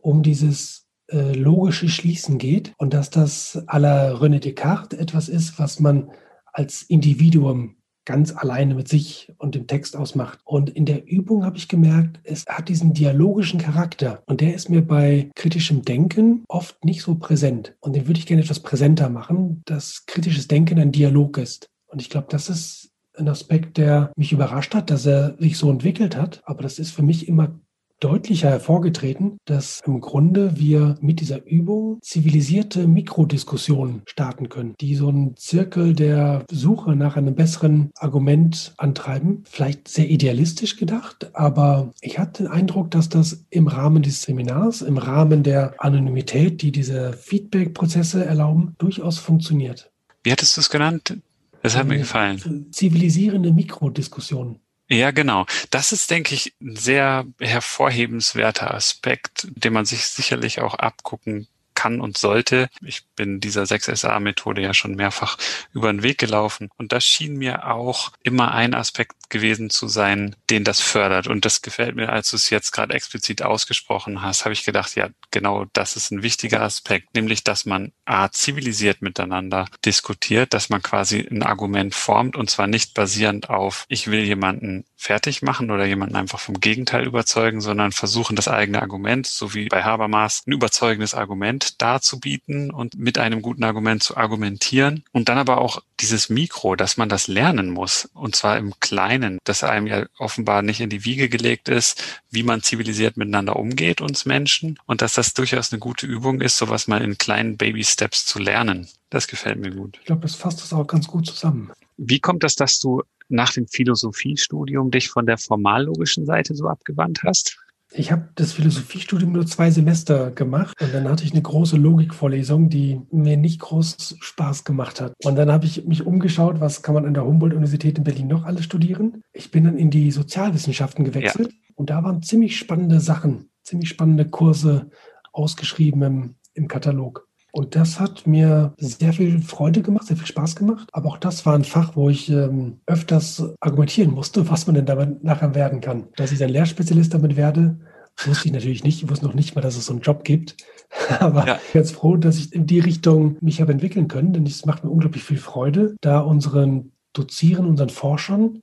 um 0.00 0.22
dieses 0.22 0.86
äh, 1.08 1.32
logische 1.32 1.88
Schließen 1.88 2.38
geht 2.38 2.72
und 2.78 2.94
dass 2.94 3.10
das 3.10 3.62
à 3.68 3.78
la 3.78 4.12
René 4.12 4.38
Descartes 4.38 4.98
etwas 4.98 5.28
ist, 5.28 5.58
was 5.58 5.80
man 5.80 6.10
als 6.52 6.82
Individuum 6.82 7.76
ganz 8.06 8.34
alleine 8.34 8.74
mit 8.74 8.88
sich 8.88 9.34
und 9.36 9.54
dem 9.54 9.66
Text 9.66 9.96
ausmacht. 9.96 10.38
Und 10.44 10.70
in 10.70 10.86
der 10.86 11.06
Übung 11.06 11.44
habe 11.44 11.58
ich 11.58 11.68
gemerkt, 11.68 12.20
es 12.24 12.46
hat 12.48 12.70
diesen 12.70 12.94
dialogischen 12.94 13.60
Charakter 13.60 14.22
und 14.26 14.40
der 14.40 14.54
ist 14.54 14.70
mir 14.70 14.80
bei 14.80 15.30
kritischem 15.34 15.82
Denken 15.82 16.44
oft 16.48 16.82
nicht 16.84 17.02
so 17.02 17.16
präsent. 17.16 17.76
Und 17.80 17.94
den 17.94 18.06
würde 18.06 18.18
ich 18.18 18.26
gerne 18.26 18.42
etwas 18.42 18.60
präsenter 18.60 19.10
machen, 19.10 19.62
dass 19.66 20.06
kritisches 20.06 20.48
Denken 20.48 20.78
ein 20.78 20.92
Dialog 20.92 21.36
ist. 21.36 21.68
Und 21.88 22.00
ich 22.00 22.08
glaube, 22.08 22.28
das 22.30 22.48
ist 22.48 22.92
ein 23.18 23.28
Aspekt, 23.28 23.76
der 23.76 24.12
mich 24.16 24.32
überrascht 24.32 24.74
hat, 24.74 24.90
dass 24.90 25.06
er 25.06 25.36
sich 25.38 25.58
so 25.58 25.70
entwickelt 25.70 26.16
hat. 26.16 26.42
Aber 26.44 26.62
das 26.62 26.78
ist 26.78 26.90
für 26.90 27.02
mich 27.02 27.28
immer 27.28 27.58
deutlicher 28.00 28.50
hervorgetreten, 28.50 29.38
dass 29.44 29.82
im 29.86 30.00
Grunde 30.00 30.58
wir 30.58 30.96
mit 31.00 31.20
dieser 31.20 31.46
Übung 31.46 31.98
zivilisierte 32.02 32.86
Mikrodiskussionen 32.86 34.02
starten 34.06 34.48
können, 34.48 34.74
die 34.80 34.94
so 34.94 35.08
einen 35.08 35.36
Zirkel 35.36 35.94
der 35.94 36.44
Suche 36.50 36.94
nach 36.96 37.16
einem 37.16 37.34
besseren 37.34 37.90
Argument 37.96 38.74
antreiben. 38.76 39.44
Vielleicht 39.44 39.88
sehr 39.88 40.10
idealistisch 40.10 40.76
gedacht, 40.76 41.30
aber 41.34 41.92
ich 42.00 42.18
hatte 42.18 42.44
den 42.44 42.52
Eindruck, 42.52 42.90
dass 42.90 43.08
das 43.08 43.44
im 43.50 43.68
Rahmen 43.68 44.02
des 44.02 44.22
Seminars, 44.22 44.82
im 44.82 44.98
Rahmen 44.98 45.42
der 45.42 45.74
Anonymität, 45.78 46.62
die 46.62 46.72
diese 46.72 47.12
Feedback-Prozesse 47.12 48.24
erlauben, 48.24 48.74
durchaus 48.78 49.18
funktioniert. 49.18 49.90
Wie 50.22 50.32
hattest 50.32 50.56
du 50.56 50.60
es 50.60 50.70
genannt? 50.70 51.16
Das 51.62 51.76
hat 51.76 51.86
mir 51.88 51.98
gefallen. 51.98 52.66
Zivilisierende 52.70 53.52
Mikrodiskussionen. 53.52 54.60
Ja, 54.88 55.10
genau. 55.10 55.46
Das 55.70 55.90
ist, 55.92 56.10
denke 56.10 56.34
ich, 56.34 56.54
ein 56.60 56.76
sehr 56.76 57.26
hervorhebenswerter 57.40 58.72
Aspekt, 58.72 59.48
den 59.50 59.72
man 59.72 59.84
sich 59.84 60.06
sicherlich 60.06 60.60
auch 60.60 60.74
abgucken 60.74 61.48
kann 61.76 62.00
und 62.00 62.18
sollte. 62.18 62.68
Ich 62.84 63.04
bin 63.14 63.38
dieser 63.38 63.62
6SA-Methode 63.62 64.60
ja 64.60 64.74
schon 64.74 64.96
mehrfach 64.96 65.38
über 65.72 65.92
den 65.92 66.02
Weg 66.02 66.18
gelaufen. 66.18 66.70
Und 66.76 66.90
das 66.90 67.04
schien 67.04 67.36
mir 67.36 67.70
auch 67.70 68.10
immer 68.24 68.52
ein 68.52 68.74
Aspekt 68.74 69.14
gewesen 69.28 69.70
zu 69.70 69.86
sein, 69.86 70.34
den 70.50 70.64
das 70.64 70.80
fördert. 70.80 71.26
Und 71.28 71.44
das 71.44 71.62
gefällt 71.62 71.94
mir, 71.94 72.10
als 72.10 72.30
du 72.30 72.36
es 72.36 72.50
jetzt 72.50 72.72
gerade 72.72 72.94
explizit 72.94 73.42
ausgesprochen 73.42 74.22
hast, 74.22 74.44
habe 74.44 74.52
ich 74.52 74.64
gedacht, 74.64 74.96
ja, 74.96 75.08
genau 75.30 75.66
das 75.72 75.96
ist 75.96 76.10
ein 76.10 76.22
wichtiger 76.22 76.62
Aspekt, 76.62 77.14
nämlich, 77.14 77.44
dass 77.44 77.66
man 77.66 77.92
A, 78.04 78.30
zivilisiert 78.30 79.02
miteinander 79.02 79.66
diskutiert, 79.84 80.54
dass 80.54 80.70
man 80.70 80.82
quasi 80.82 81.26
ein 81.30 81.42
Argument 81.42 81.94
formt 81.94 82.36
und 82.36 82.50
zwar 82.50 82.66
nicht 82.66 82.94
basierend 82.94 83.50
auf, 83.50 83.84
ich 83.88 84.10
will 84.10 84.22
jemanden 84.22 84.84
fertig 84.96 85.42
machen 85.42 85.70
oder 85.70 85.84
jemanden 85.84 86.16
einfach 86.16 86.40
vom 86.40 86.58
Gegenteil 86.58 87.06
überzeugen, 87.06 87.60
sondern 87.60 87.92
versuchen, 87.92 88.34
das 88.34 88.48
eigene 88.48 88.80
Argument, 88.80 89.26
so 89.26 89.54
wie 89.54 89.68
bei 89.68 89.84
Habermas, 89.84 90.42
ein 90.46 90.52
überzeugendes 90.52 91.14
Argument 91.14 91.80
darzubieten 91.82 92.70
und 92.70 92.96
mit 92.96 93.18
einem 93.18 93.42
guten 93.42 93.62
Argument 93.62 94.02
zu 94.02 94.16
argumentieren. 94.16 95.04
Und 95.12 95.28
dann 95.28 95.38
aber 95.38 95.58
auch 95.58 95.82
dieses 96.00 96.28
Mikro, 96.30 96.76
dass 96.76 96.96
man 96.96 97.08
das 97.08 97.28
lernen 97.28 97.70
muss. 97.70 98.08
Und 98.14 98.36
zwar 98.36 98.56
im 98.56 98.74
Kleinen, 98.80 99.38
dass 99.44 99.62
einem 99.62 99.86
ja 99.86 100.06
offenbar 100.18 100.62
nicht 100.62 100.80
in 100.80 100.90
die 100.90 101.04
Wiege 101.04 101.28
gelegt 101.28 101.68
ist, 101.68 102.02
wie 102.30 102.42
man 102.42 102.62
zivilisiert 102.62 103.16
miteinander 103.16 103.56
umgeht, 103.56 104.00
uns 104.00 104.24
Menschen. 104.24 104.78
Und 104.86 105.02
dass 105.02 105.14
das 105.14 105.34
durchaus 105.34 105.72
eine 105.72 105.78
gute 105.78 106.06
Übung 106.06 106.40
ist, 106.40 106.56
sowas 106.56 106.88
mal 106.88 107.02
in 107.02 107.18
kleinen 107.18 107.56
Baby-Steps 107.58 108.24
zu 108.24 108.38
lernen. 108.38 108.88
Das 109.10 109.28
gefällt 109.28 109.58
mir 109.58 109.70
gut. 109.70 109.98
Ich 110.00 110.06
glaube, 110.06 110.22
das 110.22 110.34
fasst 110.34 110.60
das 110.62 110.72
auch 110.72 110.86
ganz 110.86 111.06
gut 111.06 111.26
zusammen. 111.26 111.70
Wie 111.96 112.20
kommt 112.20 112.42
das, 112.42 112.56
dass 112.56 112.78
du 112.78 113.02
nach 113.28 113.52
dem 113.52 113.66
Philosophiestudium 113.66 114.90
dich 114.90 115.08
von 115.08 115.26
der 115.26 115.38
formallogischen 115.38 116.26
Seite 116.26 116.54
so 116.54 116.68
abgewandt 116.68 117.20
hast? 117.24 117.58
Ich 117.92 118.10
habe 118.10 118.28
das 118.34 118.52
Philosophiestudium 118.52 119.32
nur 119.32 119.46
zwei 119.46 119.70
Semester 119.70 120.30
gemacht 120.32 120.76
und 120.80 120.92
dann 120.92 121.08
hatte 121.08 121.24
ich 121.24 121.32
eine 121.32 121.42
große 121.42 121.76
Logikvorlesung, 121.76 122.68
die 122.68 123.00
mir 123.10 123.36
nicht 123.36 123.60
groß 123.60 124.16
Spaß 124.20 124.64
gemacht 124.64 125.00
hat. 125.00 125.14
Und 125.24 125.36
dann 125.36 125.52
habe 125.52 125.66
ich 125.66 125.86
mich 125.86 126.04
umgeschaut, 126.04 126.60
was 126.60 126.82
kann 126.82 126.94
man 126.94 127.06
an 127.06 127.14
der 127.14 127.24
Humboldt-Universität 127.24 127.96
in 127.96 128.04
Berlin 128.04 128.26
noch 128.26 128.44
alles 128.44 128.64
studieren. 128.64 129.22
Ich 129.32 129.50
bin 129.50 129.64
dann 129.64 129.78
in 129.78 129.90
die 129.90 130.10
Sozialwissenschaften 130.10 131.04
gewechselt 131.04 131.52
ja. 131.52 131.58
und 131.76 131.90
da 131.90 132.02
waren 132.02 132.22
ziemlich 132.22 132.58
spannende 132.58 133.00
Sachen, 133.00 133.50
ziemlich 133.62 133.88
spannende 133.88 134.28
Kurse 134.28 134.90
ausgeschrieben 135.32 136.02
im, 136.02 136.34
im 136.54 136.68
Katalog. 136.68 137.28
Und 137.56 137.74
das 137.74 137.98
hat 137.98 138.26
mir 138.26 138.74
sehr 138.76 139.14
viel 139.14 139.40
Freude 139.40 139.80
gemacht, 139.80 140.06
sehr 140.06 140.18
viel 140.18 140.26
Spaß 140.26 140.56
gemacht. 140.56 140.90
Aber 140.92 141.08
auch 141.08 141.16
das 141.16 141.46
war 141.46 141.54
ein 141.54 141.64
Fach, 141.64 141.96
wo 141.96 142.10
ich 142.10 142.28
ähm, 142.28 142.80
öfters 142.84 143.42
argumentieren 143.60 144.10
musste, 144.10 144.50
was 144.50 144.66
man 144.66 144.74
denn 144.74 144.84
damit 144.84 145.24
nachher 145.24 145.54
werden 145.54 145.80
kann. 145.80 146.08
Dass 146.16 146.32
ich 146.32 146.38
dann 146.38 146.50
Lehrspezialist 146.50 147.14
damit 147.14 147.34
werde, 147.34 147.78
wusste 148.26 148.48
ich 148.48 148.52
natürlich 148.52 148.84
nicht. 148.84 149.02
Ich 149.02 149.08
wusste 149.08 149.24
noch 149.24 149.32
nicht 149.32 149.54
mal, 149.54 149.62
dass 149.62 149.78
es 149.78 149.86
so 149.86 149.94
einen 149.94 150.02
Job 150.02 150.22
gibt. 150.22 150.58
Aber 151.18 151.46
ja. 151.46 151.54
ich 151.54 151.72
bin 151.72 151.80
ganz 151.80 151.92
froh, 151.92 152.18
dass 152.18 152.36
ich 152.36 152.52
in 152.52 152.66
die 152.66 152.80
Richtung 152.80 153.38
mich 153.40 153.62
habe 153.62 153.72
entwickeln 153.72 154.06
können, 154.06 154.34
denn 154.34 154.44
es 154.44 154.66
macht 154.66 154.84
mir 154.84 154.90
unglaublich 154.90 155.24
viel 155.24 155.38
Freude, 155.38 155.96
da 156.02 156.20
unseren 156.20 156.92
Dozieren, 157.14 157.64
unseren 157.64 157.88
Forschern 157.88 158.60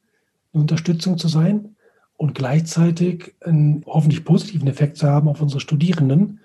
eine 0.54 0.62
Unterstützung 0.62 1.18
zu 1.18 1.30
sein 1.30 1.78
und 2.16 2.36
gleichzeitig 2.36 3.34
einen 3.42 3.84
hoffentlich 3.88 4.24
positiven 4.24 4.68
Effekt 4.68 4.98
zu 4.98 5.08
haben 5.08 5.28
auf 5.28 5.42
unsere 5.42 5.62
Studierenden, 5.62 6.42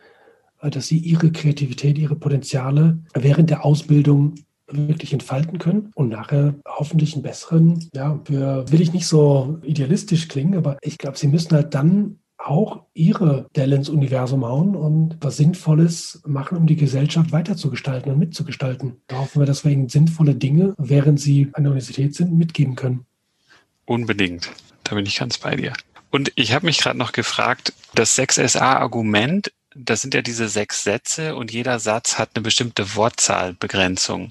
dass 0.63 0.87
sie 0.87 0.99
ihre 0.99 1.31
Kreativität, 1.33 1.99
ihre 1.99 2.17
Potenziale 2.17 2.99
während 3.15 3.51
der 3.51 3.65
Ausbildung 3.65 4.35
wirklich 4.71 5.13
entfalten 5.13 5.59
können 5.59 5.91
und 5.95 6.09
nachher 6.11 6.55
hoffentlich 6.67 7.15
einen 7.15 7.23
besseren, 7.23 7.89
ja, 7.95 8.21
für, 8.25 8.71
will 8.71 8.81
ich 8.81 8.93
nicht 8.93 9.07
so 9.07 9.59
idealistisch 9.63 10.29
klingen, 10.29 10.57
aber 10.57 10.77
ich 10.83 10.99
glaube, 10.99 11.17
sie 11.17 11.29
müssen 11.29 11.55
halt 11.55 11.75
dann 11.75 12.19
auch 12.37 12.85
ihre 12.95 13.49
Delle 13.57 13.77
ins 13.77 13.89
Universum 13.89 14.45
hauen 14.45 14.77
und 14.77 15.17
was 15.21 15.37
Sinnvolles 15.37 16.23
machen, 16.27 16.57
um 16.57 16.67
die 16.67 16.77
Gesellschaft 16.77 17.33
weiterzugestalten 17.33 18.13
und 18.13 18.19
mitzugestalten. 18.19 19.01
Da 19.09 19.19
hoffen 19.19 19.41
wir, 19.41 19.47
dass 19.47 19.65
wir 19.65 19.73
ihnen 19.73 19.89
sinnvolle 19.89 20.35
Dinge, 20.35 20.75
während 20.79 21.21
sie 21.21 21.49
an 21.53 21.65
der 21.65 21.73
Universität 21.73 22.15
sind, 22.15 22.33
mitgeben 22.33 22.77
können. 22.77 23.07
Unbedingt. 23.87 24.51
Da 24.85 24.95
bin 24.95 25.05
ich 25.05 25.19
ganz 25.19 25.39
bei 25.39 25.57
dir. 25.57 25.73
Und 26.11 26.33
ich 26.37 26.55
habe 26.55 26.67
mich 26.67 26.79
gerade 26.79 26.97
noch 26.97 27.13
gefragt, 27.13 27.73
das 27.95 28.17
6SA-Argument 28.17 29.53
das 29.79 30.01
sind 30.03 30.15
ja 30.15 30.23
diese 30.23 30.49
sechs 30.49 30.83
Sätze 30.83 31.37
und 31.37 31.53
jeder 31.53 31.79
Satz 31.79 32.19
hat 32.19 32.31
eine 32.35 32.43
bestimmte 32.43 32.97
Wortzahlbegrenzung. 32.97 34.31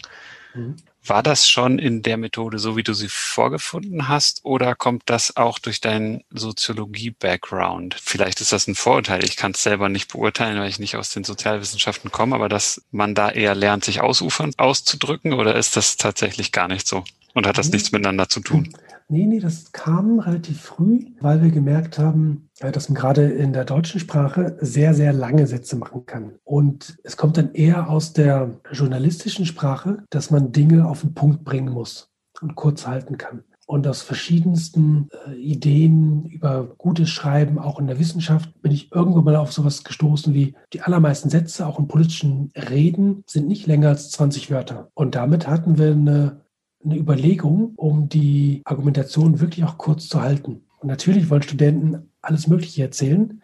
Mhm. 0.53 0.77
War 1.05 1.23
das 1.23 1.49
schon 1.49 1.79
in 1.79 2.01
der 2.03 2.17
Methode 2.17 2.59
so, 2.59 2.75
wie 2.75 2.83
du 2.83 2.93
sie 2.93 3.07
vorgefunden 3.09 4.09
hast, 4.09 4.43
oder 4.43 4.75
kommt 4.75 5.03
das 5.05 5.37
auch 5.37 5.57
durch 5.57 5.79
deinen 5.79 6.25
Soziologie-Background? 6.31 7.95
Vielleicht 8.01 8.41
ist 8.41 8.51
das 8.51 8.67
ein 8.67 8.75
Vorurteil. 8.75 9.23
Ich 9.23 9.37
kann 9.37 9.51
es 9.51 9.63
selber 9.63 9.87
nicht 9.87 10.11
beurteilen, 10.11 10.59
weil 10.59 10.67
ich 10.67 10.79
nicht 10.79 10.97
aus 10.97 11.11
den 11.11 11.23
Sozialwissenschaften 11.23 12.11
komme, 12.11 12.35
aber 12.35 12.49
dass 12.49 12.81
man 12.91 13.15
da 13.15 13.29
eher 13.29 13.55
lernt, 13.55 13.85
sich 13.85 14.01
ausufern 14.01 14.51
auszudrücken, 14.57 15.31
oder 15.31 15.55
ist 15.55 15.77
das 15.77 15.95
tatsächlich 15.95 16.51
gar 16.51 16.67
nicht 16.67 16.85
so? 16.85 17.05
Und 17.33 17.47
hat 17.47 17.57
das 17.57 17.69
nichts 17.69 17.93
miteinander 17.93 18.27
zu 18.27 18.41
tun? 18.41 18.75
Nee, 19.09 19.25
nee, 19.25 19.39
das 19.39 19.71
kam 19.71 20.19
relativ 20.19 20.59
früh, 20.61 21.05
weil 21.21 21.41
wir 21.41 21.49
gemerkt 21.49 21.97
haben, 21.97 22.49
äh, 22.59 22.73
dass 22.73 22.89
man 22.89 22.95
gerade 22.95 23.23
in 23.23 23.53
der 23.53 23.63
deutschen 23.63 24.01
Sprache 24.01 24.57
sehr, 24.59 24.93
sehr 24.93 25.13
lange 25.13 25.47
Sätze 25.47 25.77
machen 25.77 26.05
kann. 26.05 26.33
Und 26.43 26.97
es 27.03 27.15
kommt 27.15 27.37
dann 27.37 27.53
eher 27.53 27.89
aus 27.89 28.11
der 28.11 28.59
journalistischen 28.71 29.45
Sprache, 29.45 30.03
dass 30.09 30.29
man 30.29 30.51
Dinge 30.51 30.87
auf 30.87 31.01
den 31.01 31.13
Punkt 31.13 31.45
bringen 31.45 31.71
muss 31.73 32.09
und 32.41 32.55
kurz 32.55 32.85
halten 32.85 33.17
kann. 33.17 33.43
und 33.69 33.85
aus 33.85 34.01
verschiedensten 34.01 35.09
äh, 35.27 35.35
Ideen 35.35 36.25
über 36.25 36.73
gutes 36.77 37.09
Schreiben, 37.09 37.59
auch 37.59 37.79
in 37.79 37.87
der 37.87 37.99
Wissenschaft, 37.99 38.61
bin 38.61 38.71
ich 38.71 38.93
irgendwo 38.93 39.21
mal 39.21 39.35
auf 39.35 39.51
sowas 39.51 39.83
gestoßen 39.83 40.33
wie 40.33 40.55
die 40.71 40.81
allermeisten 40.81 41.29
Sätze, 41.29 41.67
auch 41.67 41.77
in 41.77 41.89
politischen 41.89 42.49
Reden, 42.55 43.23
sind 43.27 43.47
nicht 43.47 43.67
länger 43.67 43.89
als 43.89 44.09
20 44.11 44.49
Wörter. 44.51 44.89
Und 44.93 45.15
damit 45.15 45.47
hatten 45.49 45.77
wir 45.77 45.91
eine, 45.91 46.41
eine 46.89 46.99
Überlegung, 46.99 47.73
um 47.75 48.09
die 48.09 48.61
Argumentation 48.65 49.39
wirklich 49.39 49.63
auch 49.65 49.77
kurz 49.77 50.07
zu 50.07 50.21
halten. 50.21 50.63
Und 50.79 50.87
natürlich 50.87 51.29
wollen 51.29 51.43
Studenten 51.43 52.09
alles 52.21 52.47
Mögliche 52.47 52.83
erzählen 52.83 53.41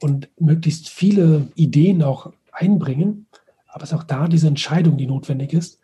und 0.00 0.28
möglichst 0.38 0.88
viele 0.88 1.48
Ideen 1.54 2.02
auch 2.02 2.32
einbringen. 2.52 3.26
Aber 3.68 3.84
es 3.84 3.92
ist 3.92 3.98
auch 3.98 4.04
da 4.04 4.28
diese 4.28 4.48
Entscheidung, 4.48 4.96
die 4.96 5.06
notwendig 5.06 5.52
ist 5.52 5.80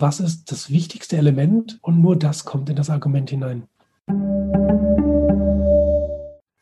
was 0.00 0.20
ist 0.20 0.52
das 0.52 0.70
wichtigste 0.70 1.16
Element 1.16 1.78
und 1.82 2.02
nur 2.02 2.18
das 2.18 2.44
kommt 2.44 2.68
in 2.68 2.76
das 2.76 2.90
Argument 2.90 3.30
hinein. 3.30 3.62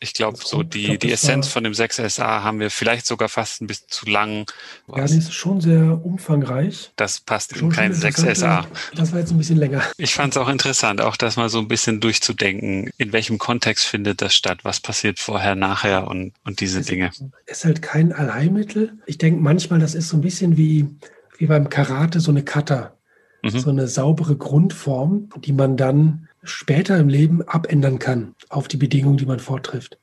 Ich 0.04 0.12
glaube, 0.12 0.36
so 0.44 0.62
die, 0.62 0.84
glaub, 0.84 1.00
die 1.00 1.12
Essenz 1.12 1.48
von 1.48 1.64
dem 1.64 1.72
6SA 1.72 2.42
haben 2.42 2.60
wir 2.60 2.70
vielleicht 2.70 3.06
sogar 3.06 3.30
fast 3.30 3.62
ein 3.62 3.66
bisschen 3.66 3.88
zu 3.88 4.04
lang. 4.04 4.44
Ja, 4.94 5.06
die 5.06 5.16
ist 5.16 5.32
schon 5.32 5.62
sehr 5.62 6.04
umfangreich. 6.04 6.92
Das 6.96 7.20
passt 7.20 7.56
schon 7.56 7.70
in 7.70 7.74
kein 7.74 7.94
6SA. 7.94 8.66
Das 8.94 9.12
war 9.12 9.20
jetzt 9.20 9.30
ein 9.30 9.38
bisschen 9.38 9.56
länger. 9.56 9.82
Ich 9.96 10.14
fand 10.14 10.34
es 10.34 10.36
auch 10.36 10.50
interessant, 10.50 11.00
auch 11.00 11.16
das 11.16 11.36
mal 11.36 11.48
so 11.48 11.58
ein 11.58 11.68
bisschen 11.68 12.00
durchzudenken. 12.00 12.90
In 12.98 13.14
welchem 13.14 13.38
Kontext 13.38 13.86
findet 13.86 14.20
das 14.20 14.34
statt? 14.34 14.58
Was 14.62 14.78
passiert 14.78 15.18
vorher, 15.18 15.54
nachher 15.54 16.06
und, 16.06 16.34
und 16.44 16.60
diese 16.60 16.80
es 16.80 16.86
Dinge? 16.86 17.10
Ist 17.46 17.64
halt 17.64 17.80
kein 17.80 18.12
Allheilmittel. 18.12 18.98
Ich 19.06 19.16
denke 19.16 19.40
manchmal, 19.40 19.78
das 19.78 19.94
ist 19.94 20.10
so 20.10 20.18
ein 20.18 20.20
bisschen 20.20 20.58
wie, 20.58 20.86
wie 21.38 21.46
beim 21.46 21.70
Karate, 21.70 22.20
so 22.20 22.30
eine 22.30 22.44
Kata 22.44 22.94
mhm. 23.44 23.58
so 23.58 23.70
eine 23.70 23.88
saubere 23.88 24.36
Grundform, 24.36 25.28
die 25.38 25.52
man 25.52 25.76
dann 25.76 26.28
später 26.44 26.98
im 26.98 27.08
Leben 27.08 27.42
abändern 27.42 27.98
kann 27.98 28.34
auf 28.48 28.68
die 28.68 28.76
Bedingungen, 28.76 29.16
die 29.16 29.26
man 29.26 29.40
vortrifft. 29.40 29.98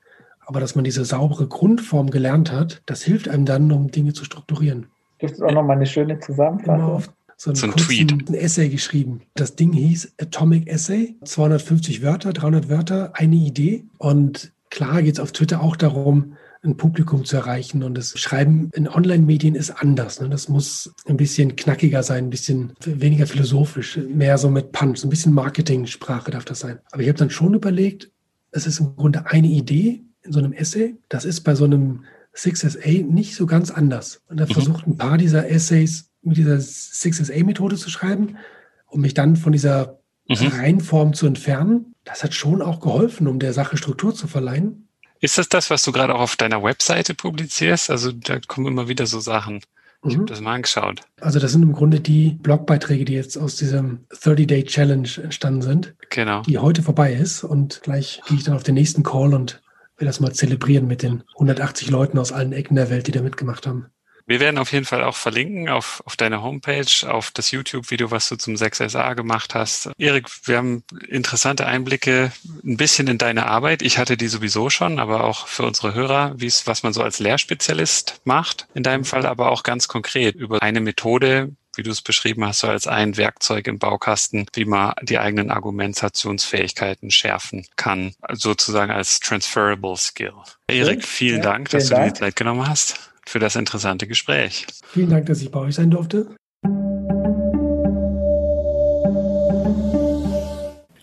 Aber 0.46 0.60
dass 0.60 0.76
man 0.76 0.84
diese 0.84 1.06
saubere 1.06 1.48
Grundform 1.48 2.10
gelernt 2.10 2.52
hat, 2.52 2.82
das 2.86 3.04
hilft 3.04 3.30
einem 3.30 3.46
dann, 3.46 3.72
um 3.72 3.92
Dinge 3.92 4.14
zu 4.14 4.26
strukturieren. 4.26 4.88
Das 5.20 5.34
ist 5.34 5.42
auch 5.42 5.52
nochmal 5.52 5.78
eine 5.78 5.86
schöne 5.86 6.20
Zusammenfassung. 6.20 7.04
So 7.38 7.50
einen, 7.50 7.56
so 7.56 7.68
ein 7.68 7.76
Tweet. 7.76 8.12
Ein 8.12 8.34
Essay 8.36 8.70
geschrieben. 8.70 9.22
Das 9.34 9.56
Ding 9.56 9.74
hieß 9.74 10.14
Atomic 10.20 10.68
Essay, 10.68 11.16
250 11.24 12.04
Wörter, 12.04 12.34
300 12.34 12.70
Wörter, 12.70 13.14
eine 13.16 13.36
Idee. 13.36 13.84
Und 13.98 14.52
klar 14.70 15.02
geht 15.02 15.16
es 15.16 15.20
auf 15.20 15.32
Twitter 15.32 15.62
auch 15.62 15.76
darum, 15.76 16.36
ein 16.64 16.78
Publikum 16.78 17.26
zu 17.26 17.38
erreichen. 17.38 17.84
Und 17.84 17.98
das 17.98 18.18
Schreiben 18.20 18.70
in 18.74 18.88
Online-Medien 18.88 19.56
ist 19.56 19.72
anders. 19.72 20.22
Ne? 20.22 20.30
Das 20.30 20.48
muss 20.48 20.94
ein 21.08 21.18
bisschen 21.18 21.56
knackiger 21.56 22.04
sein, 22.04 22.26
ein 22.26 22.30
bisschen 22.30 22.74
weniger 22.86 23.26
philosophisch, 23.26 23.98
mehr 23.98 24.38
so 24.38 24.50
mit 24.50 24.72
Punch, 24.72 25.04
ein 25.04 25.10
bisschen 25.10 25.34
Marketing-Sprache 25.34 26.32
darf 26.32 26.46
das 26.46 26.60
sein. 26.60 26.80
Aber 26.92 27.02
ich 27.02 27.10
habe 27.10 27.18
dann 27.18 27.30
schon 27.30 27.54
überlegt, 27.54 28.12
es 28.52 28.68
ist 28.68 28.80
im 28.80 28.96
Grunde 28.96 29.26
eine 29.26 29.48
Idee 29.48 30.04
in 30.24 30.32
so 30.32 30.40
einem 30.40 30.54
Essay. 30.54 30.96
Das 31.10 31.26
ist 31.26 31.42
bei 31.42 31.56
so 31.56 31.66
einem 31.66 32.04
6SA 32.36 33.04
nicht 33.04 33.36
so 33.36 33.46
ganz 33.46 33.72
anders. 33.72 34.22
Und 34.28 34.40
er 34.40 34.48
mhm. 34.48 34.54
versucht 34.54 34.88
ein 34.88 34.98
paar 34.98 35.18
dieser 35.18 35.50
Essays 35.50 36.10
mit 36.22 36.38
dieser 36.38 36.58
6SA-Methode 36.58 37.76
zu 37.76 37.90
schreiben, 37.90 38.38
um 38.86 39.02
mich 39.02 39.14
dann 39.14 39.36
von 39.36 39.52
dieser 39.52 40.00
mhm. 40.28 40.48
Reihenform 40.48 41.14
zu 41.14 41.26
entfernen. 41.26 41.96
Das 42.04 42.24
hat 42.24 42.34
schon 42.34 42.62
auch 42.62 42.80
geholfen, 42.80 43.28
um 43.28 43.40
der 43.40 43.54
Sache 43.54 43.78
Struktur 43.78 44.14
zu 44.14 44.28
verleihen. 44.28 44.88
Ist 45.22 45.38
das 45.38 45.48
das, 45.48 45.70
was 45.70 45.84
du 45.84 45.92
gerade 45.92 46.16
auch 46.16 46.20
auf 46.20 46.36
deiner 46.36 46.64
Webseite 46.64 47.14
publizierst? 47.14 47.90
Also 47.90 48.12
da 48.12 48.40
kommen 48.40 48.68
immer 48.68 48.88
wieder 48.88 49.06
so 49.06 49.20
Sachen. 49.20 49.62
Ich 50.04 50.16
mhm. 50.16 50.22
habe 50.22 50.26
das 50.26 50.42
mal 50.42 50.56
angeschaut. 50.56 51.02
Also 51.20 51.40
das 51.40 51.52
sind 51.52 51.62
im 51.62 51.74
Grunde 51.74 52.00
die 52.00 52.32
Blogbeiträge, 52.42 53.06
die 53.06 53.14
jetzt 53.14 53.38
aus 53.38 53.56
diesem 53.56 54.00
30-Day-Challenge 54.10 55.10
entstanden 55.22 55.62
sind. 55.62 55.94
Genau. 56.10 56.42
Die 56.42 56.58
heute 56.58 56.82
vorbei 56.82 57.14
ist. 57.14 57.44
Und 57.44 57.82
gleich 57.84 58.22
gehe 58.28 58.38
ich 58.38 58.44
dann 58.44 58.56
auf 58.56 58.64
den 58.64 58.74
nächsten 58.74 59.04
Call 59.04 59.36
und 59.36 59.62
will 59.98 60.08
das 60.08 60.20
mal 60.20 60.34
zelebrieren 60.34 60.88
mit 60.88 61.04
den 61.04 61.24
180 61.36 61.92
Leuten 61.92 62.18
aus 62.18 62.32
allen 62.32 62.52
Ecken 62.52 62.76
der 62.76 62.90
Welt, 62.90 63.06
die 63.06 63.12
da 63.12 63.22
mitgemacht 63.22 63.68
haben. 63.68 63.86
Wir 64.32 64.40
werden 64.40 64.60
auf 64.60 64.72
jeden 64.72 64.86
Fall 64.86 65.04
auch 65.04 65.18
verlinken 65.18 65.68
auf, 65.68 66.02
auf 66.06 66.16
deine 66.16 66.42
Homepage, 66.42 66.86
auf 67.06 67.32
das 67.32 67.52
YouTube-Video, 67.52 68.12
was 68.12 68.30
du 68.30 68.38
zum 68.38 68.54
6SA 68.54 69.14
gemacht 69.14 69.56
hast. 69.56 69.90
Erik, 69.98 70.30
wir 70.46 70.56
haben 70.56 70.86
interessante 71.10 71.66
Einblicke 71.66 72.32
ein 72.64 72.78
bisschen 72.78 73.10
in 73.10 73.18
deine 73.18 73.48
Arbeit. 73.48 73.82
Ich 73.82 73.98
hatte 73.98 74.16
die 74.16 74.30
sowieso 74.30 74.70
schon, 74.70 75.00
aber 75.00 75.26
auch 75.26 75.48
für 75.48 75.64
unsere 75.64 75.94
Hörer, 75.94 76.34
wie 76.38 76.46
es, 76.46 76.66
was 76.66 76.82
man 76.82 76.94
so 76.94 77.04
als 77.04 77.20
Lehrspezialist 77.20 78.22
macht. 78.24 78.68
In 78.74 78.84
deinem 78.84 79.04
Fall 79.04 79.26
aber 79.26 79.52
auch 79.52 79.64
ganz 79.64 79.90
konkret 79.90 80.36
über 80.36 80.62
eine 80.62 80.80
Methode, 80.80 81.52
wie 81.76 81.84
du 81.84 81.92
es 81.92 82.02
beschrieben 82.02 82.46
hast, 82.46 82.60
so 82.60 82.68
als 82.68 82.88
ein 82.88 83.18
Werkzeug 83.18 83.68
im 83.68 83.80
Baukasten, 83.80 84.46
wie 84.54 84.64
man 84.64 84.94
die 85.02 85.20
eigenen 85.20 85.52
Argumentationsfähigkeiten 85.52 87.12
schärfen 87.12 87.66
kann, 87.76 88.16
sozusagen 88.32 88.94
als 88.94 89.20
transferable 89.20 89.98
skill. 89.98 90.36
Erik, 90.68 91.04
vielen 91.04 91.44
ja, 91.44 91.52
Dank, 91.52 91.70
dass 91.72 91.90
vielen 91.90 92.00
du 92.00 92.06
dir 92.06 92.14
die 92.14 92.20
Zeit 92.20 92.36
genommen 92.38 92.70
hast 92.70 93.11
für 93.26 93.40
das 93.40 93.56
interessante 93.56 94.08
Gespräch. 94.08 94.68
Vielen 94.86 95.10
Dank, 95.10 95.26
dass 95.28 95.42
ich 95.42 95.52
bei 95.52 95.60
euch 95.60 95.76
sein 95.76 95.92
durfte. 95.92 96.28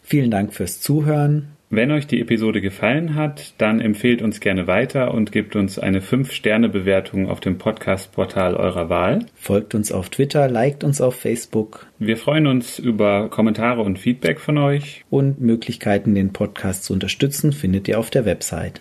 Vielen 0.02 0.30
Dank 0.30 0.54
fürs 0.54 0.80
Zuhören. 0.80 1.48
Wenn 1.70 1.90
euch 1.90 2.06
die 2.06 2.18
Episode 2.22 2.62
gefallen 2.62 3.14
hat, 3.14 3.52
dann 3.58 3.82
empfehlt 3.82 4.22
uns 4.22 4.40
gerne 4.40 4.66
weiter 4.66 5.12
und 5.12 5.32
gebt 5.32 5.54
uns 5.54 5.78
eine 5.78 6.00
5-Sterne-Bewertung 6.00 7.28
auf 7.28 7.40
dem 7.40 7.58
Podcast-Portal 7.58 8.54
eurer 8.56 8.88
Wahl. 8.88 9.26
Folgt 9.34 9.74
uns 9.74 9.92
auf 9.92 10.08
Twitter, 10.08 10.48
liked 10.48 10.82
uns 10.82 11.02
auf 11.02 11.14
Facebook. 11.14 11.86
Wir 11.98 12.16
freuen 12.16 12.46
uns 12.46 12.78
über 12.78 13.28
Kommentare 13.28 13.82
und 13.82 13.98
Feedback 13.98 14.40
von 14.40 14.56
euch. 14.56 15.04
Und 15.10 15.42
Möglichkeiten, 15.42 16.14
den 16.14 16.32
Podcast 16.32 16.84
zu 16.84 16.94
unterstützen, 16.94 17.52
findet 17.52 17.86
ihr 17.86 17.98
auf 17.98 18.08
der 18.08 18.24
Website. 18.24 18.80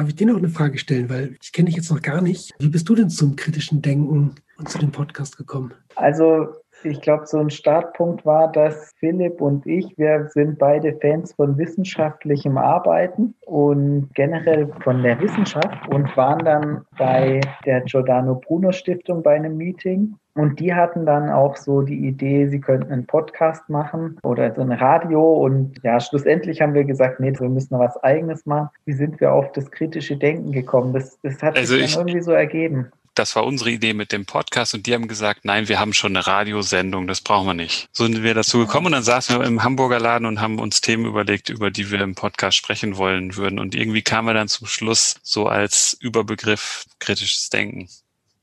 Darf 0.00 0.08
ich 0.08 0.16
dir 0.16 0.26
noch 0.26 0.38
eine 0.38 0.48
Frage 0.48 0.78
stellen, 0.78 1.10
weil 1.10 1.36
ich 1.42 1.52
kenne 1.52 1.66
dich 1.66 1.76
jetzt 1.76 1.90
noch 1.90 2.00
gar 2.00 2.22
nicht. 2.22 2.54
Wie 2.58 2.68
bist 2.68 2.88
du 2.88 2.94
denn 2.94 3.10
zum 3.10 3.36
kritischen 3.36 3.82
Denken 3.82 4.34
und 4.56 4.68
zu 4.68 4.78
dem 4.78 4.92
Podcast 4.92 5.36
gekommen? 5.36 5.74
Also 5.94 6.48
ich 6.84 7.00
glaube, 7.00 7.26
so 7.26 7.38
ein 7.38 7.50
Startpunkt 7.50 8.24
war, 8.24 8.50
dass 8.50 8.94
Philipp 8.98 9.40
und 9.40 9.66
ich, 9.66 9.96
wir 9.98 10.28
sind 10.32 10.58
beide 10.58 10.94
Fans 10.94 11.32
von 11.34 11.58
wissenschaftlichem 11.58 12.58
Arbeiten 12.58 13.34
und 13.46 14.10
generell 14.14 14.68
von 14.82 15.02
der 15.02 15.20
Wissenschaft 15.20 15.88
und 15.88 16.16
waren 16.16 16.44
dann 16.44 16.84
bei 16.98 17.40
der 17.64 17.82
Giordano 17.82 18.34
Bruno 18.34 18.72
Stiftung 18.72 19.22
bei 19.22 19.34
einem 19.34 19.56
Meeting 19.56 20.14
und 20.34 20.60
die 20.60 20.72
hatten 20.72 21.06
dann 21.06 21.28
auch 21.28 21.56
so 21.56 21.82
die 21.82 22.06
Idee, 22.06 22.46
sie 22.46 22.60
könnten 22.60 22.92
einen 22.92 23.06
Podcast 23.06 23.68
machen 23.68 24.18
oder 24.22 24.54
so 24.54 24.60
ein 24.60 24.72
Radio. 24.72 25.20
Und 25.20 25.78
ja, 25.82 25.98
schlussendlich 25.98 26.60
haben 26.60 26.74
wir 26.74 26.84
gesagt, 26.84 27.18
nee, 27.18 27.32
wir 27.36 27.48
müssen 27.48 27.74
noch 27.74 27.80
was 27.80 28.02
Eigenes 28.02 28.46
machen. 28.46 28.70
Wie 28.84 28.92
sind 28.92 29.20
wir 29.20 29.32
auf 29.32 29.50
das 29.52 29.70
kritische 29.70 30.16
Denken 30.16 30.52
gekommen? 30.52 30.92
Das, 30.92 31.18
das 31.22 31.42
hat 31.42 31.56
also 31.56 31.74
sich 31.74 31.84
ich, 31.84 31.94
dann 31.94 32.06
irgendwie 32.06 32.22
so 32.22 32.32
ergeben. 32.32 32.92
Das 33.20 33.36
war 33.36 33.44
unsere 33.44 33.70
Idee 33.70 33.92
mit 33.92 34.12
dem 34.12 34.24
Podcast 34.24 34.72
und 34.72 34.86
die 34.86 34.94
haben 34.94 35.06
gesagt, 35.06 35.44
nein, 35.44 35.68
wir 35.68 35.78
haben 35.78 35.92
schon 35.92 36.16
eine 36.16 36.26
Radiosendung, 36.26 37.06
das 37.06 37.20
brauchen 37.20 37.48
wir 37.48 37.52
nicht. 37.52 37.86
So 37.92 38.04
sind 38.04 38.22
wir 38.22 38.32
dazu 38.32 38.60
gekommen 38.60 38.86
und 38.86 38.92
dann 38.92 39.02
saßen 39.02 39.38
wir 39.38 39.46
im 39.46 39.62
Hamburger 39.62 40.00
Laden 40.00 40.24
und 40.24 40.40
haben 40.40 40.58
uns 40.58 40.80
Themen 40.80 41.04
überlegt, 41.04 41.50
über 41.50 41.70
die 41.70 41.90
wir 41.90 42.00
im 42.00 42.14
Podcast 42.14 42.56
sprechen 42.56 42.96
wollen 42.96 43.36
würden. 43.36 43.58
Und 43.58 43.74
irgendwie 43.74 44.00
kamen 44.00 44.26
wir 44.26 44.32
dann 44.32 44.48
zum 44.48 44.66
Schluss 44.66 45.16
so 45.22 45.48
als 45.48 45.98
Überbegriff 46.00 46.86
kritisches 46.98 47.50
Denken. 47.50 47.90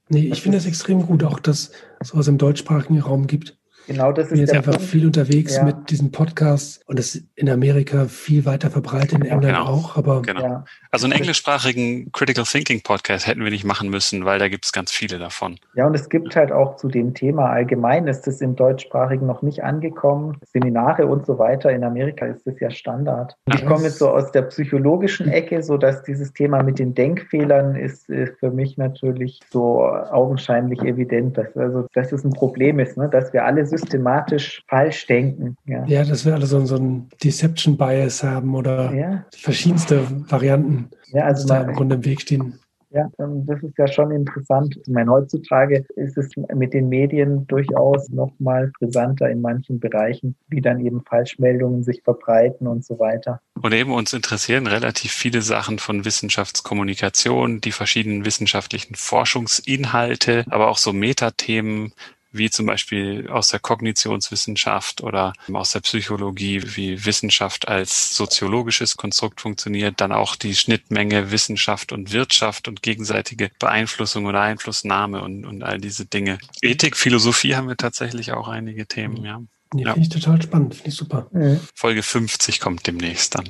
Nee, 0.10 0.30
ich 0.32 0.44
finde 0.44 0.60
es 0.60 0.68
extrem 0.68 1.08
gut, 1.08 1.24
auch 1.24 1.40
dass 1.40 1.72
es 2.00 2.10
sowas 2.10 2.28
im 2.28 2.38
deutschsprachigen 2.38 3.00
Raum 3.02 3.26
gibt. 3.26 3.57
Genau, 3.88 4.12
das 4.12 4.26
ist 4.26 4.32
bin 4.32 4.42
jetzt 4.42 4.54
einfach 4.54 4.74
Punkt. 4.74 4.90
viel 4.90 5.06
unterwegs 5.06 5.56
ja. 5.56 5.64
mit 5.64 5.90
diesen 5.90 6.12
Podcasts 6.12 6.82
und 6.88 7.00
das 7.00 7.16
ist 7.16 7.24
in 7.36 7.50
Amerika 7.50 8.06
viel 8.06 8.46
weiter 8.46 8.70
verbreitet, 8.70 9.14
in 9.14 9.22
England 9.22 9.56
genau. 9.56 9.66
auch. 9.66 9.96
Aber 9.96 10.22
genau. 10.22 10.42
Ja. 10.42 10.66
Also 10.92 11.06
einen 11.06 11.14
englischsprachigen 11.14 12.12
Critical 12.12 12.44
Thinking 12.44 12.82
Podcast 12.82 13.28
hätten 13.28 13.44
wir 13.44 13.50
nicht 13.50 13.64
machen 13.64 13.90
müssen, 13.90 14.26
weil 14.26 14.40
da 14.40 14.50
gibt 14.50 14.66
es 14.66 14.74
ganz 14.74 14.92
viele 14.92 15.20
davon. 15.20 15.58
Ja, 15.76 15.88
und 15.88 15.96
es 15.96 16.10
gibt 16.10 16.36
halt 16.36 16.52
auch 16.52 16.76
zu 16.76 16.90
dem 16.90 17.14
Thema 17.14 17.50
allgemein, 17.50 18.08
ist 18.08 18.28
es 18.28 18.42
im 18.42 18.56
deutschsprachigen 18.58 19.26
noch 19.26 19.42
nicht 19.42 19.64
angekommen. 19.64 20.38
Seminare 20.52 21.08
und 21.08 21.26
so 21.26 21.40
weiter. 21.40 21.72
In 21.72 21.84
Amerika 21.84 22.26
ist 22.26 22.46
das 22.46 22.60
ja 22.60 22.70
Standard. 22.70 23.38
Und 23.46 23.56
ich 23.56 23.66
komme 23.66 23.84
jetzt 23.84 24.00
so 24.00 24.10
aus 24.10 24.32
der 24.32 24.42
psychologischen 24.44 25.30
Ecke, 25.30 25.64
so 25.64 25.78
dass 25.78 26.04
dieses 26.04 26.34
Thema 26.34 26.62
mit 26.62 26.80
den 26.80 26.94
Denkfehlern 26.94 27.76
ist, 27.76 28.10
ist 28.10 28.38
für 28.40 28.52
mich 28.52 28.78
natürlich 28.78 29.40
so 29.50 29.84
augenscheinlich 29.86 30.82
evident, 30.82 31.38
dass 31.38 31.56
also 31.56 31.88
dass 31.94 32.12
es 32.12 32.24
ein 32.24 32.34
Problem 32.34 32.80
ist, 32.80 32.98
ne? 32.98 33.08
dass 33.10 33.32
wir 33.34 33.46
alle 33.46 33.66
systematisch 33.78 34.64
falsch 34.68 35.06
denken. 35.08 35.56
Ja, 35.66 35.86
ja 35.86 36.04
dass 36.04 36.26
wir 36.26 36.34
alle 36.34 36.46
so, 36.46 36.66
so 36.66 36.76
ein 36.76 37.10
Deception 37.24 37.78
Bias 37.78 38.24
haben 38.24 38.56
oder 38.56 38.94
ja. 38.94 39.26
verschiedenste 39.36 40.06
Varianten, 40.30 40.90
ja, 41.08 41.26
also 41.26 41.48
da 41.48 41.62
im 41.62 41.74
Grunde 41.74 41.96
im 41.96 42.06
Weg 42.06 42.22
stehen. 42.22 42.60
Ja, 42.90 43.10
ähm, 43.20 43.46
das 43.46 43.62
ist 43.64 43.78
ja 43.78 43.88
schon 43.88 44.12
interessant. 44.12 44.78
Ich 44.82 44.88
meine, 44.88 45.12
heutzutage 45.12 45.86
ist 45.96 46.18
es 46.18 46.30
mit 46.56 46.74
den 46.74 46.88
Medien 46.88 47.46
durchaus 47.48 48.10
noch 48.10 48.32
mal 48.40 48.72
brisanter 48.80 49.30
in 49.30 49.42
manchen 49.42 49.80
Bereichen, 49.80 50.36
wie 50.48 50.62
dann 50.62 50.80
eben 50.80 51.04
Falschmeldungen 51.04 51.84
sich 51.84 52.02
verbreiten 52.04 52.66
und 52.66 52.86
so 52.86 52.98
weiter. 52.98 53.42
Und 53.62 53.74
eben 53.74 53.92
uns 53.92 54.14
interessieren 54.14 54.68
relativ 54.68 55.12
viele 55.12 55.42
Sachen 55.42 55.80
von 55.80 56.06
Wissenschaftskommunikation, 56.06 57.60
die 57.60 57.74
verschiedenen 57.74 58.24
wissenschaftlichen 58.24 58.96
Forschungsinhalte, 58.96 60.46
aber 60.50 60.70
auch 60.70 60.78
so 60.78 60.94
Metathemen, 60.94 61.94
wie 62.38 62.50
zum 62.50 62.66
Beispiel 62.66 63.28
aus 63.30 63.50
der 63.50 63.60
Kognitionswissenschaft 63.60 65.02
oder 65.02 65.34
aus 65.52 65.72
der 65.72 65.82
Psychologie, 65.82 66.62
wie 66.76 67.06
Wissenschaft 67.06 67.68
als 67.68 68.16
soziologisches 68.16 68.98
Konstrukt 68.98 69.42
funktioniert, 69.42 70.00
dann 70.02 70.12
auch 70.12 70.36
die 70.36 70.56
Schnittmenge 70.56 71.32
Wissenschaft 71.32 71.92
und 71.92 72.12
Wirtschaft 72.12 72.68
und 72.68 72.82
gegenseitige 72.82 73.50
Beeinflussung 73.60 74.26
oder 74.26 74.42
Einflussnahme 74.42 75.22
und, 75.22 75.46
und 75.46 75.64
all 75.64 75.80
diese 75.80 76.06
Dinge. 76.06 76.40
Ethik, 76.62 76.96
Philosophie 76.96 77.56
haben 77.56 77.68
wir 77.68 77.78
tatsächlich 77.78 78.32
auch 78.32 78.48
einige 78.48 78.88
Themen, 78.88 79.24
ja. 79.24 79.42
Nee, 79.74 79.84
ja. 79.84 79.94
Finde 79.94 80.08
ich 80.08 80.14
total 80.14 80.42
spannend, 80.42 80.76
finde 80.76 80.90
ich 80.90 80.96
super. 80.96 81.28
Folge 81.76 82.02
50 82.02 82.60
kommt 82.60 82.88
demnächst 82.88 83.36
dann. 83.36 83.50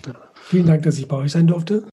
Vielen 0.50 0.66
Dank, 0.66 0.84
dass 0.84 0.98
ich 0.98 1.08
bei 1.08 1.18
euch 1.18 1.32
sein 1.32 1.46
durfte. 1.46 1.88